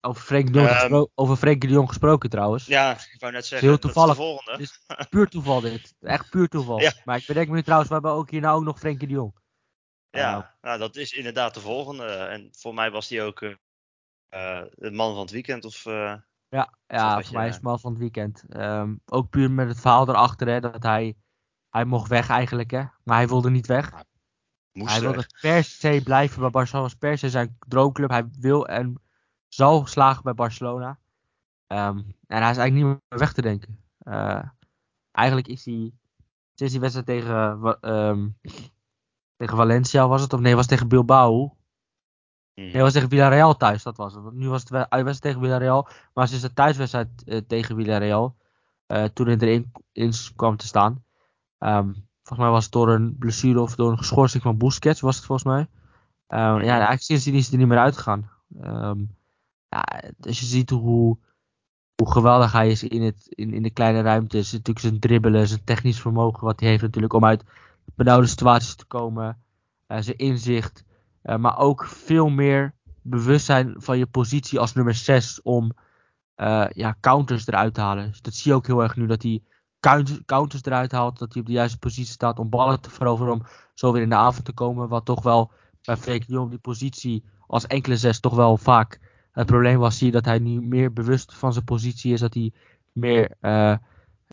Over 0.00 0.22
Frenkie 0.22 0.52
de 0.52 0.58
Jong, 0.58 0.70
Ehm, 0.70 1.04
over 1.14 1.58
de 1.58 1.66
Jong 1.68 1.88
gesproken 1.88 2.30
trouwens. 2.30 2.66
Ja, 2.66 2.92
ik 2.92 3.16
wou 3.18 3.32
net 3.32 3.46
zeggen, 3.46 3.68
Heel 3.68 3.76
dat 3.78 3.86
is 3.86 3.92
toevallig. 3.92 4.16
de 4.16 4.22
volgende. 4.22 4.58
Dus 4.58 4.80
puur 5.10 5.26
toeval 5.28 5.60
dit. 5.60 5.94
Echt 6.00 6.30
puur 6.30 6.48
toeval. 6.48 6.80
Ja. 6.80 6.92
Maar 7.04 7.16
ik 7.18 7.26
bedenk 7.26 7.48
me 7.48 7.54
nu 7.54 7.62
trouwens, 7.62 7.88
we 7.88 7.94
hebben 7.94 8.12
ook 8.12 8.30
hier 8.30 8.40
nou 8.40 8.56
ook 8.58 8.64
nog 8.64 8.78
Frenkie 8.78 9.06
de 9.06 9.14
Jong. 9.14 9.34
Ja, 10.10 10.56
nou, 10.60 10.78
dat 10.78 10.96
is 10.96 11.12
inderdaad 11.12 11.54
de 11.54 11.60
volgende. 11.60 12.06
En 12.06 12.48
voor 12.52 12.74
mij 12.74 12.90
was 12.90 13.08
die 13.08 13.22
ook 13.22 13.42
eh, 14.28 14.62
de 14.74 14.90
man 14.90 15.12
van 15.12 15.20
het 15.22 15.30
weekend. 15.30 15.64
Of, 15.64 15.86
Ja, 16.48 16.72
ja 16.86 17.22
voor 17.22 17.32
mij 17.32 17.48
is 17.48 17.54
het 17.54 17.62
man 17.62 17.80
van 17.80 17.90
het 17.90 18.00
weekend. 18.00 18.44
Ehm, 18.48 18.94
ook 19.06 19.30
puur 19.30 19.50
met 19.50 19.68
het 19.68 19.80
verhaal 19.80 20.08
erachter, 20.08 20.48
hè, 20.48 20.60
dat 20.60 20.82
hij, 20.82 21.16
hij 21.70 21.84
mocht 21.84 22.08
weg 22.08 22.28
eigenlijk, 22.28 22.70
hè. 22.70 22.84
Maar 23.04 23.16
hij 23.16 23.28
wilde 23.28 23.50
niet 23.50 23.66
weg. 23.66 23.92
moest 24.72 24.90
Hij 24.92 25.00
weg. 25.00 25.10
wilde 25.10 25.26
per 25.40 25.64
se 25.64 26.00
blijven 26.04 26.40
bij 26.40 26.50
Barcelona. 26.50 26.82
Was 26.88 26.94
per 26.96 27.18
se 27.18 27.30
zijn 27.30 27.56
droomclub. 27.68 28.10
Hij 28.10 28.28
wil 28.38 28.66
en 28.66 29.02
zal 29.48 29.86
slagen 29.86 30.22
bij 30.22 30.34
Barcelona. 30.34 30.98
Ehm, 31.66 31.98
en 32.26 32.42
hij 32.42 32.50
is 32.50 32.56
eigenlijk 32.56 32.72
niet 32.74 32.84
meer 32.84 33.18
weg 33.18 33.32
te 33.32 33.42
denken. 33.42 33.80
Eh, 33.98 34.42
eigenlijk 35.10 35.48
is 35.48 35.64
hij 35.64 35.92
sinds 36.54 36.72
die 36.72 36.80
wedstrijd 36.80 37.06
tegen, 37.06 37.58
Wa- 37.60 37.78
ehm, 37.80 38.28
tegen 39.36 39.56
Valencia 39.56 40.08
was 40.08 40.22
het, 40.22 40.32
of 40.32 40.40
nee, 40.40 40.52
was 40.54 40.60
het 40.60 40.70
tegen 40.70 40.88
Bilbao. 40.88 41.56
Nee, 42.56 42.82
was 42.82 42.92
tegen 42.92 43.08
Villarreal 43.08 43.56
thuis, 43.56 43.82
dat 43.82 43.96
was 43.96 44.14
het. 44.14 44.32
Nu 44.32 44.48
was 44.48 44.60
het 44.60 44.70
we- 44.70 44.90
uitwedstrijd 44.90 45.34
tegen 45.34 45.40
Villarreal. 45.40 45.88
Maar 46.14 46.28
sinds 46.28 46.42
de 46.42 46.52
thuiswedstrijd 46.52 47.08
eh, 47.24 47.38
tegen 47.46 47.76
Villarreal, 47.76 48.36
eh, 48.86 49.04
toen 49.04 49.26
hij 49.26 49.36
erin 49.36 49.72
in 49.92 50.12
kwam 50.36 50.56
te 50.56 50.66
staan. 50.66 51.04
ehm, 51.58 51.92
volgens 52.22 52.38
mij 52.38 52.48
was 52.50 52.64
het 52.64 52.72
door 52.72 52.88
een 52.88 53.16
blessure 53.18 53.60
of 53.60 53.74
door 53.74 53.92
een 53.92 54.04
schorsing 54.04 54.42
van 54.42 54.56
Busquets, 54.58 55.00
was 55.00 55.16
het 55.16 55.24
volgens 55.24 55.48
mij. 55.48 55.66
Ehm. 56.26 56.60
Ja, 56.64 56.70
eigenlijk 56.72 57.02
sindsdien 57.02 57.34
is 57.34 57.44
hij 57.44 57.52
er 57.52 57.58
niet 57.58 57.68
meer 57.68 57.78
uitgegaan. 57.78 58.30
Ehm, 58.60 58.98
ja, 59.68 59.84
als 60.20 60.40
je 60.40 60.46
ziet 60.46 60.70
hoe, 60.70 61.18
hoe 61.94 62.10
geweldig 62.12 62.52
hij 62.52 62.70
is 62.70 62.82
in, 62.82 63.02
het, 63.02 63.26
in, 63.28 63.52
in 63.54 63.62
de 63.62 63.70
kleine 63.70 64.00
ruimtes. 64.00 64.52
Natuurlijk 64.52 64.78
zijn 64.78 65.00
dribbelen, 65.00 65.48
zijn 65.48 65.64
technisch 65.64 66.00
vermogen 66.00 66.44
wat 66.44 66.60
hij 66.60 66.68
heeft 66.68 66.82
natuurlijk 66.82 67.12
om 67.12 67.24
uit 67.24 67.44
benauwde 67.94 68.26
situaties 68.26 68.74
te 68.74 68.84
komen. 68.86 69.42
Uh, 69.88 69.98
zijn 70.00 70.16
inzicht. 70.16 70.84
Uh, 71.26 71.36
maar 71.36 71.58
ook 71.58 71.84
veel 71.84 72.28
meer 72.28 72.74
bewustzijn 73.02 73.74
van 73.76 73.98
je 73.98 74.06
positie 74.06 74.58
als 74.58 74.72
nummer 74.72 74.94
6 74.94 75.42
om 75.42 75.72
uh, 76.36 76.66
ja, 76.68 76.96
counters 77.00 77.46
eruit 77.46 77.74
te 77.74 77.80
halen. 77.80 78.08
Dus 78.08 78.20
dat 78.22 78.34
zie 78.34 78.50
je 78.50 78.56
ook 78.56 78.66
heel 78.66 78.82
erg 78.82 78.96
nu 78.96 79.06
dat 79.06 79.22
hij 79.22 79.42
counters 80.24 80.64
eruit 80.64 80.92
haalt. 80.92 81.18
Dat 81.18 81.32
hij 81.32 81.42
op 81.42 81.46
de 81.46 81.54
juiste 81.54 81.78
positie 81.78 82.12
staat 82.12 82.38
om 82.38 82.48
ballen 82.48 82.80
te 82.80 82.90
veroveren. 82.90 83.32
Om 83.32 83.42
zo 83.74 83.92
weer 83.92 84.02
in 84.02 84.08
de 84.08 84.14
avond 84.14 84.44
te 84.44 84.52
komen. 84.52 84.88
Wat 84.88 85.04
toch 85.04 85.22
wel 85.22 85.52
bij 85.82 85.96
Freek 85.96 86.24
Jong 86.26 86.50
die 86.50 86.58
positie 86.58 87.24
als 87.46 87.66
enkele 87.66 87.96
zes 87.96 88.20
toch 88.20 88.34
wel 88.34 88.56
vaak 88.56 89.00
het 89.32 89.46
probleem 89.46 89.78
was. 89.78 89.98
Zie 89.98 90.06
je 90.06 90.12
dat 90.12 90.24
hij 90.24 90.38
nu 90.38 90.60
meer 90.60 90.92
bewust 90.92 91.34
van 91.34 91.52
zijn 91.52 91.64
positie 91.64 92.12
is. 92.12 92.20
Dat 92.20 92.34
hij 92.34 92.52
meer 92.92 93.30
uh, 93.40 93.76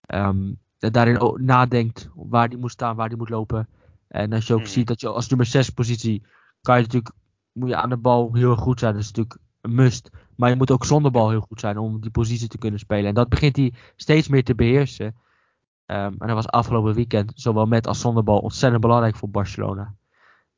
um, 0.07 0.59
daarin 0.77 1.37
nadenkt 1.37 2.09
waar 2.15 2.47
hij 2.47 2.57
moet 2.57 2.71
staan, 2.71 2.95
waar 2.95 3.07
hij 3.07 3.17
moet 3.17 3.29
lopen. 3.29 3.69
En 4.07 4.33
als 4.33 4.47
je 4.47 4.53
ook 4.53 4.59
mm. 4.59 4.65
ziet 4.65 4.87
dat 4.87 5.01
je 5.01 5.07
als 5.07 5.27
nummer 5.27 5.45
6 5.45 5.69
positie 5.69 6.23
kan 6.63 6.75
je 6.75 6.81
natuurlijk 6.81 7.15
moet 7.51 7.69
je 7.69 7.75
aan 7.75 7.89
de 7.89 7.97
bal 7.97 8.33
heel 8.33 8.55
goed 8.55 8.79
zijn. 8.79 8.93
Dat 8.93 9.01
is 9.01 9.07
natuurlijk 9.07 9.37
een 9.61 9.75
must. 9.75 10.09
Maar 10.35 10.49
je 10.49 10.55
moet 10.55 10.71
ook 10.71 10.85
zonder 10.85 11.11
bal 11.11 11.29
heel 11.29 11.41
goed 11.41 11.59
zijn 11.59 11.77
om 11.77 12.01
die 12.01 12.11
positie 12.11 12.47
te 12.47 12.57
kunnen 12.57 12.79
spelen. 12.79 13.05
En 13.05 13.13
dat 13.13 13.29
begint 13.29 13.55
hij 13.55 13.73
steeds 13.95 14.27
meer 14.27 14.43
te 14.43 14.55
beheersen. 14.55 15.05
Um, 15.05 16.15
en 16.17 16.27
dat 16.27 16.35
was 16.35 16.47
afgelopen 16.47 16.93
weekend, 16.93 17.31
zowel 17.35 17.65
met 17.65 17.87
als 17.87 17.99
zonder 17.99 18.23
bal, 18.23 18.39
ontzettend 18.39 18.81
belangrijk 18.81 19.15
voor 19.15 19.29
Barcelona. 19.29 19.95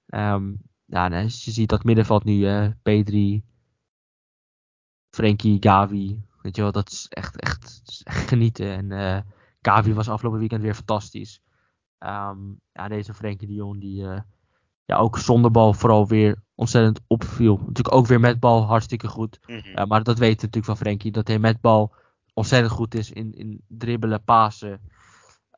Um, 0.07 0.57
ja, 0.85 1.07
nee, 1.07 1.23
je 1.23 1.51
ziet 1.51 1.69
dat 1.69 1.83
middenveld 1.83 2.23
nu, 2.23 2.33
uh, 2.33 2.69
P3, 2.69 3.43
Frenkie, 5.09 5.57
Gavi. 5.59 6.21
Weet 6.41 6.55
je 6.55 6.61
wel, 6.61 6.71
dat 6.71 6.91
is 6.91 7.05
echt, 7.09 7.39
echt, 7.39 7.81
genieten. 8.03 8.71
En 8.71 8.91
uh, 8.91 9.19
Gavi 9.61 9.93
was 9.93 10.09
afgelopen 10.09 10.39
weekend 10.39 10.61
weer 10.61 10.75
fantastisch. 10.75 11.41
Um, 11.99 12.59
ja, 12.71 12.87
deze 12.87 13.13
Frenkie 13.13 13.47
de 13.47 13.53
Jong, 13.53 13.79
die 13.79 14.01
uh, 14.03 14.19
ja, 14.85 14.97
ook 14.97 15.17
zonder 15.17 15.51
bal 15.51 15.73
vooral 15.73 16.07
weer 16.07 16.43
ontzettend 16.55 17.01
opviel. 17.07 17.57
Natuurlijk 17.57 17.95
ook 17.95 18.07
weer 18.07 18.19
met 18.19 18.39
bal 18.39 18.63
hartstikke 18.63 19.07
goed. 19.07 19.39
Mm 19.45 19.59
-hmm. 19.59 19.87
maar 19.87 20.03
dat 20.03 20.17
weten 20.17 20.35
natuurlijk 20.35 20.65
van 20.65 20.77
Frenkie. 20.77 21.11
Dat 21.11 21.27
hij 21.27 21.39
met 21.39 21.61
bal 21.61 21.93
ontzettend 22.33 22.73
goed 22.73 22.95
is 22.95 23.11
in, 23.11 23.33
in 23.33 23.61
dribbelen, 23.67 24.23
pasen. 24.23 24.81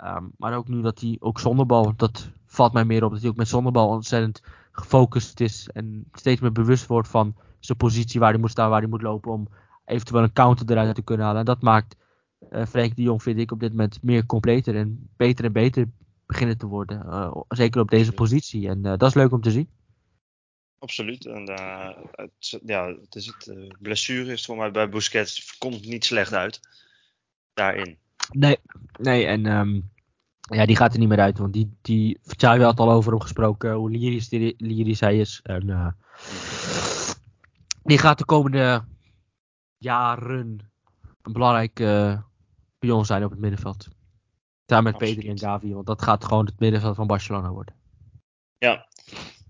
Um, 0.03 0.31
maar 0.37 0.55
ook 0.55 0.67
nu 0.67 0.81
dat 0.81 0.99
hij 0.99 1.15
ook 1.19 1.39
zonder 1.39 1.65
bal, 1.65 1.93
dat 1.95 2.29
valt 2.45 2.73
mij 2.73 2.85
meer 2.85 3.03
op. 3.03 3.11
Dat 3.11 3.21
hij 3.21 3.29
ook 3.29 3.35
met 3.35 3.47
zonder 3.47 3.71
bal 3.71 3.87
ontzettend 3.87 4.41
gefocust 4.71 5.39
is. 5.39 5.69
En 5.69 6.07
steeds 6.11 6.41
meer 6.41 6.51
bewust 6.51 6.87
wordt 6.87 7.07
van 7.07 7.35
zijn 7.59 7.77
positie, 7.77 8.19
waar 8.19 8.31
hij 8.31 8.39
moet 8.39 8.51
staan, 8.51 8.69
waar 8.69 8.79
hij 8.79 8.89
moet 8.89 9.01
lopen. 9.01 9.31
Om 9.31 9.47
eventueel 9.85 10.23
een 10.23 10.33
counter 10.33 10.71
eruit 10.71 10.95
te 10.95 11.01
kunnen 11.01 11.25
halen. 11.25 11.39
En 11.39 11.45
dat 11.45 11.61
maakt 11.61 11.95
uh, 12.51 12.65
Frenkie 12.65 12.95
de 12.95 13.01
Jong, 13.01 13.21
vind 13.21 13.39
ik, 13.39 13.51
op 13.51 13.59
dit 13.59 13.71
moment 13.71 14.03
meer 14.03 14.25
completer. 14.25 14.75
En 14.75 15.09
beter 15.15 15.45
en 15.45 15.51
beter 15.51 15.89
beginnen 16.27 16.57
te 16.57 16.65
worden. 16.65 17.05
Uh, 17.05 17.41
zeker 17.47 17.81
op 17.81 17.89
deze 17.89 18.11
positie. 18.11 18.67
En 18.67 18.77
uh, 18.77 18.83
dat 18.83 19.09
is 19.09 19.13
leuk 19.13 19.31
om 19.31 19.41
te 19.41 19.51
zien. 19.51 19.69
Absoluut. 20.79 21.25
En 21.25 21.49
uh, 21.49 21.89
het, 22.11 22.59
ja, 22.65 22.87
het 22.87 23.15
is 23.15 23.25
het. 23.25 23.69
Blessure 23.79 24.31
is 24.31 24.45
voor 24.45 24.57
mij 24.57 24.71
bij 24.71 24.89
Busquets 24.89 25.57
komt 25.57 25.85
niet 25.85 26.05
slecht 26.05 26.33
uit. 26.33 26.59
Daarin. 27.53 27.97
Nee, 28.31 28.57
nee 28.97 29.25
en 29.25 29.45
um, 29.45 29.91
ja, 30.39 30.65
die 30.65 30.75
gaat 30.75 30.93
er 30.93 30.99
niet 30.99 31.09
meer 31.09 31.19
uit. 31.19 31.37
Want 31.37 31.53
die, 31.53 31.77
die 31.81 32.19
Xavi 32.35 32.63
had 32.63 32.79
al 32.79 32.91
over 32.91 33.11
hem 33.11 33.21
gesproken. 33.21 33.73
Hoe 33.73 33.91
lyrisch, 33.91 34.29
die, 34.29 34.55
lyrisch 34.57 34.99
hij 34.99 35.19
is. 35.19 35.39
En 35.43 35.67
uh, 35.67 35.87
die 37.83 37.97
gaat 37.97 38.17
de 38.17 38.25
komende 38.25 38.85
jaren 39.77 40.59
een 41.21 41.33
belangrijk 41.33 41.79
uh, 41.79 42.21
pion 42.79 43.05
zijn 43.05 43.23
op 43.23 43.31
het 43.31 43.39
middenveld. 43.39 43.87
Samen 44.69 44.83
met 44.83 44.93
Absoluut. 44.93 45.15
Pedri 45.15 45.29
en 45.29 45.39
Gavi. 45.39 45.73
Want 45.73 45.85
dat 45.85 46.01
gaat 46.01 46.25
gewoon 46.25 46.45
het 46.45 46.59
middenveld 46.59 46.95
van 46.95 47.07
Barcelona 47.07 47.49
worden. 47.49 47.75
Ja, 48.57 48.87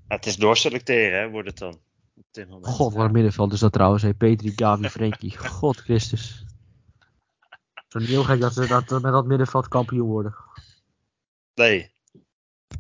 het 0.08 0.26
is 0.26 0.36
doorselecteren, 0.36 1.20
hè, 1.20 1.30
wordt 1.30 1.48
het 1.48 1.58
dan. 1.58 1.80
God, 2.62 2.94
wat 2.94 3.06
een 3.06 3.12
middenveld 3.12 3.54
is 3.54 3.60
dat 3.60 3.74
trouwens. 3.74 4.04
Hey, 4.04 4.14
Petri, 4.14 4.54
Gavi, 4.56 4.90
Frenkie. 5.00 5.38
God 5.38 5.78
Christus. 5.78 6.46
Zo 7.88 8.00
niet 8.00 8.08
heel 8.08 8.24
gek 8.24 8.40
dat 8.40 8.54
ze 8.54 8.68
dat, 8.68 8.90
met 8.90 9.12
dat 9.12 9.26
middenveld 9.26 9.68
kampioen 9.68 10.08
worden. 10.08 10.36
Nee. 11.54 11.92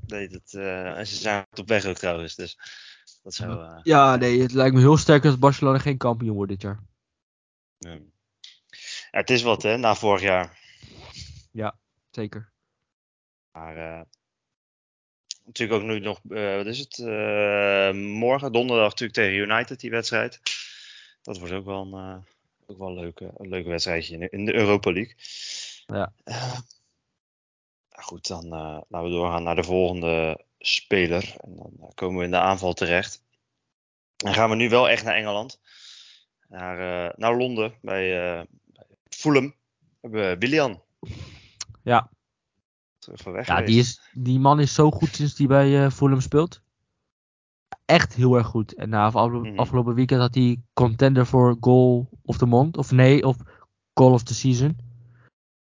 Nee, 0.08 0.28
dat, 0.28 0.54
uh, 0.54 0.98
en 0.98 1.08
ze 1.08 1.16
zijn 1.16 1.46
op 1.56 1.68
weg 1.68 1.86
ook 1.86 1.98
trouwens. 1.98 2.36
Dus 2.36 2.58
dat 3.24 3.34
zou, 3.34 3.64
uh... 3.64 3.80
Ja, 3.84 4.16
nee, 4.16 4.42
het 4.42 4.54
lijkt 4.54 4.76
me 4.76 4.80
heel 4.80 4.98
sterk 4.98 5.24
dat 5.24 5.40
Barcelona 5.40 5.78
geen 5.78 5.98
kampioen 5.98 6.36
wordt 6.36 6.52
dit 6.52 6.62
jaar. 6.62 6.84
Ja. 7.78 7.92
ja 7.92 8.00
het 9.10 9.30
is 9.30 9.42
wat, 9.42 9.64
hè, 9.64 9.78
na 9.78 9.96
vorig 9.96 10.22
jaar. 10.22 10.60
Ja, 11.52 11.78
zeker. 12.18 12.52
Maar 13.52 13.78
uh, 13.78 14.02
natuurlijk 15.46 15.82
ook 15.82 15.88
nu 15.88 16.00
nog, 16.00 16.22
uh, 16.30 16.56
wat 16.56 16.66
is 16.66 16.80
het? 16.80 16.98
Uh, 16.98 17.92
morgen, 17.92 18.52
donderdag 18.52 18.90
natuurlijk 18.90 19.14
tegen 19.14 19.38
United, 19.38 19.80
die 19.80 19.90
wedstrijd. 19.90 20.40
Dat 21.22 21.38
wordt 21.38 21.54
ook 21.54 21.66
wel 21.66 21.82
een, 21.82 22.16
uh, 22.16 22.24
ook 22.66 22.78
wel 22.78 22.88
een, 22.88 23.00
leuke, 23.00 23.32
een 23.36 23.50
leuke 23.50 23.70
wedstrijdje 23.70 24.30
in 24.30 24.46
de, 24.46 24.54
Europa 24.54 24.92
League. 24.92 25.16
Ja. 25.86 26.14
goed, 27.90 28.28
dan 28.28 28.48
laten 28.88 29.04
we 29.04 29.10
doorgaan 29.10 29.44
naar 29.44 29.56
de 29.56 29.64
volgende 29.64 30.46
speler. 30.60 31.36
En 31.38 31.56
dan 31.56 31.92
komen 31.96 32.18
we 32.18 32.26
in 32.26 32.32
de 32.32 32.40
aanval 32.40 32.74
terecht. 32.74 33.24
Dan 34.16 34.34
gaan 34.34 34.50
we 34.50 34.56
nu 34.56 34.70
wel 34.70 34.90
echt 34.90 35.04
naar 35.04 35.16
Engeland. 35.16 35.60
Naar, 36.48 37.14
naar 37.18 37.36
Londen, 37.36 37.78
bij, 37.82 38.10
bij 38.66 38.86
Fulham. 39.10 39.56
We 40.00 40.20
hebben 40.20 40.40
Willian. 40.40 40.82
Ja, 41.88 42.10
ja, 43.42 43.62
die, 43.62 43.80
is, 43.80 44.10
die 44.14 44.40
man 44.40 44.60
is 44.60 44.74
zo 44.74 44.92
goed 44.92 45.16
sinds 45.16 45.38
hij 45.38 45.48
bij 45.48 45.84
uh, 45.84 45.90
Fulham 45.90 46.22
speelt. 46.22 46.62
Echt 47.86 48.14
heel 48.14 48.36
erg 48.36 48.48
goed. 48.48 48.74
En 48.74 48.90
na 48.90 49.06
afgelopen, 49.06 49.52
mm. 49.52 49.60
afgelopen 49.60 49.94
weekend 49.96 50.22
had 50.22 50.36
hij 50.36 50.62
contender 50.74 51.26
voor 51.26 51.58
goal 51.60 52.10
of 52.24 52.38
the 52.38 52.46
month. 52.46 52.78
Of 52.78 52.92
nee, 52.92 53.24
of 53.24 53.38
goal 53.94 54.14
of 54.14 54.24
the 54.24 54.34
season. 54.34 54.78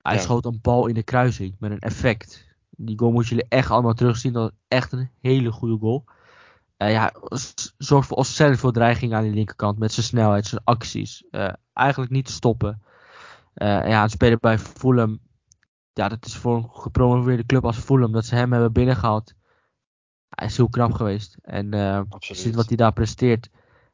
Hij 0.01 0.15
ja. 0.15 0.21
schoot 0.21 0.45
een 0.45 0.59
bal 0.61 0.87
in 0.87 0.93
de 0.93 1.03
kruising 1.03 1.55
met 1.59 1.71
een 1.71 1.79
effect. 1.79 2.45
Die 2.69 2.99
goal 2.99 3.11
moeten 3.11 3.35
jullie 3.35 3.49
echt 3.49 3.69
allemaal 3.69 3.93
terugzien. 3.93 4.33
Dat 4.33 4.51
is 4.51 4.57
echt 4.67 4.91
een 4.91 5.09
hele 5.21 5.51
goede 5.51 5.77
goal. 5.77 6.03
Uh, 6.77 6.91
ja, 6.91 7.13
zorgt 7.77 8.07
voor 8.07 8.17
ontzettend 8.17 8.59
veel 8.59 8.71
dreiging 8.71 9.13
aan 9.13 9.23
die 9.23 9.33
linkerkant. 9.33 9.77
Met 9.77 9.91
zijn 9.91 10.05
snelheid, 10.05 10.45
zijn 10.45 10.61
acties. 10.63 11.23
Uh, 11.31 11.53
eigenlijk 11.73 12.11
niet 12.11 12.25
te 12.25 12.31
stoppen. 12.31 12.81
Uh, 13.55 13.87
ja, 13.87 14.03
een 14.03 14.09
speler 14.09 14.39
bij 14.39 14.59
Fulham 14.59 15.19
ja, 15.93 16.09
dat 16.09 16.25
is 16.25 16.37
voor 16.37 16.55
een 16.55 16.69
gepromoveerde 16.69 17.45
club 17.45 17.65
als 17.65 17.77
Fulham 17.77 18.11
dat 18.11 18.25
ze 18.25 18.35
hem 18.35 18.51
hebben 18.51 18.71
binnengehaald. 18.71 19.33
Hij 20.29 20.47
is 20.47 20.57
heel 20.57 20.69
knap 20.69 20.93
geweest. 20.93 21.37
En 21.41 21.75
uh, 21.75 22.01
ziet 22.19 22.55
wat 22.55 22.67
hij 22.67 22.77
daar 22.77 22.93
presteert, 22.93 23.49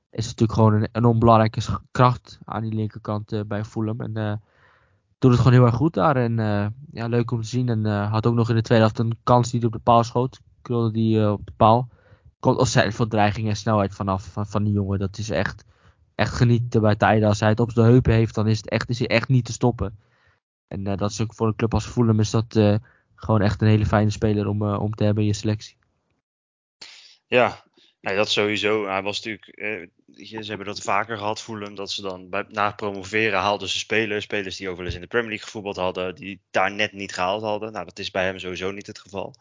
is 0.09 0.25
natuurlijk 0.25 0.59
gewoon 0.59 0.73
een, 0.73 0.87
een 0.91 1.05
onbelangrijke 1.05 1.61
kracht 1.91 2.39
aan 2.43 2.61
die 2.61 2.73
linkerkant 2.73 3.31
uh, 3.31 3.41
bij 3.47 3.65
Fulham. 3.65 4.01
En 4.01 4.17
uh, 4.17 4.33
doet 5.19 5.31
het 5.31 5.39
gewoon 5.39 5.57
heel 5.57 5.65
erg 5.65 5.75
goed 5.75 5.93
daar. 5.93 6.15
En 6.15 6.35
ja, 6.91 7.07
leuk 7.07 7.31
om 7.31 7.41
te 7.41 7.47
zien. 7.47 7.69
En 7.69 7.85
had 7.85 8.25
ook 8.25 8.35
nog 8.35 8.49
in 8.49 8.55
de 8.55 8.61
tweede 8.61 8.83
helft 8.83 8.99
een 8.99 9.19
kans 9.23 9.49
die 9.49 9.59
hij 9.59 9.67
op 9.67 9.73
de 9.73 9.79
paal 9.79 10.03
schoot. 10.03 10.39
Krulde 10.61 10.91
die 10.91 11.31
op 11.31 11.45
de 11.45 11.53
paal. 11.57 11.89
Komt 12.39 12.57
ontzettend 12.57 12.95
veel 12.95 13.07
dreiging 13.07 13.47
en 13.47 13.55
snelheid 13.55 13.95
vanaf 13.95 14.25
van, 14.31 14.47
van 14.47 14.63
die 14.63 14.73
jongen. 14.73 14.99
Dat 14.99 15.17
is 15.17 15.29
echt, 15.29 15.65
echt 16.15 16.33
genieten 16.33 16.81
bij 16.81 16.95
tijden. 16.95 17.27
Als 17.27 17.39
hij 17.39 17.49
het 17.49 17.59
op 17.59 17.73
de 17.73 17.81
heupen 17.81 18.13
heeft, 18.13 18.35
dan 18.35 18.47
is, 18.47 18.57
het 18.57 18.69
echt, 18.69 18.89
is 18.89 18.99
hij 18.99 19.07
echt 19.07 19.27
niet 19.27 19.45
te 19.45 19.51
stoppen. 19.51 19.97
En 20.67 20.87
uh, 20.87 20.97
dat 20.97 21.11
is 21.11 21.21
ook 21.21 21.33
voor 21.33 21.47
een 21.47 21.55
club 21.55 21.73
als 21.73 21.85
Fulham 21.85 22.19
is 22.19 22.29
dat 22.29 22.55
uh, 22.55 22.75
gewoon 23.15 23.41
echt 23.41 23.61
een 23.61 23.67
hele 23.67 23.85
fijne 23.85 24.09
speler 24.09 24.47
om, 24.47 24.61
uh, 24.61 24.79
om 24.81 24.95
te 24.95 25.03
hebben 25.03 25.23
in 25.23 25.29
je 25.29 25.35
selectie. 25.35 25.77
Ja, 27.25 27.63
ja 27.99 28.13
dat 28.13 28.29
sowieso. 28.29 28.87
Hij 28.87 29.01
was 29.01 29.23
natuurlijk, 29.23 29.59
ze 30.25 30.43
hebben 30.47 30.65
dat 30.65 30.81
vaker 30.81 31.17
gehad, 31.17 31.41
Fulham, 31.41 31.75
dat 31.75 31.91
ze 31.91 32.01
dan 32.01 32.29
bij, 32.29 32.45
na 32.49 32.71
promoveren 32.71 33.39
haalden 33.39 33.69
ze 33.69 33.77
spelers, 33.77 34.23
spelers 34.23 34.57
die 34.57 34.69
eens 34.69 34.95
in 34.95 35.01
de 35.01 35.07
Premier 35.07 35.29
League 35.29 35.45
gevoetbald 35.45 35.75
hadden, 35.75 36.15
die 36.15 36.39
daar 36.51 36.71
net 36.71 36.93
niet 36.93 37.13
gehaald 37.13 37.41
hadden. 37.41 37.71
Nou, 37.71 37.85
dat 37.85 37.99
is 37.99 38.11
bij 38.11 38.25
hem 38.25 38.39
sowieso 38.39 38.71
niet 38.71 38.87
het 38.87 38.99
geval. 38.99 39.35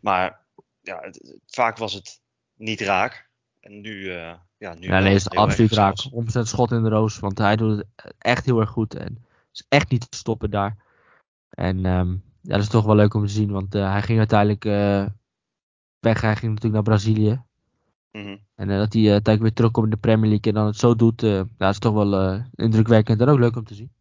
Maar 0.00 0.40
ja, 0.80 1.00
het, 1.00 1.38
vaak 1.46 1.76
was 1.76 1.92
het 1.92 2.20
niet 2.54 2.80
raak. 2.80 3.28
En 3.60 3.80
nu, 3.80 4.12
ja, 4.58 4.74
nu. 4.74 4.86
Ja, 4.86 4.98
nee, 4.98 5.14
is 5.14 5.24
het 5.24 5.34
absoluut 5.34 5.72
raak. 5.72 5.96
Omzet 6.12 6.48
schot 6.48 6.70
in 6.70 6.82
de 6.82 6.88
roos, 6.88 7.18
want 7.18 7.38
hij 7.38 7.56
doet 7.56 7.76
het 7.76 8.14
echt 8.18 8.44
heel 8.44 8.60
erg 8.60 8.70
goed. 8.70 8.94
En 8.94 9.24
is 9.60 9.66
echt 9.68 9.90
niet 9.90 10.10
te 10.10 10.16
stoppen 10.16 10.50
daar. 10.50 10.76
En 11.50 11.84
um, 11.84 12.22
ja, 12.40 12.52
dat 12.52 12.60
is 12.62 12.68
toch 12.68 12.84
wel 12.84 12.94
leuk 12.94 13.14
om 13.14 13.26
te 13.26 13.32
zien, 13.32 13.50
want 13.50 13.74
uh, 13.74 13.90
hij 13.90 14.02
ging 14.02 14.18
uiteindelijk 14.18 14.64
uh, 14.64 15.06
weg. 15.98 16.20
Hij 16.20 16.36
ging 16.36 16.54
natuurlijk 16.54 16.74
naar 16.74 16.96
Brazilië. 16.96 17.42
Mm 18.12 18.24
-hmm. 18.24 18.38
En 18.54 18.68
uh, 18.68 18.78
dat 18.78 18.92
hij 18.92 19.02
uiteindelijk 19.02 19.42
weer 19.42 19.52
terugkomt 19.52 19.84
in 19.84 19.90
de 19.92 19.96
Premier 19.96 20.30
League 20.30 20.52
en 20.52 20.58
dan 20.58 20.66
het 20.66 20.76
zo 20.76 20.94
doet, 20.94 21.20
ja, 21.20 21.46
dat 21.56 21.72
is 21.72 21.78
toch 21.78 21.94
wel 21.94 22.42
indrukwekkend 22.54 23.20
en 23.20 23.28
ook 23.28 23.38
leuk 23.38 23.56
om 23.56 23.64
te 23.64 23.74
zien. 23.74 23.92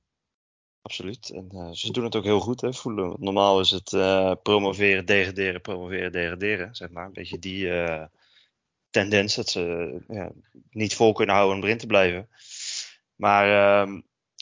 Absoluut. 0.81 1.29
En 1.29 1.75
ze 1.75 1.91
doen 1.91 2.03
het 2.03 2.15
ook 2.15 2.23
heel 2.23 2.39
goed, 2.39 2.61
hè, 2.61 2.73
voelen. 2.73 3.15
Normaal 3.19 3.59
is 3.59 3.71
het 3.71 3.89
promoveren, 4.41 5.05
degraderen, 5.05 5.61
promoveren, 5.61 6.11
degraderen, 6.11 6.75
zeg 6.75 6.89
maar. 6.89 7.05
Een 7.05 7.13
beetje 7.13 7.39
die 7.39 7.71
tendens 8.89 9.35
dat 9.35 9.49
ze 9.49 9.95
ja, 10.07 10.31
niet 10.71 10.95
vol 10.95 11.13
kunnen 11.13 11.35
houden 11.35 11.57
om 11.57 11.63
erin 11.63 11.77
te 11.77 11.87
blijven. 11.87 12.29
Maar 13.15 13.47
ehm, 13.47 14.01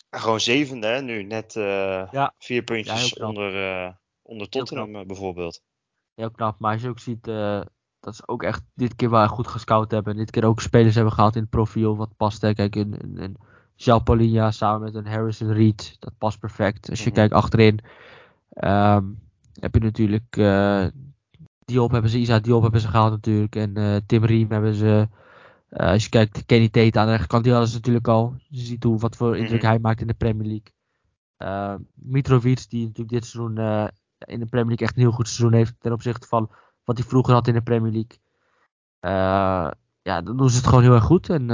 gewoon 0.10 0.40
zevende 0.40 0.88
hè, 0.88 1.02
nu. 1.02 1.24
Net 1.24 1.56
uh, 1.56 1.64
Ja. 2.12 2.34
vier 2.38 2.64
puntjes 2.64 3.10
Ja, 3.10 3.28
onder, 3.28 3.64
eh, 3.86 3.92
onder 4.22 4.50
Tottenham 4.50 4.96
eh, 4.96 5.06
bijvoorbeeld. 5.06 5.62
Heel 6.16 6.32
knap. 6.32 6.60
Maar 6.60 6.74
als 6.74 6.82
je 6.82 6.90
ook 6.90 7.00
ziet, 7.00 7.28
eh, 7.28 7.62
dat 8.00 8.16
ze 8.16 8.28
ook 8.28 8.44
echt 8.44 8.62
dit 8.74 8.96
keer 8.96 9.10
wel 9.10 9.28
goed 9.28 9.48
gescout 9.48 9.92
hebben. 9.92 10.14
En 10.14 10.20
dit 10.20 10.32
keer 10.32 10.46
ook 10.46 10.62
spelers 10.62 10.96
hebben 10.96 11.14
gehaald 11.14 11.36
in 11.36 11.42
het 11.42 11.50
profiel 11.50 11.96
wat 11.98 12.16
past. 12.18 12.42
Hè. 12.42 12.54
Kijk, 12.54 12.76
een, 12.76 12.96
een, 13.04 13.22
een 13.24 13.38
Jean 13.76 14.54
samen 14.54 14.82
met 14.82 14.96
een 14.96 15.08
Harrison 15.08 15.54
Reed. 15.54 15.96
Dat 16.00 16.14
past 16.18 16.40
perfect. 16.40 16.90
Als 16.90 17.00
je 17.00 17.06
Mhm. 17.06 17.16
kijkt 17.16 17.34
achterin. 17.34 17.80
ehm, 18.50 19.04
heb 19.60 19.74
je 19.74 19.80
natuurlijk 19.80 20.38
eh, 20.38 20.86
Diop 21.66 21.92
hebben 21.92 22.12
ze, 22.12 22.18
Isa 22.18 22.40
Diop 22.40 22.62
hebben 22.62 22.82
ze 22.82 22.88
gehaald 22.88 23.12
natuurlijk. 23.12 23.56
En 23.56 23.78
eh, 23.78 23.96
Tim 24.06 24.26
Riem 24.26 24.52
hebben 24.52 24.74
ze. 24.74 25.08
Eh, 25.70 25.88
als 25.90 26.04
je 26.04 26.10
kijkt, 26.10 26.46
Kenny 26.46 26.70
Tate 26.70 27.00
aan 27.00 27.06
de 27.06 27.12
rechterkant, 27.12 27.44
die 27.44 27.52
hadden 27.52 27.70
ze 27.72 27.76
natuurlijk 27.78 28.08
al. 28.08 28.36
Je 28.50 28.60
ziet 28.60 28.84
hoe, 28.84 29.00
wat 29.00 29.16
voor 29.16 29.38
indruk 29.38 29.62
Mhm. 29.62 29.70
hij 29.70 29.80
maakt 29.80 30.02
in 30.02 30.08
de 30.08 30.14
Premier 30.14 30.48
League. 30.48 30.74
Eh, 31.38 31.76
Mitrovic, 31.94 32.66
die 32.70 32.82
natuurlijk 32.82 33.10
dit 33.10 33.26
seizoen 33.26 33.58
eh, 33.58 33.88
in 34.18 34.40
de 34.40 34.46
Premier 34.46 34.68
League 34.68 34.88
echt 34.88 34.96
een 34.96 35.02
heel 35.02 35.12
goed 35.12 35.28
seizoen 35.28 35.58
heeft. 35.58 35.74
Ten 35.80 35.92
opzichte 35.92 36.28
van 36.28 36.50
wat 36.84 36.98
hij 36.98 37.08
vroeger 37.08 37.34
had 37.34 37.48
in 37.48 37.54
de 37.54 37.62
Premier 37.62 37.92
League. 37.92 38.18
Ja, 40.02 40.22
dan 40.22 40.38
doen 40.38 40.50
ze 40.50 40.58
het 40.58 40.68
gewoon 40.68 40.84
heel 40.84 40.94
erg 40.94 41.04
goed. 41.04 41.30
En 41.30 41.48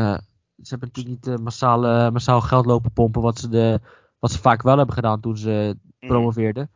ze 0.61 0.69
hebben 0.69 0.89
natuurlijk 0.93 1.25
niet 1.25 1.39
massaal, 1.39 2.11
massaal 2.11 2.41
geld 2.41 2.65
lopen 2.65 2.91
pompen. 2.91 3.21
Wat 3.21 3.39
ze, 3.39 3.49
de, 3.49 3.79
wat 4.19 4.31
ze 4.31 4.39
vaak 4.39 4.61
wel 4.61 4.77
hebben 4.77 4.95
gedaan 4.95 5.19
toen 5.19 5.37
ze 5.37 5.77
Mhm. 5.99 6.11
promoveerden. 6.11 6.69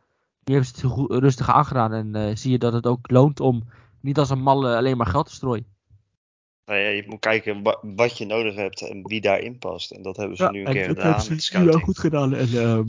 Nu 0.44 0.54
hebben 0.54 0.64
ze 0.64 0.72
het 0.72 0.80
heel 0.80 0.90
goed, 0.90 1.10
rustig 1.10 1.50
aangedaan. 1.50 1.92
En 2.14 2.38
zie 2.38 2.50
je 2.50 2.58
dat 2.58 2.72
het 2.72 2.86
ook 2.86 3.10
loont 3.10 3.40
om 3.40 3.62
niet 4.00 4.18
als 4.18 4.30
een 4.30 4.42
malle 4.42 4.76
alleen 4.76 4.96
maar 4.96 5.06
geld 5.06 5.26
te 5.26 5.34
strooien. 5.34 5.66
Nou 6.68 6.80
ja, 6.80 6.88
je 6.88 7.04
moet 7.06 7.20
kijken 7.20 7.62
wa- 7.62 7.78
wat 7.82 8.18
je 8.18 8.26
nodig 8.26 8.54
hebt 8.54 8.80
en 8.88 9.06
wie 9.06 9.20
daarin 9.20 9.58
past. 9.58 9.90
En 9.90 10.02
dat 10.02 10.16
hebben 10.16 10.36
ze 10.36 10.48
nu 10.50 10.60
een 10.60 10.66
en 10.66 10.72
keer 10.72 10.86
dat 10.86 10.96
gedaan 10.96 11.20
hebben 11.20 11.40
ze 11.40 11.58
nu 11.58 11.64
wel 11.64 11.78
goed 11.78 11.98
gedaan. 11.98 12.34
En, 12.34 12.48
ehm, 12.58 12.84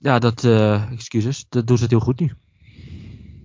ja, 0.00 0.18
dat, 0.18 0.44
eh, 0.44 0.92
excuses, 0.92 1.46
dat 1.48 1.66
doen 1.66 1.76
ze 1.76 1.82
het 1.82 1.92
heel 1.92 2.00
goed 2.00 2.20
nu. 2.20 2.32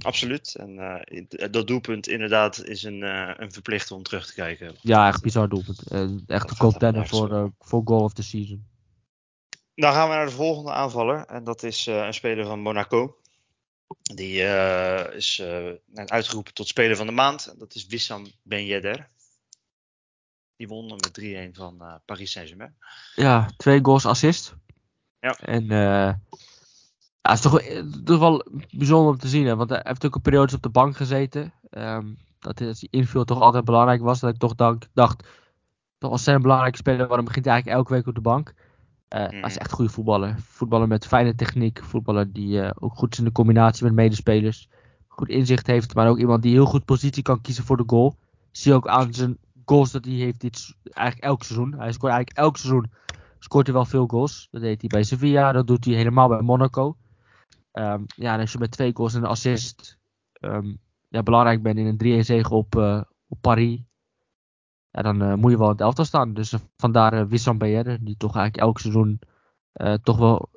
Absoluut. 0.02 0.56
En 0.56 0.80
eh, 0.80 1.52
dat 1.52 1.68
doelpunt 1.68 2.08
inderdaad 2.08 2.64
is 2.64 2.84
een, 2.84 3.04
eh, 3.04 3.32
een 3.38 3.52
verplicht 3.52 3.92
om 3.92 4.04
terug 4.04 4.26
te 4.26 4.34
kijken. 4.34 4.76
Ja, 4.82 5.08
echt 5.08 5.22
bizar 5.22 5.50
doelpunt. 5.50 5.88
Eh, 5.88 6.02
echt 6.28 6.50
een 6.52 6.58
contender 6.58 7.08
voor, 7.08 7.32
eh, 7.32 7.46
voor 7.60 7.82
goal 7.86 8.04
of 8.04 8.14
the 8.14 8.24
season. 8.24 8.66
Dan 9.76 9.94
gaan 9.94 10.10
we 10.10 10.16
naar 10.16 10.26
de 10.26 10.32
volgende 10.32 10.72
aanvaller. 10.72 11.26
En 11.26 11.44
dat 11.44 11.64
is 11.64 11.88
eh, 11.88 12.06
een 12.06 12.14
speler 12.14 12.46
van 12.46 12.60
Monaco. 12.60 13.16
Die 14.16 14.44
eh, 14.44 15.16
is 15.16 15.40
eh, 15.40 16.06
uitgeroepen 16.06 16.54
tot 16.54 16.68
speler 16.68 16.96
van 16.96 17.06
de 17.06 17.12
maand. 17.12 17.56
Dat 17.58 17.76
is 17.76 17.86
Wissam 17.88 18.28
Ben 18.44 18.66
Yedder. 18.66 19.10
Die 20.62 20.70
won 20.70 20.86
met 20.88 21.22
3-1 21.22 21.52
van 21.58 21.76
eh, 21.82 21.94
Paris 22.06 22.32
Saint-Germain. 22.32 22.76
Ja, 23.16 23.50
twee 23.58 23.80
goals 23.84 24.06
assist. 24.06 24.56
Ja. 25.20 25.36
En 25.40 25.62
eh 25.72 26.14
ja, 27.22 27.30
het 27.32 27.34
is 27.34 27.42
toch, 27.42 27.52
wel- 27.52 27.76
het 28.00 28.10
is 28.10 28.18
wel 28.18 28.46
bijzonder 28.72 29.12
om 29.14 29.18
te 29.20 29.28
zien. 29.28 29.46
Hè, 29.46 29.56
want 29.56 29.70
hij 29.70 29.80
heeft 29.84 30.06
ook 30.06 30.16
een 30.16 30.22
periode 30.22 30.56
op 30.56 30.62
de 30.62 30.70
bank 30.70 30.96
gezeten. 30.96 31.54
Ehm, 31.70 32.06
dat 32.40 32.62
als 32.62 32.80
hij 32.80 32.88
inviel 32.92 33.24
toch 33.24 33.42
altijd 33.42 33.66
belangrijk 33.66 34.02
was. 34.02 34.20
Dat 34.20 34.34
ik 34.34 34.40
toch 34.40 34.56
dank, 34.56 34.88
dacht, 34.94 35.28
toch 35.98 36.12
als 36.12 36.24
zijn 36.24 36.36
een 36.36 36.42
belangrijke 36.42 36.78
speler, 36.78 37.08
waarom 37.08 37.26
begint 37.26 37.46
hij 37.46 37.54
eigenlijk 37.54 37.84
elke 37.84 37.94
week 37.98 38.08
op 38.08 38.16
de 38.16 38.30
bank? 38.30 38.54
Eh, 39.08 39.28
Hij 39.30 39.42
is 39.42 39.58
echt 39.58 39.72
goede 39.72 39.92
voetballer. 39.92 40.36
Voetballer 40.40 40.88
met 40.88 41.08
fijne 41.08 41.36
techniek. 41.36 41.84
Voetballer 41.84 42.32
die 42.34 42.62
eh, 42.62 42.72
ook 42.80 42.94
goed 42.96 43.12
is 43.12 43.20
in 43.20 43.26
de 43.26 43.32
combinatie 43.32 43.84
met 43.84 43.94
medespelers. 43.94 44.70
Goed 45.08 45.30
inzicht 45.30 45.68
heeft, 45.68 45.96
maar 45.96 46.08
ook 46.10 46.18
iemand 46.20 46.42
die 46.44 46.54
heel 46.54 46.66
goed 46.66 46.86
positie 46.86 47.24
kan 47.24 47.42
kiezen 47.42 47.64
voor 47.64 47.78
de 47.78 47.84
goal. 47.88 48.16
Zie 48.52 48.72
je 48.72 48.78
ook 48.78 48.88
aan 48.88 49.14
zijn 49.14 49.38
goals 49.72 49.92
dat 49.92 50.06
hij 50.06 50.14
heeft 50.14 50.42
dit 50.42 50.76
eigenlijk 50.84 51.26
elk 51.26 51.44
seizoen. 51.44 51.74
Hij 51.74 51.92
scoort 51.92 52.14
eigenlijk 52.14 52.38
elk 52.38 52.58
seizoen 52.58 52.92
scoort 53.40 53.66
hij 53.66 53.76
wel 53.76 53.86
veel 53.86 54.08
goals. 54.08 54.48
Dat 54.52 54.62
deed 54.62 54.82
hij 54.82 54.90
bij 54.90 55.04
Sevilla, 55.04 55.52
dat 55.52 55.68
doet 55.68 55.86
hij 55.86 55.94
helemaal 55.94 56.28
bij 56.28 56.42
Monaco. 56.42 56.98
Ehm, 57.72 58.04
ja, 58.06 58.34
en 58.34 58.40
als 58.40 58.52
je 58.52 58.58
met 58.58 58.72
twee 58.72 58.96
goals 58.96 59.14
en 59.14 59.22
een 59.22 59.30
assist 59.30 60.00
ehm, 60.34 60.76
ja, 61.10 61.24
belangrijk 61.24 61.64
bent 61.64 61.78
in 61.78 61.86
een 61.86 61.98
3-1 61.98 62.26
zege 62.26 62.54
op, 62.54 62.76
eh, 62.76 63.02
op 63.28 63.38
Paris, 63.42 63.80
ja, 64.92 65.02
dan 65.02 65.22
eh, 65.22 65.34
moet 65.34 65.52
je 65.52 65.58
wel 65.58 65.66
in 65.66 65.72
het 65.72 65.82
elftal 65.82 66.06
staan. 66.06 66.34
Dus 66.34 66.54
eh, 66.54 66.60
vandaar 66.78 67.28
Wissam 67.28 67.58
Bayerre, 67.58 68.04
die 68.04 68.18
toch 68.18 68.36
eigenlijk 68.36 68.66
elk 68.66 68.80
seizoen 68.80 69.20
toch 70.04 70.18
wel 70.18 70.50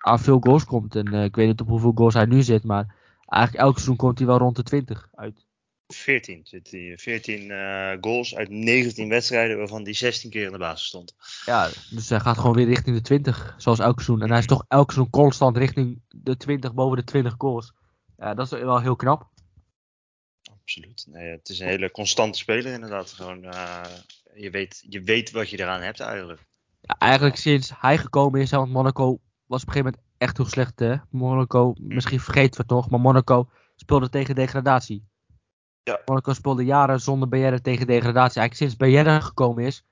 aan 0.00 0.18
veel 0.18 0.40
goals 0.40 0.64
komt. 0.64 0.96
En 0.96 1.12
ik 1.12 1.36
weet 1.36 1.46
niet 1.46 1.60
op 1.60 1.68
hoeveel 1.68 1.92
goals 1.94 2.14
hij 2.14 2.24
nu 2.24 2.42
zit, 2.42 2.64
maar 2.64 2.94
eigenlijk 3.26 3.64
elk 3.64 3.74
seizoen 3.74 3.96
komt 3.96 4.18
hij 4.18 4.26
wel 4.26 4.38
rond 4.38 4.56
de 4.56 4.62
20 4.62 5.08
uit. 5.14 5.47
14 5.94 6.40
zit 6.44 6.70
hij. 6.70 6.98
14 6.98 7.50
eh, 7.50 7.96
goals 8.00 8.36
uit 8.36 8.48
19 8.50 9.08
wedstrijden, 9.08 9.58
waarvan 9.58 9.82
hij 9.82 9.94
16 9.94 10.30
keer 10.30 10.46
in 10.46 10.52
de 10.52 10.58
basis 10.58 10.86
stond. 10.86 11.14
Ja, 11.44 11.70
dus 11.90 12.08
hij 12.08 12.20
gaat 12.20 12.38
gewoon 12.38 12.54
weer 12.54 12.66
richting 12.66 12.96
de 12.96 13.02
20, 13.02 13.54
zoals 13.58 13.78
elk 13.78 14.00
seizoen. 14.00 14.22
En 14.22 14.30
hij 14.30 14.38
is 14.38 14.46
toch 14.46 14.64
elk 14.68 14.90
seizoen 14.90 15.10
constant 15.10 15.56
richting 15.56 16.00
de 16.08 16.36
20, 16.36 16.74
boven 16.74 16.96
de 16.96 17.04
20 17.04 17.34
goals. 17.38 17.72
Ja, 18.16 18.34
dat 18.34 18.52
is 18.52 18.60
wel 18.60 18.80
heel 18.80 18.96
knap. 18.96 19.28
Absoluut. 20.60 21.06
Nee, 21.08 21.30
het 21.30 21.48
is 21.48 21.58
een 21.58 21.66
hele 21.66 21.90
constante 21.90 22.38
speler 22.38 22.72
inderdaad. 22.72 23.10
Gewoon, 23.10 23.44
eh, 23.44 23.84
je, 24.34 24.50
weet, 24.50 24.84
je 24.88 25.02
weet 25.02 25.30
wat 25.30 25.50
je 25.50 25.60
eraan 25.60 25.82
hebt 25.82 26.00
eigenlijk. 26.00 26.46
Ja, 26.80 26.96
eigenlijk 26.98 27.36
sinds 27.36 27.72
hij 27.80 27.98
gekomen 27.98 28.40
is, 28.40 28.50
want 28.50 28.72
Monaco 28.72 29.20
was 29.46 29.62
op 29.62 29.68
een 29.68 29.72
gegeven 29.72 29.84
moment 29.84 30.02
echt 30.18 30.36
heel 30.36 30.46
slecht. 30.46 30.78
Hè? 30.78 30.96
Monaco, 31.10 31.74
misschien 31.78 32.20
vergeten 32.20 32.50
we 32.50 32.62
het 32.62 32.70
nog, 32.70 32.90
maar 32.90 33.00
Monaco 33.00 33.50
speelde 33.76 34.08
tegen 34.08 34.34
degradatie. 34.34 35.06
Ja. 35.88 36.00
Monaco 36.06 36.32
speelde 36.32 36.64
jaren 36.64 37.00
zonder 37.00 37.28
BR 37.28 37.54
tegen 37.62 37.86
degradatie. 37.86 38.40
Eigenlijk 38.40 38.54
sinds 38.54 38.74
BR 38.74 39.10
gekomen 39.26 39.64
is 39.64 39.84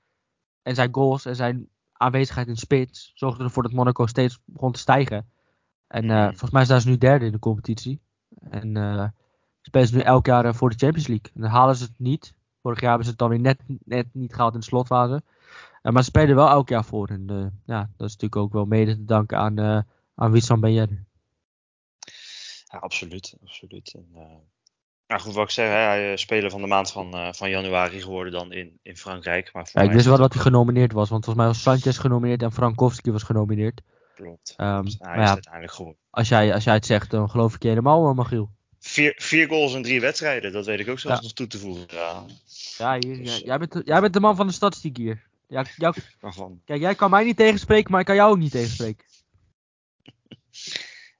en 0.61 0.75
zijn 0.75 0.93
goals 0.93 1.25
en 1.25 1.35
zijn 1.35 1.69
aanwezigheid 1.93 2.47
in 2.47 2.53
de 2.53 2.59
spits 2.59 3.11
zorgde 3.15 3.43
ervoor 3.43 3.63
dat 3.63 3.71
Monaco 3.71 4.05
steeds 4.05 4.39
begon 4.45 4.71
te 4.71 4.79
stijgen. 4.79 5.29
En 5.87 6.09
eh, 6.09 6.17
Mhm. 6.17 6.27
volgens 6.29 6.51
mij 6.51 6.65
zijn 6.65 6.81
ze 6.81 6.89
nu 6.89 6.97
derde 6.97 7.25
in 7.25 7.31
de 7.31 7.39
competitie. 7.39 8.01
En 8.49 8.77
eh 8.77 9.07
spelen 9.61 9.87
ze 9.87 9.95
nu 9.95 10.01
elk 10.01 10.25
jaar 10.25 10.45
eh, 10.45 10.53
voor 10.53 10.69
de 10.69 10.75
Champions 10.77 11.07
League. 11.07 11.31
En 11.33 11.41
dan 11.41 11.49
halen 11.49 11.75
ze 11.75 11.83
het 11.83 11.93
niet. 11.99 12.33
Vorig 12.61 12.79
jaar 12.79 12.87
hebben 12.89 13.05
ze 13.05 13.11
het 13.11 13.19
dan 13.19 13.29
weer 13.29 13.39
net, 13.39 13.61
net 13.83 14.07
niet 14.13 14.33
gehaald 14.33 14.53
in 14.53 14.59
de 14.59 14.65
slotfase. 14.65 15.23
Maar 15.81 16.03
ze 16.03 16.09
spelen 16.09 16.29
er 16.29 16.35
wel 16.35 16.49
elk 16.49 16.69
jaar 16.69 16.85
voor. 16.85 17.07
En 17.07 17.25
ja, 17.65 17.79
dat 17.97 18.07
is 18.07 18.13
natuurlijk 18.13 18.35
ook 18.35 18.53
wel 18.53 18.65
mede 18.65 18.95
te 18.95 19.05
danken 19.05 19.37
aan, 19.37 19.85
aan 20.15 20.31
Wissam 20.31 20.65
Yedder. 20.65 21.05
Ja, 22.71 22.79
absoluut. 22.79 23.37
absoluut. 23.41 23.93
En, 23.93 24.07
nou 25.07 25.21
goed, 25.21 25.33
wat 25.33 25.43
ik 25.43 25.49
zeg, 25.51 25.67
hè, 25.67 25.73
hij 25.73 26.13
is 26.13 26.21
speler 26.21 26.49
van 26.49 26.61
de 26.61 26.67
maand 26.67 26.91
van, 26.91 27.13
eh, 27.13 27.33
van 27.33 27.49
januari 27.49 28.01
geworden 28.01 28.33
dan 28.33 28.51
in, 28.51 28.79
in 28.81 28.97
Frankrijk. 28.97 29.53
Maar 29.53 29.69
Ja, 29.73 29.81
ik 29.81 29.87
wist 29.87 29.99
is 29.99 30.05
wel 30.07 30.17
dat 30.17 30.33
hij 30.33 30.41
genomineerd 30.41 30.91
was. 30.91 31.09
Want 31.09 31.25
volgens 31.25 31.45
mij 31.45 31.53
was 31.53 31.61
Sanchez 31.61 31.99
genomineerd 31.99 32.41
en 32.41 32.51
Frankowski 32.51 33.11
was 33.11 33.23
genomineerd. 33.23 33.81
Klopt. 34.15 34.53
Hij 34.57 34.67
maar 34.67 34.85
is 34.85 34.97
ja. 34.99 35.27
uiteindelijk 35.27 35.73
geworden. 35.73 36.01
Als 36.09 36.29
jij, 36.29 36.53
als 36.53 36.63
jij 36.63 36.73
het 36.73 36.85
zegt, 36.85 37.11
dan 37.11 37.29
geloof 37.29 37.55
ik 37.55 37.61
je 37.63 37.67
helemaal, 37.69 38.09
eh, 38.09 38.15
Magiel. 38.15 38.49
Vier, 38.79 39.13
vier 39.17 39.47
goals 39.47 39.73
in 39.73 39.83
drie 39.83 40.01
wedstrijden, 40.01 40.51
dat 40.51 40.65
weet 40.65 40.79
ik 40.79 40.89
ook 40.89 40.99
zelfs 40.99 41.17
Ja. 41.17 41.23
nog 41.23 41.33
toe 41.33 41.47
te 41.47 41.57
voegen. 41.57 41.85
Ja, 41.87 42.23
Ja, 42.77 42.97
hier, 42.99 43.23
Dus, 43.23 43.37
jij, 43.37 43.57
bent 43.57 43.71
de, 43.71 43.81
jij 43.85 44.01
bent 44.01 44.13
de 44.13 44.19
man 44.19 44.35
van 44.35 44.47
de 44.47 44.53
statistiek 44.53 44.97
hier. 44.97 45.23
Ja, 45.47 45.65
jou, 45.75 45.95
kijk, 46.65 46.79
jij 46.81 46.95
kan 46.95 47.09
mij 47.09 47.23
niet 47.23 47.37
tegenspreken, 47.37 47.91
maar 47.91 47.99
ik 47.99 48.05
kan 48.05 48.15
jou 48.15 48.31
ook 48.31 48.37
niet 48.37 48.51
tegenspreken. 48.51 49.05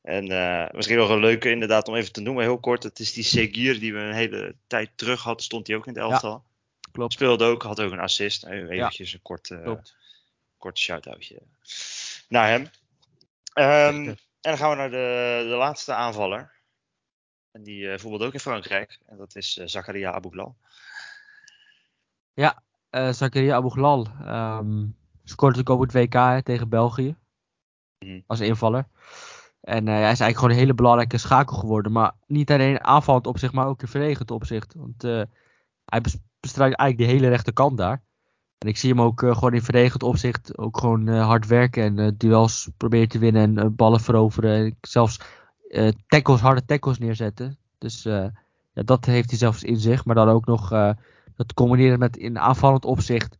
En 0.07 0.31
eh, 0.31 0.73
misschien 0.73 0.97
nog 0.97 1.09
een 1.09 1.19
leuke 1.19 1.49
inderdaad 1.49 1.87
om 1.87 1.95
even 1.95 2.11
te 2.11 2.21
noemen, 2.21 2.43
heel 2.43 2.59
kort. 2.59 2.83
Het 2.83 2.99
is 2.99 3.13
die 3.13 3.23
Seguir 3.23 3.79
die 3.79 3.93
we 3.93 3.99
een 3.99 4.13
hele 4.13 4.55
tijd 4.67 4.89
terug 4.95 5.23
hadden, 5.23 5.43
stond 5.43 5.67
hij 5.67 5.75
ook 5.75 5.87
in 5.87 5.93
het 5.93 6.01
elftal. 6.01 6.43
Klopt. 6.91 7.13
Speelde 7.13 7.45
ook, 7.45 7.63
had 7.63 7.81
ook 7.81 7.91
een 7.91 7.99
assist. 7.99 8.45
Even 8.45 8.69
eventjes 8.69 9.13
een 9.13 9.21
kort, 9.21 9.51
eh, 9.51 9.71
kort 10.57 10.77
shout-outje 10.77 11.41
naar 12.27 12.47
hem. 12.47 12.69
Ehm, 13.53 14.07
en 14.07 14.17
dan 14.41 14.57
gaan 14.57 14.69
we 14.69 14.75
naar 14.75 14.91
de, 14.91 15.45
de 15.49 15.55
laatste 15.55 15.93
aanvaller. 15.93 16.51
En 17.51 17.63
die 17.63 17.91
eh 17.91 17.99
voetbalt 17.99 18.23
ook 18.23 18.33
in 18.33 18.39
Frankrijk. 18.39 18.99
En 19.05 19.17
dat 19.17 19.35
is 19.35 19.53
Zakaria 19.53 20.11
Abouglal. 20.11 20.55
eh 22.89 23.11
Zakaria 23.11 23.55
Abouglal 23.55 24.07
ehm 24.25 24.85
scoorde 25.23 25.59
ook 25.59 25.69
op 25.69 25.79
het 25.79 25.93
WK 25.93 26.13
hè, 26.13 26.43
tegen 26.43 26.69
België. 26.69 27.15
Mhm. 27.99 28.19
Als 28.27 28.39
invaller. 28.39 28.87
En 29.67 29.87
eh, 29.87 29.93
hij 29.93 30.01
is 30.01 30.05
eigenlijk 30.05 30.37
gewoon 30.37 30.51
een 30.51 30.59
hele 30.59 30.73
belangrijke 30.73 31.17
schakel 31.17 31.57
geworden. 31.57 31.91
Maar 31.91 32.11
niet 32.27 32.51
alleen 32.51 32.83
aanvallend 32.83 33.27
opzicht, 33.27 33.53
maar 33.53 33.67
ook 33.67 33.81
in 33.81 33.87
verdedigend 33.87 34.31
opzicht. 34.31 34.73
Want 34.73 35.03
eh, 35.03 35.21
hij 35.85 36.01
bes- 36.01 36.17
bestrijdt 36.39 36.75
eigenlijk 36.75 37.09
de 37.09 37.17
hele 37.17 37.29
rechterkant 37.29 37.77
daar. 37.77 38.01
En 38.57 38.67
ik 38.67 38.77
zie 38.77 38.89
hem 38.89 39.01
ook 39.01 39.23
eh, 39.23 39.33
gewoon 39.33 39.53
in 39.53 39.61
verdedigend 39.61 40.03
opzicht 40.03 40.57
ook 40.57 40.77
gewoon 40.77 41.07
hard 41.07 41.47
werken. 41.47 41.97
En 41.97 42.15
duels 42.17 42.69
proberen 42.77 43.07
te 43.07 43.19
winnen 43.19 43.57
en 43.57 43.75
ballen 43.75 43.99
veroveren. 43.99 44.65
En 44.65 44.77
zelfs 44.81 45.19
tackles, 46.07 46.41
harde 46.41 46.65
tackles 46.65 46.97
neerzetten. 46.97 47.57
Dus 47.77 48.03
ja, 48.03 48.31
dat 48.73 49.05
heeft 49.05 49.29
hij 49.29 49.39
zelfs 49.39 49.63
in 49.63 49.77
zich. 49.77 50.05
Maar 50.05 50.15
dan 50.15 50.29
ook 50.29 50.45
nog 50.45 50.69
dat 51.35 51.53
combineren 51.53 51.99
met 51.99 52.17
in 52.17 52.39
aanvallend 52.39 52.85
opzicht. 52.85 53.37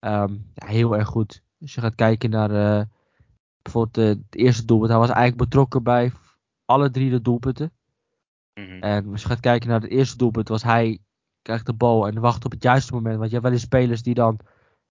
ehm, 0.00 0.32
ja, 0.54 0.66
heel 0.66 0.96
erg 0.96 1.08
goed. 1.08 1.42
Als 1.60 1.74
je 1.74 1.80
gaat 1.80 1.94
kijken 1.94 2.30
naar 2.30 2.86
bijvoorbeeld 3.62 3.98
eh, 3.98 4.22
het 4.28 4.40
eerste 4.40 4.64
doelpunt. 4.64 4.90
Hij 4.90 4.98
was 4.98 5.08
eigenlijk 5.10 5.50
betrokken 5.50 5.82
bij 5.82 6.12
alle 6.64 6.90
drie 6.90 7.10
de 7.10 7.22
doelpunten. 7.22 7.72
Mhm. 8.54 8.82
En 8.82 9.10
als 9.10 9.22
je 9.22 9.28
gaat 9.28 9.40
kijken 9.40 9.68
naar 9.68 9.80
het 9.80 9.90
eerste 9.90 10.16
doelpunt, 10.16 10.48
was 10.48 10.62
hij 10.62 11.00
krijgt 11.42 11.66
de 11.66 11.72
bal 11.72 12.06
en 12.06 12.20
wacht 12.20 12.44
op 12.44 12.50
het 12.50 12.62
juiste 12.62 12.92
moment. 12.92 13.16
Want 13.16 13.26
je 13.26 13.32
hebt 13.32 13.42
wel 13.42 13.52
eens 13.52 13.62
spelers 13.62 14.02
die 14.02 14.14
dan 14.14 14.40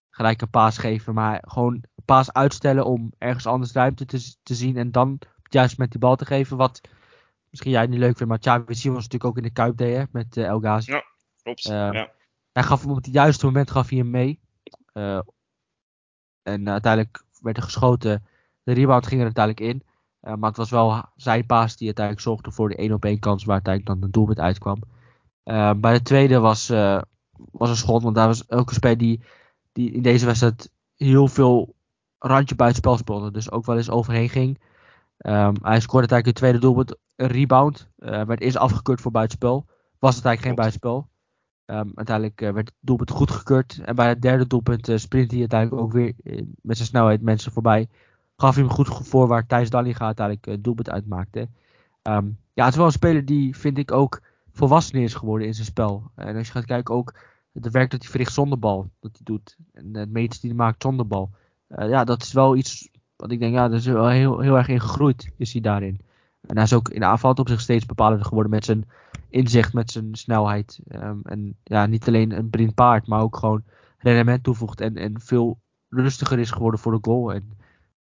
gelijk 0.10 0.42
een 0.42 0.50
paas 0.50 0.78
geven, 0.78 1.14
maar 1.14 1.44
gewoon 1.48 1.74
een 1.74 2.06
paas 2.06 2.34
uitstellen 2.34 2.86
om 2.86 3.12
ergens 3.18 3.46
anders 3.46 3.72
ruimte 3.72 4.06
te, 4.06 4.36
te 4.44 4.56
zien 4.56 4.78
en 4.78 4.92
dan 4.92 5.20
juist 5.44 5.78
met 5.78 5.92
die 5.92 6.00
bal 6.00 6.16
te 6.16 6.26
geven. 6.26 6.58
Wat 6.58 6.82
misschien 7.50 7.72
jij 7.72 7.88
niet 7.88 8.00
leuk 8.00 8.18
vindt, 8.18 8.32
maar 8.32 8.40
Xavi 8.40 8.76
Simons 8.76 9.04
natuurlijk 9.04 9.32
ook 9.32 9.38
in 9.38 9.44
de 9.44 9.50
Kuip 9.50 9.78
deed 9.78 9.98
hè, 9.98 10.04
met 10.12 10.38
uh, 10.38 10.46
El 10.46 10.60
Ghazi. 10.60 10.92
Ja, 10.92 11.04
klopt. 11.42 11.66
Ehm, 11.66 11.94
ja. 11.94 12.12
Hij 12.52 12.64
gaf 12.64 12.82
hem 12.82 12.90
op 12.90 12.96
het 12.96 13.14
juiste 13.14 13.46
moment 13.46 13.72
gaf 13.72 13.90
hij 13.90 13.98
hem 13.98 14.10
mee. 14.10 14.40
Uh, 14.94 15.20
en 16.44 16.70
uiteindelijk 16.70 17.24
werd 17.42 17.58
er 17.58 17.64
geschoten. 17.64 18.26
De 18.70 18.76
rebound 18.76 19.08
ging 19.08 19.20
er 19.20 19.26
uiteindelijk 19.26 19.74
in. 19.74 19.84
Uh, 20.22 20.36
maar 20.36 20.50
het 20.50 20.58
was 20.58 20.70
wel 20.70 21.04
zijn 21.16 21.46
paas 21.46 21.76
die 21.76 21.86
uiteindelijk 21.86 22.26
zorgde 22.26 22.52
voor 22.52 22.70
de 22.70 22.76
1 22.76 22.94
op 22.94 23.06
1 23.06 23.20
kans 23.20 23.44
waar 23.44 23.54
uiteindelijk 23.54 23.96
dan 23.96 24.04
een 24.04 24.12
doelpunt 24.12 24.40
uitkwam. 24.40 24.82
Uh, 25.46 25.72
bij 25.78 25.94
de 25.94 26.02
tweede 26.02 26.40
was, 26.40 26.70
uh, 26.70 27.02
was 27.52 27.70
een 27.70 27.76
schot, 27.76 28.04
want 28.04 28.16
daar 28.16 28.28
was 28.28 28.50
ook 28.50 28.70
een 28.70 28.76
speler 28.76 28.98
die, 28.98 29.24
die 29.72 29.92
in 29.92 30.02
deze 30.02 30.26
wedstrijd 30.26 30.72
heel 30.96 31.28
veel 31.28 31.76
randje 32.18 32.56
buitenspel 32.56 32.98
speelde. 32.98 33.32
Dus 33.32 33.52
ook 33.52 33.66
wel 33.66 33.78
eens 33.78 33.90
overheen 33.90 34.30
ging. 34.30 34.60
Um, 35.18 35.56
hij 35.62 35.80
scoorde 35.80 36.08
uiteindelijk 36.10 36.28
een 36.28 36.34
tweede 36.34 36.60
doelpunt, 36.60 36.96
een 37.16 37.28
rebound. 37.28 37.90
werd 37.96 38.42
eerst 38.42 38.58
afgekeurd 38.58 39.02
voor 39.02 39.12
buitenspel. 39.12 39.66
Was 40.00 40.16
het 40.16 40.26
eigenlijk 40.26 40.42
geen 40.42 40.56
buitenspel. 40.56 41.10
Um, 41.66 41.92
uiteindelijk 41.96 42.40
werd 42.40 42.58
het 42.58 42.74
doelpunt 42.80 43.12
goedgekeurd. 43.12 43.80
En 43.84 43.96
bij 43.96 44.08
het 44.08 44.22
derde 44.22 44.48
doelpunt 44.48 44.92
sprint 44.96 45.32
hij 45.32 45.40
uiteindelijk 45.40 45.82
ook 45.82 45.92
weer 45.92 46.14
met 46.62 46.78
zijn 46.78 46.90
snelheid 46.90 47.22
mensen 47.22 47.52
voorbij 47.52 47.90
gaf 48.40 48.56
hij 48.56 48.64
hem 48.64 48.74
goed 48.74 48.88
voor 48.88 49.28
waar 49.28 49.46
Thijs 49.46 49.70
Dallinga 49.70 50.06
uiteindelijk 50.06 50.46
het 50.46 50.64
doelpunt 50.64 50.90
uitmaakte. 50.90 51.40
Um, 52.04 52.38
ja, 52.54 52.64
het 52.64 52.72
is 52.72 52.78
wel 52.78 52.86
een 52.86 52.92
speler 52.92 53.26
die, 53.26 53.58
vind 53.58 53.78
ik, 53.78 53.92
ook 53.92 54.22
volwassen 54.52 55.02
is 55.02 55.14
geworden 55.14 55.48
in 55.48 55.54
zijn 55.54 55.66
spel. 55.66 56.12
En 56.16 56.36
als 56.36 56.48
je 56.48 56.54
gaat 56.54 56.66
kijken 56.66 56.96
ook 56.96 57.14
het 57.54 57.72
werk 57.72 57.92
dat 57.92 58.02
hij 58.02 58.10
verricht 58.10 58.34
zonder 58.34 58.60
bal, 58.60 58.90
dat 59.00 59.12
hij 59.14 59.22
doet. 59.24 59.58
En 59.74 59.96
het 59.96 60.12
meters 60.12 60.40
die 60.40 60.50
hij 60.50 60.60
maakt 60.60 60.82
zonder 60.82 61.08
bal. 61.08 61.32
Uh, 61.70 61.90
ja, 61.90 62.04
dat 62.04 62.22
is 62.22 62.34
wel 62.34 62.56
iets 62.56 62.90
wat 63.16 63.32
ik 63.32 63.40
denk, 63.40 63.54
ja, 63.54 63.68
dat 63.68 63.80
is 63.80 63.86
wel 63.86 64.08
heel, 64.08 64.40
heel 64.40 64.58
erg 64.58 64.68
in 64.68 64.80
gegroeid, 64.80 65.32
is 65.38 65.52
hij 65.52 65.62
daarin. 65.62 66.00
En 66.42 66.56
hij 66.56 66.64
is 66.64 66.74
ook 66.74 66.90
in 66.90 67.00
de 67.00 67.06
aanval 67.06 67.34
op 67.34 67.50
zich 67.50 67.62
steeds 67.62 67.86
bepalender 67.86 68.26
geworden 68.26 68.52
met 68.52 68.66
zijn 68.66 68.90
inzicht, 69.30 69.74
met 69.74 69.92
zijn 69.92 70.16
snelheid. 70.16 70.80
Um, 70.88 71.20
en 71.24 71.56
ja, 71.64 71.86
niet 71.86 72.08
alleen 72.08 72.32
een 72.32 72.50
blind 72.50 72.74
paard, 72.74 73.08
maar 73.08 73.22
ook 73.22 73.38
gewoon 73.38 73.64
rendement 73.98 74.44
toevoegt 74.44 74.82
en, 74.82 74.96
en 74.96 75.22
veel 75.22 75.60
rustiger 75.90 76.40
is 76.40 76.52
geworden 76.52 76.80
voor 76.80 76.92
de 76.92 76.98
goal. 77.02 77.34
En 77.34 77.58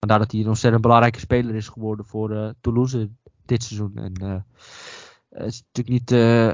Vandaar 0.06 0.26
dat 0.26 0.32
hij 0.32 0.40
een 0.40 0.48
ontzettend 0.48 0.82
belangrijke 0.82 1.18
speler 1.18 1.54
is 1.54 1.68
geworden 1.68 2.06
voor 2.06 2.30
uh, 2.30 2.50
Toulouse 2.60 3.10
dit 3.44 3.62
seizoen. 3.62 3.96
En 3.96 4.12
uh, 4.22 4.36
hij 5.28 5.46
is 5.46 5.62
natuurlijk 5.72 5.88
niet, 6.00 6.10
uh, 6.10 6.52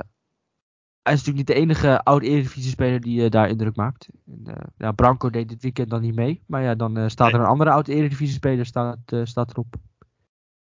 hij 1.02 1.12
is 1.12 1.18
natuurlijk 1.24 1.36
niet 1.36 1.46
de 1.46 1.54
enige 1.54 2.02
oude 2.02 2.26
Eredivisie-speler 2.26 3.00
die 3.00 3.30
daar 3.30 3.48
indruk 3.48 3.76
maakt. 3.76 4.08
En, 4.26 4.72
ja, 4.76 4.92
Branco 4.92 5.30
deed 5.30 5.48
dit 5.48 5.62
weekend 5.62 5.90
dan 5.90 6.00
niet 6.00 6.14
mee. 6.14 6.42
Maar 6.46 6.62
ja, 6.62 6.74
dan 6.74 7.10
staat 7.10 7.32
er 7.32 7.40
een 7.40 7.46
andere 7.46 7.70
oude 7.70 7.92
Eredivisie-speler 7.92 8.66
staat, 8.66 8.98
staat 9.22 9.50
erop. 9.50 9.74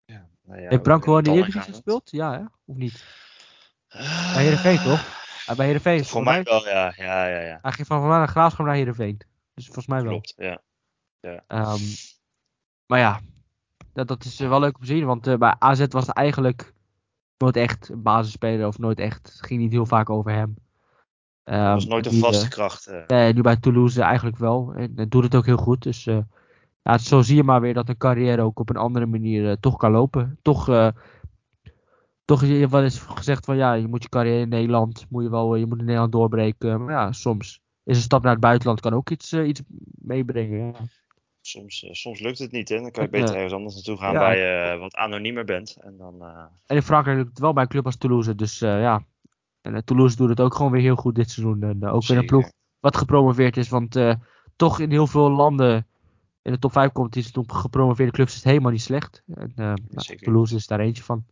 Ja, 0.05 0.27
nou 0.43 0.61
ja, 0.61 0.69
Heeft 0.69 0.83
Branco 0.83 1.17
in 1.17 1.23
de 1.23 1.31
Eredivisie 1.31 1.73
gespeeld? 1.73 2.11
Ja, 2.11 2.31
hè? 2.31 2.43
Of 2.65 2.75
niet? 2.75 3.05
Eh, 3.87 4.33
Bij 4.33 4.43
Heerenveen, 4.43 4.77
toch? 4.77 5.23
Ja, 5.45 5.55
bij 5.55 5.65
Heerenveen. 5.65 6.05
Voor 6.05 6.23
mij 6.23 6.43
wel, 6.43 6.65
ja. 6.67 6.93
Ja, 6.95 7.27
ja, 7.27 7.39
ja. 7.39 7.59
Hij 7.61 7.71
ging 7.71 7.87
van, 7.87 7.99
van 7.99 8.09
naar 8.09 8.27
Graafschap 8.27 8.65
naar 8.65 8.75
Heerenveen. 8.75 9.21
Dus 9.53 9.65
volgens 9.65 9.87
mij 9.87 10.01
wel. 10.01 10.11
Klopt, 10.11 10.33
ja. 10.37 10.61
Ehm, 11.47 11.81
maar 12.87 12.99
ja, 12.99 13.19
dat, 13.93 14.07
dat 14.07 14.23
is 14.25 14.39
eh, 14.39 14.49
wel 14.49 14.59
leuk 14.59 14.75
om 14.75 14.81
te 14.81 14.87
zien. 14.87 15.05
Want 15.05 15.27
eh, 15.27 15.37
bij 15.37 15.55
AZ 15.59 15.85
was 15.89 16.07
het 16.07 16.15
eigenlijk 16.15 16.73
nooit 17.37 17.55
echt 17.55 17.89
een 17.89 18.01
basisspeler. 18.01 18.67
Of 18.67 18.77
nooit 18.79 18.99
echt, 18.99 19.27
het 19.33 19.45
ging 19.45 19.59
niet 19.61 19.71
heel 19.71 19.85
vaak 19.85 20.09
over 20.09 20.31
hem. 20.31 20.55
Dat 21.43 21.53
Ehm, 21.55 21.73
was 21.73 21.85
nooit 21.85 22.05
een 22.05 22.13
nu, 22.13 22.19
vaste 22.19 22.43
eh, 22.43 22.49
kracht. 22.49 22.87
eh. 22.87 23.07
Nee, 23.07 23.33
nu 23.33 23.41
bij 23.41 23.55
Toulouse 23.57 24.01
eigenlijk 24.01 24.37
wel. 24.37 24.73
En 24.75 24.91
het 24.95 25.11
doet 25.11 25.23
het 25.23 25.35
ook 25.35 25.45
heel 25.45 25.57
goed. 25.57 25.83
Dus 25.83 26.05
eh, 26.05 26.17
ja, 26.81 26.97
zo 26.97 27.21
zie 27.21 27.35
je 27.35 27.43
maar 27.43 27.61
weer 27.61 27.73
dat 27.73 27.89
een 27.89 27.97
carrière 27.97 28.41
ook 28.41 28.59
op 28.59 28.69
een 28.69 28.75
andere 28.77 29.05
manier 29.05 29.49
eh, 29.49 29.55
toch 29.59 29.77
kan 29.77 29.91
lopen. 29.91 30.39
Toch, 30.41 30.69
eh, 30.69 30.87
toch 32.25 32.41
is 32.43 32.49
er 32.61 32.69
wel 32.69 32.83
eens 32.83 32.99
gezegd 32.99 33.45
van 33.45 33.55
ja, 33.57 33.73
je 33.73 33.87
moet 33.87 34.03
je 34.03 34.09
carrière 34.09 34.39
in 34.41 34.49
Nederland, 34.49 35.05
moet 35.09 35.23
je, 35.23 35.29
wel, 35.29 35.53
eh, 35.53 35.59
je 35.59 35.65
moet 35.65 35.79
in 35.79 35.85
Nederland 35.85 36.11
doorbreken. 36.11 36.83
Maar 36.85 36.93
ja, 36.93 37.11
soms 37.11 37.61
is 37.83 37.95
een 37.97 38.03
stap 38.03 38.23
naar 38.23 38.31
het 38.31 38.41
buitenland 38.41 38.79
kan 38.79 38.93
ook 38.93 39.09
iets, 39.09 39.31
eh, 39.31 39.47
iets 39.47 39.61
meebrengen. 40.01 40.65
Ja. 40.65 40.73
Soms, 41.47 41.83
eh, 41.83 41.93
soms 41.93 42.19
lukt 42.19 42.39
het 42.39 42.51
niet, 42.51 42.69
hè. 42.69 42.81
Dan 42.81 42.91
kan 42.91 43.03
je 43.03 43.09
beter 43.09 43.35
ergens 43.35 43.53
anders 43.53 43.73
naartoe 43.75 43.97
gaan 43.97 44.13
Ja. 44.13 44.19
waar 44.19 44.37
je 44.37 44.71
eh, 44.73 44.79
wat 44.79 44.95
anoniemer 44.95 45.45
bent. 45.45 45.77
En 45.81 45.97
dan, 45.97 46.21
eh, 46.21 46.45
En 46.65 46.75
in 46.75 46.81
Frankrijk 46.81 47.17
lukt 47.17 47.29
het 47.29 47.39
wel 47.39 47.53
bij 47.53 47.63
een 47.63 47.69
club 47.69 47.85
als 47.85 47.97
Toulouse. 47.97 48.35
Dus 48.35 48.59
ja, 48.59 49.05
en 49.61 49.85
Toulouse 49.85 50.15
doet 50.15 50.29
het 50.29 50.39
ook 50.39 50.55
gewoon 50.55 50.71
weer 50.71 50.81
heel 50.81 50.95
goed 50.95 51.15
dit 51.15 51.31
seizoen. 51.31 51.63
En 51.63 51.87
ook 51.89 52.05
weer 52.05 52.17
een 52.17 52.25
ploeg 52.25 52.51
wat 52.79 52.97
gepromoveerd 52.97 53.57
is. 53.57 53.69
Want 53.69 53.99
toch 54.55 54.79
in 54.79 54.91
heel 54.91 55.07
veel 55.07 55.29
landen 55.29 55.87
in 56.41 56.51
de 56.51 56.59
top 56.59 56.71
5 56.71 56.91
competities 56.91 57.31
toen 57.31 57.51
gepromoveerde 57.51 58.11
clubs 58.11 58.35
is 58.35 58.43
helemaal 58.43 58.71
niet 58.71 58.81
slecht. 58.81 59.23
En, 59.33 59.51
nou. 59.55 59.77
Toulouse 60.17 60.55
is 60.55 60.67
daar 60.67 60.79
eentje 60.79 61.03
van. 61.03 61.25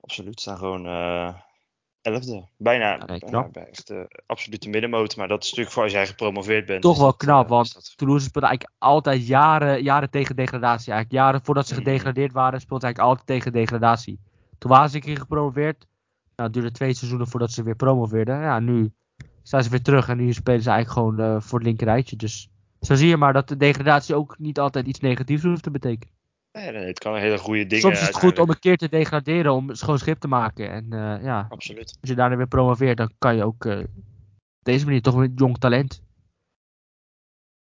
absoluut. 0.00 0.40
Staan 0.40 0.58
gewoon 0.58 0.84
elfde. 2.06 2.44
Bijna. 2.56 2.90
Ja, 2.90 3.04
nee, 3.04 3.18
ja, 3.20 3.26
knap. 3.26 3.52
bij 3.52 3.66
echt 3.68 3.86
de 3.86 4.22
absolute 4.26 4.68
middenmoot. 4.68 5.16
Maar 5.16 5.28
dat 5.28 5.42
is 5.42 5.48
natuurlijk 5.48 5.74
voor 5.74 5.82
als 5.82 5.92
jij 5.92 6.06
gepromoveerd 6.06 6.66
bent. 6.66 6.82
Toch 6.82 6.96
wel 6.98 7.06
dat, 7.06 7.16
knap, 7.16 7.44
eh, 7.44 7.50
want 7.50 7.74
dat- 7.74 7.92
Toulouse 7.96 8.24
speelde 8.26 8.46
eigenlijk 8.48 8.76
altijd 8.78 9.26
jaren, 9.26 9.82
jaren 9.82 10.10
tegen 10.10 10.36
degradatie. 10.36 10.92
Eigenlijk 10.92 11.22
jaren 11.22 11.44
voordat 11.44 11.66
ze 11.66 11.74
Mhm. 11.74 11.82
gedegradeerd 11.82 12.32
waren, 12.32 12.60
speelde 12.60 12.86
ze 12.86 12.86
eigenlijk 12.86 13.16
altijd 13.18 13.38
tegen 13.40 13.52
degradatie. 13.60 14.20
Toen 14.58 14.70
waren 14.70 14.90
ze 14.90 14.96
een 14.96 15.02
keer 15.02 15.16
gepromoveerd. 15.18 15.86
Nou, 16.36 16.48
het 16.48 16.52
duurde 16.52 16.70
twee 16.70 16.94
seizoenen 16.94 17.28
voordat 17.28 17.50
ze 17.50 17.62
weer 17.62 17.76
promoveerden. 17.76 18.40
Ja, 18.40 18.58
nu 18.58 18.92
staan 19.42 19.62
ze 19.62 19.70
weer 19.70 19.82
terug 19.82 20.08
en 20.08 20.16
nu 20.16 20.32
spelen 20.32 20.62
ze 20.62 20.70
eigenlijk 20.70 20.98
gewoon 21.16 21.34
eh, 21.34 21.40
voor 21.40 21.58
het 21.58 21.66
linkerrijtje. 21.68 22.16
Dus 22.16 22.48
zo 22.80 22.94
zie 22.94 23.08
je 23.08 23.16
maar 23.16 23.32
dat 23.32 23.48
de 23.48 23.56
degradatie 23.56 24.14
ook 24.14 24.38
niet 24.38 24.58
altijd 24.58 24.86
iets 24.86 25.00
negatiefs 25.00 25.42
hoeft 25.42 25.62
te 25.62 25.70
betekenen. 25.70 26.14
Nee, 26.56 26.72
nee, 26.72 26.86
het 26.86 26.98
kan 26.98 27.14
een 27.14 27.20
hele 27.20 27.38
goede 27.38 27.66
dingen 27.66 27.80
Soms 27.80 28.00
is 28.00 28.06
het 28.06 28.16
goed 28.16 28.38
om 28.38 28.48
een 28.48 28.58
keer 28.58 28.76
te 28.76 28.88
degraderen, 28.88 29.52
om 29.52 29.74
schoon 29.74 29.98
schip 29.98 30.20
te 30.20 30.28
maken. 30.28 30.70
En 30.70 30.92
eh, 30.92 31.24
ja, 31.24 31.46
Absoluut. 31.48 31.96
als 32.00 32.10
je 32.10 32.14
daarna 32.14 32.36
weer 32.36 32.46
promoveert, 32.46 32.96
dan 32.96 33.12
kan 33.18 33.36
je 33.36 33.44
ook 33.44 33.64
eh, 33.64 33.78
op 33.78 34.62
deze 34.62 34.84
manier 34.84 35.02
toch 35.02 35.16
met 35.16 35.30
jong 35.34 35.58
talent. 35.58 36.02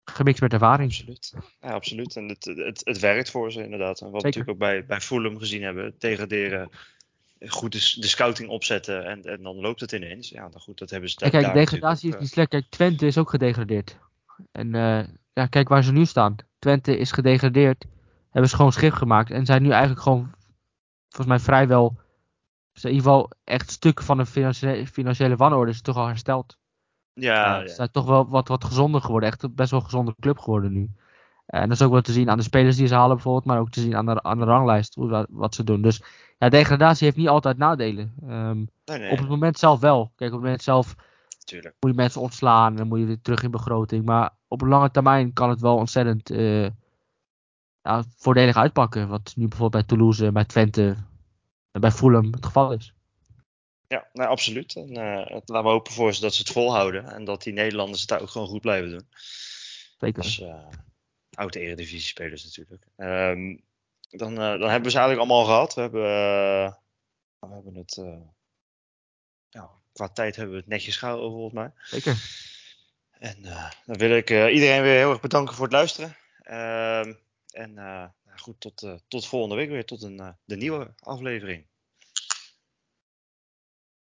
Gemixt 0.05 0.41
met 0.41 0.53
ervaring. 0.53 0.91
Absoluut. 0.91 1.35
Ja, 1.61 1.69
absoluut. 1.69 2.17
En 2.17 2.29
het, 2.29 2.45
het, 2.45 2.81
het 2.85 2.99
werkt 2.99 3.31
voor 3.31 3.53
ze 3.53 3.65
inderdaad. 3.65 4.01
En 4.01 4.11
wat 4.11 4.23
we 4.23 4.27
natuurlijk 4.27 4.53
ook 4.53 4.59
bij, 4.59 4.87
bij 4.87 5.01
Fulham 5.01 5.39
gezien 5.39 5.63
hebben. 5.63 5.95
Degraderen. 5.99 6.71
Goed 7.47 7.73
de, 7.73 8.01
de 8.01 8.07
scouting 8.07 8.49
opzetten. 8.49 9.07
En, 9.07 9.23
en 9.23 9.43
dan 9.43 9.57
loopt 9.57 9.81
het 9.81 9.93
ineens. 9.93 10.29
Ja, 10.29 10.49
dan 10.49 10.61
goed, 10.61 10.79
dat 10.79 10.91
hebben 10.91 11.11
ze 11.11 11.17
daar 11.19 11.31
kijk, 11.31 11.53
degradatie 11.53 12.15
is 12.15 12.21
niet 12.21 12.31
slecht. 12.31 12.49
Kijk, 12.49 12.65
Twente 12.69 13.07
is 13.07 13.19
ook 13.19 13.31
gedegradeerd. 13.31 13.99
En 14.53 14.75
eh, 14.75 15.07
ja, 15.33 15.47
kijk 15.47 15.69
waar 15.69 15.85
ze 15.85 15.93
nu 15.93 16.05
staan. 16.05 16.37
Twente 16.59 16.97
is 16.97 17.13
gedegradeerd. 17.13 17.85
Hebben 18.35 18.51
ze 18.51 18.57
gewoon 18.57 18.73
schip 18.73 18.93
gemaakt. 18.93 19.31
En 19.31 19.47
zijn 19.47 19.63
nu 19.63 19.71
eigenlijk 19.71 20.01
gewoon, 20.01 20.31
volgens 21.09 21.27
mij 21.27 21.39
vrijwel, 21.39 21.97
in 22.73 22.81
ieder 22.83 23.03
geval 23.03 23.31
echt 23.45 23.71
stukken 23.71 24.05
van 24.05 24.17
de 24.17 24.27
financiële, 24.27 24.87
financiële 24.87 25.37
wanorde 25.37 25.71
is 25.71 25.81
toch 25.81 25.97
al 25.97 26.07
hersteld. 26.07 26.59
Ja, 27.13 27.61
Ja. 27.61 27.69
Ze 27.69 27.75
zijn 27.75 27.91
toch 27.91 28.07
wel 28.07 28.29
wat, 28.29 28.49
wat 28.49 28.65
gezonder 28.65 29.01
geworden. 29.01 29.29
Echt 29.29 29.43
een 29.43 29.55
best 29.55 29.71
wel 29.71 29.81
gezonde 29.81 30.15
club 30.21 30.39
geworden 30.39 30.73
nu. 30.73 30.91
En 31.47 31.69
dat 31.69 31.77
is 31.77 31.83
ook 31.83 31.93
wel 31.93 32.01
te 32.01 32.13
zien 32.13 32.31
aan 32.31 32.37
de 32.37 32.43
spelers 32.43 32.77
die 32.77 32.87
ze 32.87 32.95
halen 32.95 33.15
bijvoorbeeld. 33.15 33.45
Maar 33.45 33.59
ook 33.59 33.71
te 33.71 33.81
zien 33.81 33.97
aan 33.97 34.07
de, 34.07 34.23
aan 34.23 34.39
de 34.39 34.45
ranglijst. 34.45 34.95
Hoe, 34.95 35.27
wat 35.31 35.55
ze 35.55 35.65
doen. 35.65 35.83
Dus 35.83 36.03
ja, 36.39 36.49
degradatie 36.49 37.05
heeft 37.05 37.17
niet 37.17 37.29
altijd 37.29 37.59
nadelen. 37.59 38.15
Ehm, 38.23 38.57
nee, 38.85 38.99
nee, 38.99 39.11
Op 39.11 39.19
het 39.19 39.29
moment 39.29 39.59
zelf 39.59 39.81
wel. 39.81 40.13
Kijk, 40.17 40.31
op 40.31 40.37
het 40.37 40.45
moment 40.45 40.63
zelf 40.63 40.95
moet 41.53 41.91
je 41.91 41.93
mensen 41.95 42.21
ontslaan 42.21 42.71
en 42.71 42.77
dan 42.77 42.89
moet 42.89 42.99
je 42.99 43.05
weer 43.05 43.21
terug 43.23 43.43
in 43.43 43.51
begroting. 43.51 44.05
Maar 44.05 44.31
op 44.49 44.63
een 44.63 44.69
lange 44.69 44.91
termijn 44.91 45.33
kan 45.33 45.51
het 45.51 45.61
wel 45.61 45.77
ontzettend 45.77 46.31
eh, 46.31 46.67
ja, 47.85 48.05
voordelig 48.17 48.57
uitpakken. 48.57 49.09
Wat 49.09 49.33
nu 49.37 49.49
bijvoorbeeld 49.49 49.87
bij 49.87 49.97
Toulouse, 49.97 50.33
bij 50.33 50.45
Twente 50.45 50.97
en 51.71 51.81
bij 51.81 51.91
Fulham 51.91 52.33
het 52.33 52.47
geval 52.47 52.73
is. 52.73 52.95
Ja, 53.89 54.09
nou, 54.13 54.31
absoluut. 54.31 54.77
En 54.77 54.89
eh, 54.89 55.31
laten 55.31 55.63
we 55.63 55.69
hopen 55.69 55.93
voor 55.93 56.15
ze 56.15 56.21
dat 56.21 56.35
ze 56.35 56.43
het 56.43 56.51
volhouden. 56.51 57.09
En 57.09 57.25
dat 57.25 57.43
die 57.43 57.53
Nederlanders 57.53 58.01
het 58.01 58.09
daar 58.09 58.21
ook 58.21 58.31
gewoon 58.31 58.47
goed 58.47 58.61
blijven 58.61 58.91
doen. 58.91 59.09
Zeker. 59.99 60.23
Als 60.23 60.41
eh 60.41 60.69
oude 61.35 61.61
eredivisie-spelers 61.61 62.45
natuurlijk. 62.45 62.87
Ehm, 62.97 63.57
dan, 64.11 64.31
eh, 64.31 64.37
dan 64.37 64.71
hebben 64.71 64.83
we 64.83 64.91
ze 64.91 64.99
eigenlijk 64.99 65.19
allemaal 65.19 65.45
gehad. 65.45 65.75
We 65.75 65.81
hebben, 65.81 66.03
we 67.39 67.55
hebben 67.55 67.75
het... 67.75 68.03
ja, 69.49 69.71
qua 69.93 70.09
tijd 70.09 70.37
hebben 70.37 70.55
we 70.55 70.61
het 70.61 70.71
netjes 70.71 70.97
gehouden 70.97 71.31
volgens 71.31 71.55
mij. 71.55 71.73
Zeker. 71.83 72.17
En 73.19 73.43
dan 73.87 73.99
wil 73.99 74.17
ik 74.17 74.31
iedereen 74.31 74.83
weer 74.83 74.97
heel 74.97 75.11
erg 75.11 75.21
bedanken 75.21 75.55
voor 75.55 75.65
het 75.65 75.75
luisteren. 75.75 76.17
En 77.55 77.79
eh, 77.79 78.09
nou 78.25 78.39
goed, 78.39 78.61
tot, 78.61 78.83
eh, 78.83 78.95
tot 79.09 79.27
volgende 79.27 79.55
week 79.55 79.69
weer. 79.69 79.85
Tot 79.85 80.03
een, 80.03 80.21
eh, 80.21 80.33
de 80.45 80.57
nieuwe 80.57 80.95
aflevering. 80.99 81.67